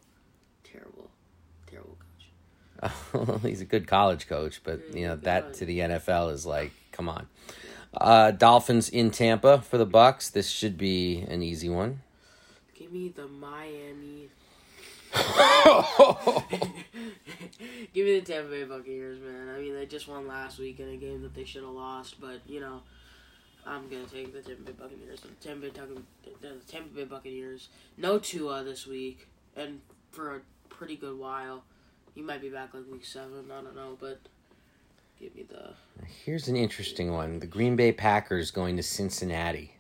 terrible, 0.64 1.12
terrible 1.70 1.98
coach. 2.82 3.42
he's 3.42 3.62
a 3.62 3.66
good 3.66 3.88
college 3.88 4.28
coach, 4.28 4.62
but 4.64 4.82
Yeah, 4.90 5.00
you 5.00 5.08
know 5.08 5.16
that 5.18 5.56
to 5.56 5.66
the 5.66 5.80
NFL 5.80 6.34
is 6.34 6.46
like, 6.46 6.72
come 6.92 7.10
on. 7.10 7.28
Uh, 8.00 8.32
Dolphins 8.32 8.90
in 8.90 9.12
Tampa 9.12 9.62
for 9.62 9.78
the 9.78 9.86
Bucks. 9.86 10.30
This 10.30 10.50
should 10.50 10.78
be 10.78 11.26
an 11.28 11.42
easy 11.44 11.70
one. 11.70 12.02
Give 12.74 12.92
me 12.92 13.10
the 13.10 13.28
Miami. 13.28 14.30
Give 17.94 18.06
me 18.06 18.20
the 18.20 18.26
Tampa 18.26 18.50
Bay 18.50 18.64
Buccaneers, 18.66 19.20
man. 19.20 19.50
I 19.56 19.60
mean, 19.60 19.74
they 19.74 19.86
just 19.86 20.08
won 20.08 20.28
last 20.28 20.60
week 20.60 20.80
in 20.80 20.90
a 20.90 20.98
game 20.98 21.22
that 21.24 21.34
they 21.34 21.44
should 21.44 21.64
have 21.64 21.72
lost, 21.72 22.20
but 22.22 22.42
you 22.48 22.60
know, 22.60 22.82
I'm 23.66 23.90
gonna 23.90 24.06
take 24.06 24.34
the 24.34 24.42
Tampa 24.42 24.64
Bay 24.64 24.74
Buccaneers. 24.78 25.22
The 25.22 25.30
Tampa 25.48 25.68
Bay, 25.68 25.72
the 26.42 26.56
Tampa 26.68 26.90
Bay 26.90 27.06
Buccaneers. 27.06 27.70
No 27.98 28.20
Tua 28.20 28.64
this 28.64 28.86
week, 28.86 29.28
and 29.56 29.82
for 30.12 30.36
a 30.36 30.42
pretty 30.70 30.96
good 30.96 31.18
while. 31.18 31.64
He 32.14 32.22
might 32.22 32.42
be 32.42 32.50
back 32.50 32.74
like 32.74 32.84
week 32.92 33.06
seven. 33.06 33.52
I 33.52 33.62
don't 33.62 33.76
know, 33.76 33.98
but 34.00 34.20
give 35.20 35.36
me 35.36 35.44
the. 35.44 35.74
Here's 36.24 36.48
an 36.48 36.56
interesting 36.56 37.12
one: 37.14 37.40
the 37.40 37.48
Green 37.48 37.76
Bay 37.76 37.92
Packers 37.92 38.52
going 38.52 38.78
to 38.78 38.84
Cincinnati. 38.84 39.74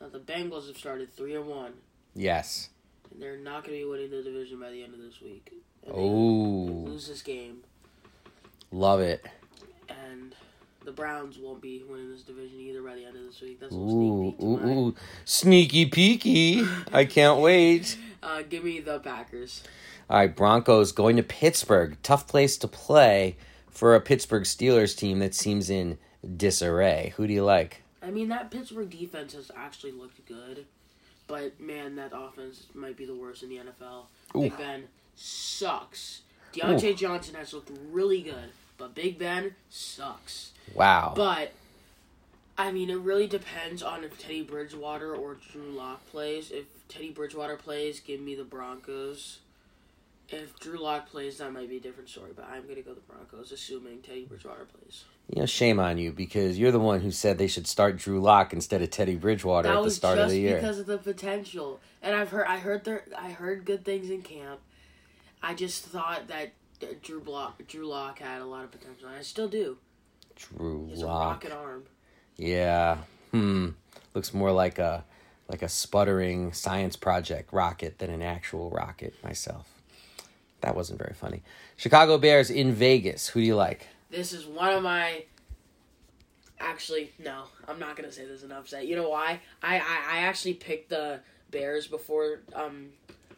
Now 0.00 0.08
the 0.08 0.20
Bengals 0.20 0.66
have 0.68 0.76
started 0.76 1.12
three 1.14 1.34
and 1.34 1.46
one, 1.46 1.72
Yes. 2.14 2.68
and 3.12 3.20
they're 3.22 3.36
not 3.38 3.64
gonna 3.64 3.76
be 3.78 3.84
winning 3.84 4.10
the 4.10 4.22
division 4.22 4.60
by 4.60 4.70
the 4.70 4.82
end 4.82 4.94
of 4.94 5.00
this 5.00 5.20
week. 5.20 5.52
And 5.84 5.92
Oh, 5.94 6.88
lose 6.90 7.08
this 7.08 7.22
game. 7.22 7.58
love 8.70 9.00
it. 9.00 9.24
and 9.88 10.34
the 10.84 10.92
Browns 10.92 11.38
won't 11.38 11.60
be 11.62 11.82
winning 11.88 12.10
this 12.10 12.22
division 12.22 12.58
either 12.60 12.82
by 12.82 12.94
the 12.94 13.04
end 13.04 13.16
of 13.16 13.22
this 13.24 13.40
week. 13.40 13.60
That's 13.60 13.72
a 13.72 13.76
Ooh, 13.78 14.34
ooh, 14.42 14.58
to 14.58 14.66
ooh, 14.68 14.94
sneaky 15.24 15.88
peeky! 15.88 16.66
I 16.92 17.04
can't 17.04 17.40
wait. 17.40 17.96
Uh, 18.22 18.40
give 18.40 18.64
me 18.64 18.80
the 18.80 18.98
Packers. 19.00 19.62
All 20.08 20.16
right, 20.16 20.34
Broncos 20.34 20.92
going 20.92 21.16
to 21.16 21.22
Pittsburgh. 21.22 21.98
Tough 22.02 22.26
place 22.26 22.56
to 22.56 22.66
play 22.66 23.36
for 23.74 23.94
a 23.94 24.00
Pittsburgh 24.00 24.44
Steelers 24.44 24.96
team 24.96 25.18
that 25.18 25.34
seems 25.34 25.68
in 25.68 25.98
disarray. 26.36 27.12
Who 27.16 27.26
do 27.26 27.34
you 27.34 27.44
like? 27.44 27.82
I 28.02 28.10
mean, 28.10 28.28
that 28.28 28.50
Pittsburgh 28.50 28.90
defense 28.90 29.34
has 29.34 29.50
actually 29.56 29.92
looked 29.92 30.24
good, 30.26 30.66
but 31.26 31.60
man, 31.60 31.96
that 31.96 32.12
offense 32.14 32.66
might 32.74 32.96
be 32.96 33.04
the 33.04 33.14
worst 33.14 33.42
in 33.42 33.48
the 33.48 33.56
NFL. 33.56 34.04
Big 34.32 34.56
Ben 34.56 34.84
sucks. 35.16 36.22
Diontae 36.52 36.96
Johnson 36.96 37.34
has 37.34 37.52
looked 37.52 37.70
really 37.90 38.22
good, 38.22 38.52
but 38.78 38.94
Big 38.94 39.18
Ben 39.18 39.54
sucks. 39.70 40.52
Wow. 40.74 41.14
But 41.16 41.52
I 42.56 42.70
mean, 42.70 42.90
it 42.90 42.98
really 42.98 43.26
depends 43.26 43.82
on 43.82 44.04
if 44.04 44.18
Teddy 44.18 44.42
Bridgewater 44.42 45.14
or 45.14 45.36
Drew 45.50 45.70
Lock 45.70 46.06
plays. 46.10 46.50
If 46.50 46.66
Teddy 46.88 47.10
Bridgewater 47.10 47.56
plays, 47.56 48.00
give 48.00 48.20
me 48.20 48.34
the 48.34 48.44
Broncos. 48.44 49.38
If 50.28 50.58
Drew 50.58 50.78
Lock 50.78 51.10
plays, 51.10 51.38
that 51.38 51.52
might 51.52 51.68
be 51.68 51.76
a 51.76 51.80
different 51.80 52.08
story. 52.08 52.30
But 52.34 52.46
I'm 52.50 52.66
gonna 52.66 52.82
go 52.82 52.94
the 52.94 53.00
Broncos, 53.00 53.52
assuming 53.52 54.00
Teddy 54.00 54.24
Bridgewater 54.24 54.64
plays. 54.64 55.04
you 55.28 55.40
know, 55.40 55.46
shame 55.46 55.78
on 55.78 55.98
you 55.98 56.12
because 56.12 56.58
you're 56.58 56.72
the 56.72 56.80
one 56.80 57.00
who 57.00 57.10
said 57.10 57.36
they 57.38 57.46
should 57.46 57.66
start 57.66 57.96
Drew 57.98 58.20
Lock 58.20 58.52
instead 58.52 58.80
of 58.82 58.90
Teddy 58.90 59.16
Bridgewater 59.16 59.68
that 59.68 59.76
at 59.78 59.84
the 59.84 59.90
start 59.90 60.18
of 60.18 60.30
the 60.30 60.38
year. 60.38 60.56
because 60.56 60.78
of 60.78 60.86
the 60.86 60.98
potential. 60.98 61.80
And 62.02 62.14
I've 62.16 62.30
heard, 62.30 62.46
I 62.46 62.58
heard 62.58 62.84
there, 62.84 63.04
I 63.16 63.30
heard 63.30 63.64
good 63.64 63.84
things 63.84 64.10
in 64.10 64.22
camp. 64.22 64.60
I 65.42 65.54
just 65.54 65.84
thought 65.84 66.28
that 66.28 66.52
Drew 67.02 67.20
Block, 67.20 67.66
Drew 67.66 67.86
Lock 67.86 68.18
had 68.18 68.40
a 68.40 68.46
lot 68.46 68.64
of 68.64 68.70
potential, 68.70 69.08
and 69.08 69.16
I 69.16 69.22
still 69.22 69.48
do. 69.48 69.76
Drew 70.36 70.86
He's 70.88 71.02
a 71.02 71.06
Lock. 71.06 71.44
rocket 71.44 71.52
arm. 71.56 71.84
Yeah. 72.36 72.98
Hmm. 73.30 73.70
Looks 74.14 74.32
more 74.34 74.52
like 74.52 74.78
a 74.78 75.04
like 75.48 75.62
a 75.62 75.68
sputtering 75.68 76.52
science 76.54 76.96
project 76.96 77.52
rocket 77.52 77.98
than 77.98 78.08
an 78.10 78.22
actual 78.22 78.70
rocket 78.70 79.14
myself. 79.22 79.68
That 80.64 80.74
wasn't 80.74 80.98
very 80.98 81.12
funny. 81.14 81.42
Chicago 81.76 82.16
Bears 82.16 82.50
in 82.50 82.72
Vegas. 82.72 83.28
Who 83.28 83.40
do 83.40 83.46
you 83.46 83.54
like? 83.54 83.86
This 84.10 84.32
is 84.32 84.46
one 84.46 84.72
of 84.72 84.82
my. 84.82 85.24
Actually, 86.58 87.12
no, 87.18 87.44
I'm 87.68 87.78
not 87.78 87.96
gonna 87.96 88.10
say 88.12 88.24
this 88.24 88.38
is 88.38 88.44
an 88.44 88.52
upset. 88.52 88.86
You 88.86 88.96
know 88.96 89.10
why? 89.10 89.40
I 89.62 89.76
I, 89.78 89.98
I 90.12 90.18
actually 90.20 90.54
picked 90.54 90.88
the 90.88 91.20
Bears 91.50 91.86
before 91.86 92.40
um 92.54 92.88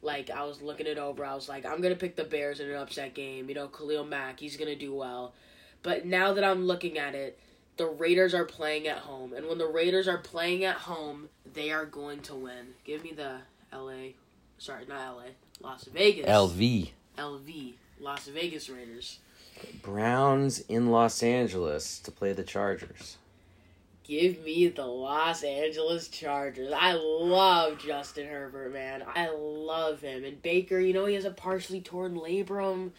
Like 0.03 0.31
I 0.31 0.45
was 0.45 0.62
looking 0.62 0.87
it 0.87 0.99
over, 0.99 1.24
I 1.24 1.35
was 1.35 1.49
like, 1.49 1.66
I'm 1.66 1.81
gonna 1.81 1.97
pick 1.97 2.14
the 2.14 2.24
Bears 2.24 2.61
in 2.61 2.70
an 2.70 2.77
upset 2.77 3.14
game. 3.14 3.49
You 3.49 3.57
know, 3.57 3.66
Khalil 3.66 4.05
Mack, 4.05 4.39
he's 4.39 4.57
gonna 4.57 4.77
do 4.77 4.95
well. 4.95 5.35
But 5.83 6.07
now 6.07 6.33
that 6.35 6.45
I'm 6.45 6.64
looking 6.66 6.97
at 6.99 7.14
it, 7.16 7.41
the 7.77 7.87
Raiders 7.87 8.35
are 8.35 8.45
playing 8.45 8.87
at 8.87 8.99
home, 8.99 9.33
and 9.33 9.47
when 9.49 9.59
the 9.59 9.66
Raiders 9.66 10.07
are 10.07 10.18
playing 10.18 10.64
at 10.64 10.77
home, 10.77 11.29
they 11.53 11.72
are 11.72 11.87
going 11.87 12.20
to 12.22 12.35
win. 12.35 12.74
Give 12.85 13.03
me 13.03 13.12
the 13.12 13.39
L.A. 13.72 14.14
Sorry, 14.59 14.87
not 14.87 15.01
L.A. 15.01 15.31
Las 15.62 15.85
Vegas. 15.85 16.27
LV. 16.27 16.91
LV. 17.17 17.75
Las 18.01 18.27
Vegas 18.29 18.69
Raiders. 18.69 19.19
Browns 19.83 20.61
in 20.61 20.91
Los 20.91 21.23
Angeles 21.23 21.99
to 22.01 22.11
play 22.11 22.33
the 22.33 22.43
Chargers. 22.43 23.17
Give 24.05 24.45
me 24.45 24.69
the 24.69 24.85
Los 24.85 25.43
Angeles 25.43 26.09
Chargers. 26.09 26.73
I 26.77 26.93
love 26.93 27.79
Justin 27.79 28.29
Herbert, 28.29 28.73
man. 28.73 29.03
I 29.14 29.31
love 29.31 30.01
him. 30.01 30.25
And 30.25 30.41
Baker, 30.43 30.79
you 30.79 30.93
know, 30.93 31.07
he 31.07 31.14
has 31.14 31.25
a 31.25 31.31
partially 31.31 31.81
torn 31.81 32.14
labrum. 32.14 32.93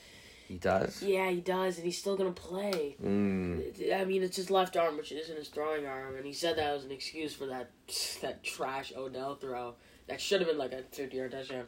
He 0.48 0.56
does. 0.56 1.02
Yeah, 1.02 1.30
he 1.30 1.42
does, 1.42 1.78
and 1.78 1.86
he's 1.86 1.98
still 1.98 2.16
gonna 2.16 2.32
play. 2.32 2.96
Mm. 3.04 3.94
I 3.94 4.06
mean, 4.06 4.24
it's 4.24 4.38
his 4.38 4.50
left 4.50 4.78
arm, 4.78 4.96
which 4.98 5.12
isn't 5.12 5.38
his 5.38 5.50
throwing 5.50 5.86
arm, 5.86 6.16
and 6.16 6.26
he 6.26 6.32
said 6.32 6.58
that 6.58 6.74
was 6.74 6.86
an 6.86 6.92
excuse 6.92 7.34
for 7.34 7.46
that 7.48 7.70
that 8.22 8.44
trash 8.44 8.94
Odell 8.96 9.36
throw. 9.36 9.76
That 10.08 10.22
should 10.22 10.40
have 10.40 10.50
been 10.50 10.58
like 10.58 10.72
a 10.72 10.84
fifty-yard 10.84 11.32
touchdown. 11.32 11.66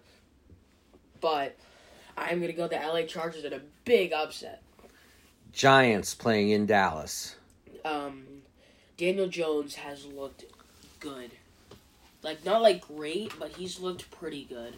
But 1.20 1.58
I'm 2.20 2.42
gonna 2.42 2.54
go 2.54 2.68
the 2.68 2.76
LA 2.76 3.04
Chargers 3.04 3.44
in 3.46 3.54
a 3.54 3.62
big 3.86 4.14
upset. 4.14 4.62
Giants 5.52 6.14
playing 6.14 6.50
in 6.52 6.66
Dallas. 6.66 7.36
Um, 7.84 8.24
Daniel 8.98 9.28
Jones 9.28 9.76
has 9.76 10.06
looked 10.06 10.46
good. 11.00 11.32
Like 12.22 12.44
not 12.46 12.62
like 12.62 12.82
great, 12.82 13.32
but 13.40 13.52
he's 13.52 13.80
looked 13.80 14.12
pretty 14.12 14.44
good. 14.44 14.76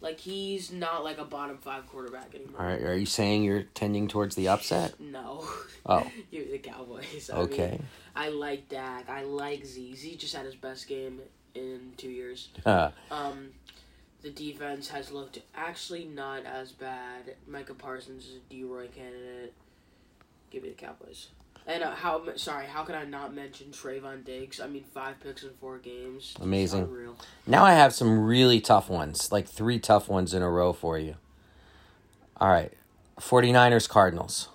Like 0.00 0.18
he's 0.18 0.72
not 0.72 1.04
like 1.04 1.18
a 1.18 1.24
bottom 1.24 1.58
five 1.58 1.86
quarterback 1.88 2.34
anymore. 2.34 2.60
All 2.60 2.66
right, 2.66 2.80
are 2.80 2.96
you 2.96 3.04
saying 3.04 3.42
you're 3.44 3.64
tending 3.74 4.08
towards 4.08 4.34
the 4.34 4.48
upset? 4.48 4.98
No. 4.98 5.44
Oh. 5.84 6.10
You're 6.30 6.46
the 6.46 6.58
Cowboys. 6.58 7.30
I 7.32 7.36
Okay. 7.38 7.70
Mean, 7.72 7.86
I 8.16 8.28
like 8.28 8.68
Dak. 8.68 9.08
I 9.10 9.24
like 9.24 9.64
Z. 9.66 9.94
Z 9.96 10.16
just 10.16 10.34
had 10.34 10.46
his 10.46 10.54
best 10.54 10.86
game 10.88 11.20
in 11.54 11.92
two 11.98 12.08
years. 12.08 12.48
Uh, 12.64 12.90
Um, 13.10 13.50
the 14.22 14.30
defense 14.30 14.88
has 14.88 15.10
looked 15.10 15.40
actually 15.54 16.04
not 16.04 16.44
as 16.44 16.72
bad. 16.72 17.34
Micah 17.46 17.74
Parsons 17.74 18.26
is 18.26 18.36
a 18.36 18.50
D-Roy 18.50 18.88
candidate. 18.88 19.54
Give 20.50 20.62
me 20.62 20.70
the 20.70 20.74
Cowboys. 20.74 21.28
And 21.66 21.82
uh, 21.82 21.94
how? 21.94 22.34
Sorry, 22.36 22.66
how 22.66 22.84
can 22.84 22.94
I 22.94 23.04
not 23.04 23.34
mention 23.34 23.68
Trevon 23.68 24.24
Diggs? 24.24 24.60
I 24.60 24.66
mean, 24.66 24.82
five 24.82 25.20
picks 25.20 25.42
in 25.42 25.50
four 25.60 25.78
games. 25.78 26.34
Amazing. 26.40 26.88
now 27.46 27.64
I 27.64 27.74
have 27.74 27.92
some 27.92 28.24
really 28.24 28.60
tough 28.60 28.88
ones, 28.88 29.30
like 29.30 29.46
three 29.46 29.78
tough 29.78 30.08
ones 30.08 30.34
in 30.34 30.42
a 30.42 30.50
row 30.50 30.72
for 30.72 30.98
you. 30.98 31.16
All 32.38 32.48
right. 32.48 32.72
49ers 33.18 33.88
Cardinals. 33.88 34.48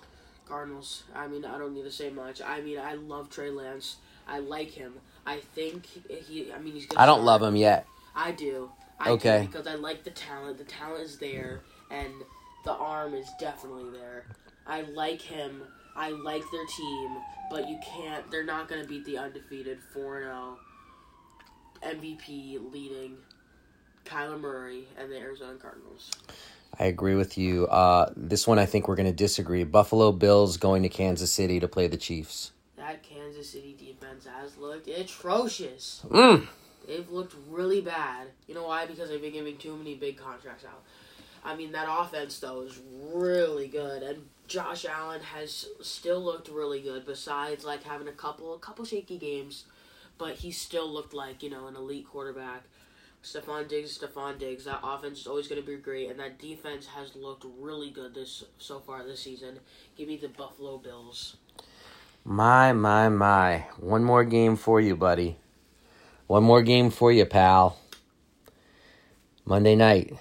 Cardinals. 0.48 1.04
I 1.14 1.28
mean, 1.28 1.44
I 1.44 1.56
don't 1.58 1.74
need 1.74 1.84
to 1.84 1.90
say 1.90 2.10
much. 2.10 2.42
I 2.42 2.60
mean, 2.60 2.78
I 2.78 2.94
love 2.94 3.30
Trey 3.30 3.50
Lance. 3.50 3.96
I 4.28 4.40
like 4.40 4.70
him. 4.70 4.94
I 5.24 5.38
think 5.38 5.86
he. 5.86 6.52
I 6.52 6.58
mean, 6.58 6.74
he's. 6.74 6.86
Gonna 6.86 7.00
I 7.02 7.06
don't 7.06 7.22
start. 7.22 7.26
love 7.26 7.42
him 7.42 7.56
yet. 7.56 7.86
I 8.14 8.32
do. 8.32 8.70
I 8.98 9.10
Okay. 9.10 9.42
Do 9.42 9.46
because 9.48 9.66
I 9.66 9.74
like 9.74 10.04
the 10.04 10.10
talent. 10.10 10.58
The 10.58 10.64
talent 10.64 11.02
is 11.02 11.18
there, 11.18 11.62
and 11.90 12.12
the 12.64 12.72
arm 12.72 13.14
is 13.14 13.28
definitely 13.38 13.90
there. 13.98 14.26
I 14.66 14.82
like 14.82 15.20
him. 15.20 15.62
I 15.94 16.10
like 16.10 16.42
their 16.52 16.66
team, 16.76 17.16
but 17.50 17.68
you 17.68 17.78
can't. 17.84 18.30
They're 18.30 18.44
not 18.44 18.68
going 18.68 18.82
to 18.82 18.88
beat 18.88 19.04
the 19.04 19.18
undefeated 19.18 19.78
four 19.92 20.20
zero 20.20 20.58
MVP 21.82 22.72
leading 22.72 23.16
Kyler 24.04 24.38
Murray 24.40 24.88
and 24.98 25.10
the 25.10 25.16
Arizona 25.18 25.58
Cardinals. 25.58 26.10
I 26.78 26.84
agree 26.84 27.14
with 27.14 27.38
you. 27.38 27.66
Uh, 27.68 28.12
this 28.16 28.46
one 28.46 28.58
I 28.58 28.66
think 28.66 28.88
we're 28.88 28.96
going 28.96 29.06
to 29.06 29.12
disagree. 29.12 29.64
Buffalo 29.64 30.12
Bills 30.12 30.56
going 30.56 30.82
to 30.82 30.88
Kansas 30.88 31.32
City 31.32 31.60
to 31.60 31.68
play 31.68 31.86
the 31.86 31.96
Chiefs. 31.96 32.52
That 32.76 33.02
Kansas 33.02 33.50
City 33.50 33.74
defense 33.78 34.26
has 34.26 34.56
looked 34.58 34.88
atrocious. 34.88 36.02
Mm. 36.08 36.46
They've 36.86 37.08
looked 37.10 37.34
really 37.48 37.80
bad. 37.80 38.28
You 38.46 38.54
know 38.54 38.66
why? 38.66 38.86
Because 38.86 39.08
they've 39.08 39.20
been 39.20 39.32
giving 39.32 39.56
too 39.56 39.76
many 39.76 39.94
big 39.94 40.16
contracts 40.16 40.64
out. 40.64 40.82
I 41.44 41.54
mean, 41.54 41.72
that 41.72 41.86
offense 41.88 42.38
though 42.38 42.62
is 42.62 42.80
really 43.12 43.68
good, 43.68 44.02
and 44.02 44.26
Josh 44.48 44.84
Allen 44.84 45.20
has 45.20 45.68
still 45.80 46.20
looked 46.20 46.48
really 46.48 46.80
good. 46.80 47.06
Besides, 47.06 47.64
like 47.64 47.84
having 47.84 48.08
a 48.08 48.12
couple, 48.12 48.54
a 48.54 48.58
couple 48.58 48.84
shaky 48.84 49.18
games, 49.18 49.64
but 50.18 50.34
he 50.34 50.50
still 50.50 50.88
looked 50.88 51.14
like 51.14 51.42
you 51.42 51.50
know 51.50 51.66
an 51.68 51.76
elite 51.76 52.06
quarterback. 52.08 52.64
Stefon 53.22 53.68
Diggs, 53.68 53.98
Stefon 53.98 54.38
Diggs. 54.38 54.64
That 54.64 54.80
offense 54.84 55.20
is 55.20 55.26
always 55.26 55.48
going 55.48 55.60
to 55.60 55.66
be 55.66 55.76
great, 55.76 56.10
and 56.10 56.20
that 56.20 56.38
defense 56.38 56.86
has 56.86 57.16
looked 57.16 57.44
really 57.58 57.90
good 57.90 58.14
this 58.14 58.44
so 58.58 58.78
far 58.78 59.04
this 59.04 59.20
season. 59.20 59.58
Give 59.96 60.06
me 60.06 60.16
the 60.16 60.28
Buffalo 60.28 60.78
Bills. 60.78 61.36
My, 62.24 62.72
my, 62.72 63.08
my. 63.08 63.66
One 63.78 64.04
more 64.04 64.24
game 64.24 64.56
for 64.56 64.80
you, 64.80 64.96
buddy. 64.96 65.38
One 66.26 66.42
more 66.42 66.62
game 66.62 66.90
for 66.90 67.12
you, 67.12 67.24
pal. 67.24 67.78
Monday 69.44 69.76
night. 69.76 70.14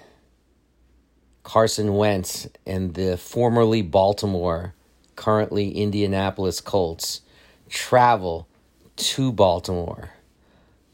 Carson 1.42 1.96
Wentz 1.96 2.48
and 2.66 2.94
the 2.96 3.18
formerly 3.18 3.82
Baltimore, 3.82 4.74
currently 5.16 5.72
Indianapolis 5.72 6.60
Colts 6.60 7.22
travel 7.70 8.48
to 8.96 9.32
Baltimore 9.32 10.12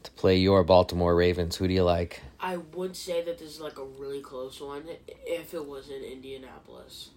to 0.02 0.10
play 0.12 0.36
your 0.36 0.64
Baltimore 0.64 1.14
Ravens. 1.14 1.56
Who 1.56 1.68
do 1.68 1.74
you 1.74 1.84
like? 1.84 2.22
I 2.40 2.56
would 2.56 2.96
say 2.96 3.22
that 3.22 3.38
this 3.38 3.54
is 3.54 3.60
like 3.60 3.78
a 3.78 3.84
really 3.84 4.20
close 4.20 4.60
one 4.60 4.84
if 5.26 5.54
it 5.54 5.66
was 5.66 5.88
in 5.88 6.02
Indianapolis. 6.02 7.10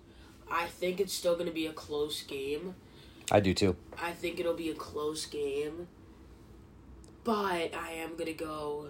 I 0.51 0.67
think 0.67 0.99
it's 0.99 1.13
still 1.13 1.33
going 1.33 1.47
to 1.47 1.53
be 1.53 1.65
a 1.65 1.73
close 1.73 2.23
game. 2.23 2.75
I 3.31 3.39
do 3.39 3.53
too. 3.53 3.75
I 4.01 4.11
think 4.11 4.39
it'll 4.39 4.53
be 4.53 4.69
a 4.69 4.75
close 4.75 5.25
game. 5.25 5.87
But 7.25 7.73
I 7.75 7.91
am 7.97 8.11
going 8.11 8.27
to 8.27 8.33
go 8.33 8.85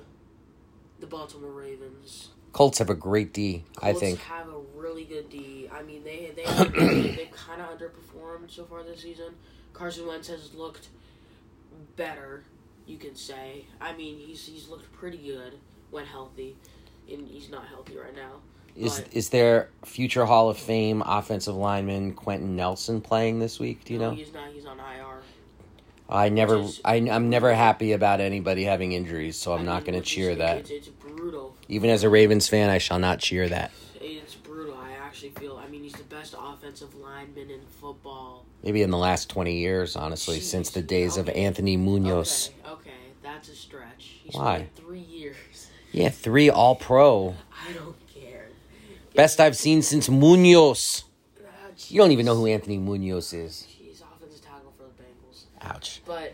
the 0.99 1.07
Baltimore 1.07 1.51
Ravens. 1.51 2.29
Colts 2.51 2.77
have 2.77 2.89
a 2.89 2.95
great 2.95 3.33
D, 3.33 3.63
I 3.79 3.91
Colts 3.91 3.99
think. 3.99 4.19
have 4.19 4.47
a 4.47 4.59
really 4.75 5.05
good 5.05 5.29
D. 5.29 5.69
I 5.73 5.81
mean, 5.83 6.03
they 6.03 6.31
they 6.35 6.43
they've 7.15 7.31
kind 7.31 7.61
of 7.61 7.67
underperformed 7.77 8.49
so 8.49 8.65
far 8.65 8.83
this 8.83 9.01
season. 9.01 9.33
Carson 9.73 10.05
Wentz 10.05 10.27
has 10.27 10.53
looked 10.53 10.89
better, 11.95 12.43
you 12.85 12.97
can 12.97 13.15
say. 13.15 13.65
I 13.81 13.93
mean, 13.95 14.17
he's 14.19 14.45
he's 14.45 14.67
looked 14.69 14.91
pretty 14.93 15.17
good 15.17 15.53
when 15.91 16.05
healthy, 16.05 16.55
and 17.11 17.27
he's 17.27 17.49
not 17.49 17.65
healthy 17.67 17.97
right 17.97 18.15
now. 18.15 18.39
Is 18.75 18.99
But- 18.99 19.13
is 19.13 19.29
there 19.29 19.69
future 19.85 20.25
Hall 20.25 20.49
of 20.49 20.57
Fame 20.57 21.01
offensive 21.05 21.55
lineman 21.55 22.13
Quenton 22.13 22.55
Nelson 22.57 22.99
playing 23.01 23.39
this 23.39 23.59
week? 23.59 23.83
Do 23.85 23.93
you 23.93 23.99
no, 23.99 24.09
know? 24.09 24.15
he's 24.15 24.33
not. 24.33 24.49
He's 24.51 24.65
on 24.65 24.79
IR. 24.79 25.21
I 26.07 26.29
never, 26.29 26.59
is- 26.59 26.81
I, 26.85 26.95
I'm 26.95 27.29
never 27.29 27.53
happy 27.53 27.91
about 27.93 28.19
anybody 28.21 28.63
having 28.63 28.91
injuries, 28.91 29.37
so 29.37 29.53
I'm 29.53 29.61
I 29.61 29.63
not 29.63 29.83
mean, 29.83 29.91
going 29.93 30.03
to 30.03 30.07
cheer 30.07 30.35
that. 30.35 30.57
It's, 30.59 30.69
it's 30.69 30.87
brutal. 30.89 31.55
Even 31.67 31.89
as 31.89 32.03
a 32.03 32.09
Ravens 32.09 32.47
fan, 32.47 32.69
I 32.69 32.77
shall 32.77 32.99
not 32.99 33.19
cheer 33.19 33.49
that. 33.49 33.71
It's 33.99 34.35
brutal. 34.35 34.75
I 34.77 34.91
actually 35.03 35.29
feel. 35.31 35.57
I 35.57 35.67
mean, 35.67 35.81
he's 35.83 35.93
the 35.93 36.03
best 36.03 36.35
offensive 36.39 36.93
lineman 36.95 37.49
in 37.49 37.61
football. 37.81 38.45
Maybe 38.63 38.81
in 38.83 38.91
the 38.91 38.97
last 38.97 39.29
20 39.29 39.57
years, 39.57 39.95
honestly, 39.95 40.39
since 40.39 40.69
the 40.69 40.81
Jeez, 40.83 40.87
days 40.87 41.17
of. 41.17 41.29
Anthony 41.29 41.75
Munoz. 41.77 42.51
Okay, 42.63 42.71
okay, 42.71 42.91
that's 43.23 43.49
a 43.49 43.55
stretch. 43.55 44.15
He's 44.23 44.33
Why? 44.35 44.67
three 44.75 44.99
years. 44.99 45.35
Yeah, 45.91 46.09
three 46.09 46.49
All 46.49 46.75
Pro. 46.75 47.35
I 47.67 47.73
don't 47.73 47.95
care. 48.13 48.47
Best 49.15 49.39
I've 49.39 49.55
seen 49.57 49.81
since 49.81 50.07
Munoz. 50.09 51.03
Ah, 51.43 51.49
You 51.87 51.99
don't 51.99 52.11
even 52.11 52.25
know 52.25 52.35
who 52.35 52.45
Anthony 52.47 52.77
Munoz 52.77 53.33
is. 53.33 53.67
Jeez, 53.69 54.01
offensive 54.01 54.43
tackle 54.43 54.73
for 54.77 54.83
the 54.83 55.03
Bengals. 55.03 55.43
Ouch. 55.65 56.01
But 56.05 56.33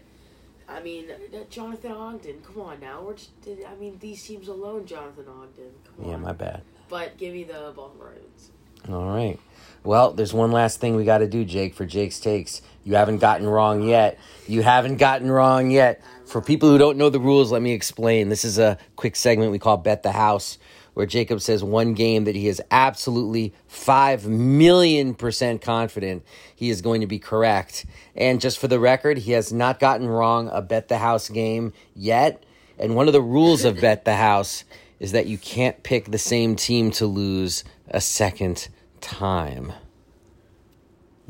I 0.70 0.82
mean, 0.82 1.08
Jonathan 1.50 1.92
Ogden. 1.92 2.42
Come 2.42 2.62
on 2.62 2.80
now. 2.80 3.02
We're 3.04 3.14
just. 3.16 3.32
I 3.48 3.76
mean, 3.80 3.98
these 4.00 4.24
teams 4.24 4.48
alone, 4.48 4.86
Jonathan 4.86 5.26
Ogden. 5.28 5.72
Come 5.98 6.06
Yeah, 6.08 6.16
on. 6.16 6.22
my 6.22 6.34
bad. 6.34 6.62
But 6.90 7.18
give 7.18 7.34
me 7.34 7.44
the 7.44 7.72
Baltimore 7.76 8.10
Ravens. 8.16 8.52
All 8.90 9.06
right. 9.16 9.40
Well, 9.84 10.12
there's 10.14 10.34
one 10.34 10.52
last 10.52 10.80
thing 10.80 10.96
we 10.96 11.06
got 11.06 11.20
to 11.20 11.28
do, 11.28 11.44
Jake, 11.46 11.74
for 11.74 11.86
Jake's 11.86 12.20
takes. 12.20 12.62
You 12.84 12.96
haven't 12.96 13.18
gotten 13.18 13.48
wrong 13.48 13.84
yet. 13.88 14.20
You 14.48 14.62
haven't 14.64 14.98
gotten 14.98 15.30
wrong 15.32 15.72
yet. 15.72 16.02
For 16.26 16.42
people 16.42 16.70
who 16.70 16.78
don't 16.78 16.98
know 16.98 17.10
the 17.10 17.20
rules, 17.20 17.52
let 17.52 17.62
me 17.62 17.72
explain. 17.74 18.30
This 18.30 18.44
is 18.46 18.58
a 18.60 18.78
quick 18.96 19.16
segment 19.16 19.52
we 19.52 19.60
call 19.60 19.78
Bet 19.78 20.04
the 20.04 20.12
House, 20.12 20.58
where 20.94 21.06
Jacob 21.06 21.42
says 21.42 21.64
one 21.64 21.94
game 21.94 22.26
that 22.26 22.36
he 22.36 22.48
is 22.48 22.62
absolutely 22.70 23.54
5 23.68 24.28
million 24.28 25.14
percent 25.16 25.62
confident 25.62 26.24
he 26.56 26.70
is 26.70 26.82
going 26.82 27.02
to 27.02 27.08
be 27.08 27.20
correct. 27.20 27.86
And 28.16 28.42
just 28.42 28.60
for 28.60 28.68
the 28.68 28.80
record, 28.80 29.20
he 29.20 29.32
has 29.32 29.54
not 29.54 29.80
gotten 29.80 30.08
wrong 30.08 30.50
a 30.52 30.62
Bet 30.62 30.88
the 30.88 30.98
House 30.98 31.30
game 31.30 31.74
yet. 31.96 32.44
And 32.78 32.96
one 32.96 33.08
of 33.08 33.14
the 33.14 33.22
rules 33.22 33.64
of 33.64 33.80
Bet 33.80 34.06
the 34.06 34.16
House 34.16 34.64
is 35.00 35.14
that 35.14 35.28
you 35.28 35.38
can't 35.38 35.82
pick 35.84 36.12
the 36.12 36.18
same 36.18 36.56
team 36.56 36.92
to 36.92 37.06
lose 37.06 37.64
a 37.90 38.02
second 38.02 38.68
time. 39.00 39.74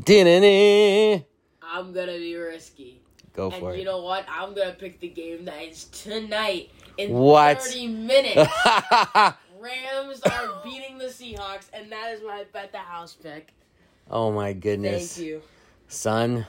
Din-din-din. 0.03 1.25
I'm 1.61 1.93
gonna 1.93 2.17
be 2.17 2.35
risky. 2.35 3.01
Go 3.33 3.49
and 3.49 3.65
it. 3.67 3.79
you 3.79 3.85
know 3.85 4.01
what? 4.01 4.25
I'm 4.29 4.53
gonna 4.53 4.73
pick 4.73 4.99
the 4.99 5.07
game 5.07 5.45
that 5.45 5.61
is 5.63 5.85
tonight 5.85 6.69
in 6.97 7.11
What? 7.11 7.61
30 7.61 7.87
minutes. 7.87 8.51
Rams 9.61 10.21
are 10.23 10.49
beating 10.63 10.97
the 10.97 11.05
Seahawks, 11.05 11.69
and 11.71 11.91
that 11.91 12.13
is 12.13 12.21
my 12.23 12.45
bet 12.51 12.71
the 12.71 12.79
house 12.79 13.13
pick. 13.13 13.53
Oh 14.09 14.31
my 14.31 14.53
goodness. 14.53 15.15
Thank 15.15 15.27
you. 15.27 15.41
Son, 15.87 16.47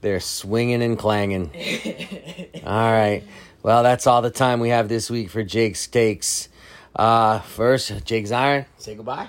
they're 0.00 0.20
swinging 0.20 0.82
and 0.82 0.96
clanging. 0.96 1.50
all 2.64 2.92
right. 2.92 3.24
Well, 3.62 3.82
that's 3.82 4.06
all 4.06 4.22
the 4.22 4.30
time 4.30 4.60
we 4.60 4.68
have 4.68 4.88
this 4.88 5.10
week 5.10 5.28
for 5.28 5.42
Jake's 5.42 5.86
Takes. 5.88 6.48
Uh, 6.94 7.40
first, 7.40 8.04
Jake 8.04 8.26
Zirin, 8.26 8.64
say 8.78 8.94
goodbye. 8.94 9.28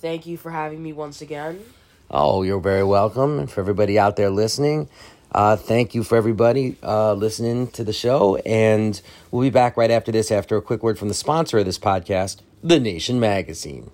Thank 0.00 0.26
you 0.26 0.36
for 0.36 0.50
having 0.50 0.82
me 0.82 0.92
once 0.92 1.22
again. 1.22 1.62
Oh, 2.10 2.42
you're 2.42 2.60
very 2.60 2.82
welcome. 2.82 3.38
And 3.38 3.50
for 3.50 3.60
everybody 3.60 3.98
out 3.98 4.16
there 4.16 4.30
listening, 4.30 4.88
uh, 5.32 5.56
thank 5.56 5.94
you 5.94 6.02
for 6.02 6.16
everybody 6.16 6.76
uh, 6.82 7.14
listening 7.14 7.68
to 7.68 7.84
the 7.84 7.92
show. 7.92 8.36
And 8.46 9.00
we'll 9.30 9.42
be 9.42 9.50
back 9.50 9.76
right 9.76 9.90
after 9.90 10.12
this 10.12 10.30
after 10.30 10.56
a 10.56 10.62
quick 10.62 10.82
word 10.82 10.98
from 10.98 11.08
the 11.08 11.14
sponsor 11.14 11.58
of 11.58 11.66
this 11.66 11.78
podcast, 11.78 12.38
The 12.62 12.80
Nation 12.80 13.20
Magazine. 13.20 13.90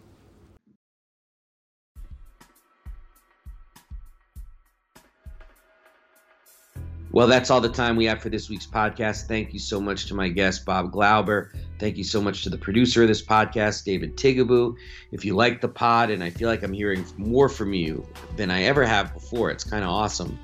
Well, 7.16 7.28
that's 7.28 7.49
all 7.49 7.62
the 7.62 7.70
time 7.70 7.97
we 7.97 8.05
have 8.05 8.20
for 8.20 8.28
this 8.28 8.51
week's 8.51 8.66
podcast. 8.66 9.26
Thank 9.26 9.55
you 9.55 9.59
so 9.59 9.80
much 9.80 10.05
to 10.09 10.14
my 10.14 10.28
guest, 10.28 10.66
Bob 10.66 10.93
Glauber. 10.93 11.51
Thank 11.78 11.97
you 11.97 12.05
so 12.05 12.20
much 12.20 12.43
to 12.43 12.51
the 12.51 12.59
producer 12.59 13.01
of 13.01 13.09
this 13.09 13.24
podcast, 13.24 13.84
David 13.84 14.18
Tigaboo. 14.18 14.74
If 15.12 15.24
you 15.24 15.34
like 15.34 15.62
the 15.62 15.68
pod, 15.68 16.11
and 16.11 16.22
I 16.22 16.28
feel 16.28 16.47
like 16.47 16.62
I'm 16.62 16.74
hearing 16.74 17.07
more 17.16 17.49
from 17.49 17.72
you 17.72 18.07
than 18.37 18.51
I 18.51 18.64
ever 18.64 18.84
have 18.84 19.14
before, 19.14 19.51
it's 19.51 19.64
kind 19.64 19.82
of 19.82 19.89
awesome. 19.89 20.39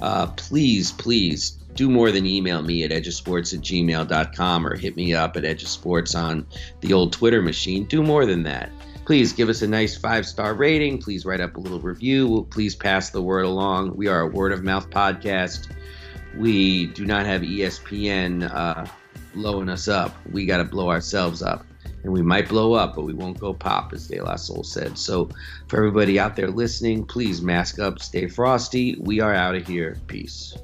Uh, 0.00 0.26
please, 0.28 0.92
please 0.92 1.50
do 1.74 1.90
more 1.90 2.10
than 2.10 2.26
email 2.26 2.62
me 2.62 2.84
at 2.84 2.90
edgeofsports 2.90 3.54
at 3.54 3.60
gmail.com 3.60 4.66
or 4.66 4.76
hit 4.76 4.96
me 4.96 5.14
up 5.14 5.36
at 5.36 5.44
edgeofsports 5.44 6.18
on 6.18 6.46
the 6.80 6.92
old 6.92 7.12
Twitter 7.12 7.42
machine. 7.42 7.84
Do 7.84 8.02
more 8.02 8.24
than 8.26 8.42
that. 8.44 8.70
Please 9.04 9.32
give 9.32 9.48
us 9.48 9.62
a 9.62 9.68
nice 9.68 9.96
five 9.96 10.26
star 10.26 10.54
rating. 10.54 10.98
Please 10.98 11.24
write 11.24 11.40
up 11.40 11.56
a 11.56 11.60
little 11.60 11.80
review. 11.80 12.46
Please 12.50 12.74
pass 12.74 13.10
the 13.10 13.22
word 13.22 13.44
along. 13.44 13.96
We 13.96 14.08
are 14.08 14.20
a 14.20 14.26
word 14.26 14.52
of 14.52 14.64
mouth 14.64 14.90
podcast 14.90 15.68
we 16.36 16.86
do 16.86 17.06
not 17.06 17.26
have 17.26 17.42
ESPN 17.42 18.52
uh, 18.52 18.86
blowing 19.34 19.68
us 19.68 19.88
up. 19.88 20.14
We 20.30 20.46
got 20.46 20.58
to 20.58 20.64
blow 20.64 20.90
ourselves 20.90 21.42
up. 21.42 21.66
And 22.02 22.12
we 22.12 22.22
might 22.22 22.48
blow 22.48 22.74
up, 22.74 22.94
but 22.94 23.02
we 23.02 23.14
won't 23.14 23.40
go 23.40 23.52
pop, 23.52 23.92
as 23.92 24.06
De 24.06 24.20
La 24.20 24.36
Soul 24.36 24.62
said. 24.62 24.96
So, 24.96 25.28
for 25.68 25.78
everybody 25.78 26.18
out 26.18 26.36
there 26.36 26.50
listening, 26.50 27.04
please 27.04 27.42
mask 27.42 27.78
up, 27.78 27.98
stay 27.98 28.28
frosty. 28.28 28.96
We 29.00 29.20
are 29.20 29.34
out 29.34 29.56
of 29.56 29.66
here. 29.66 29.96
Peace. 30.06 30.56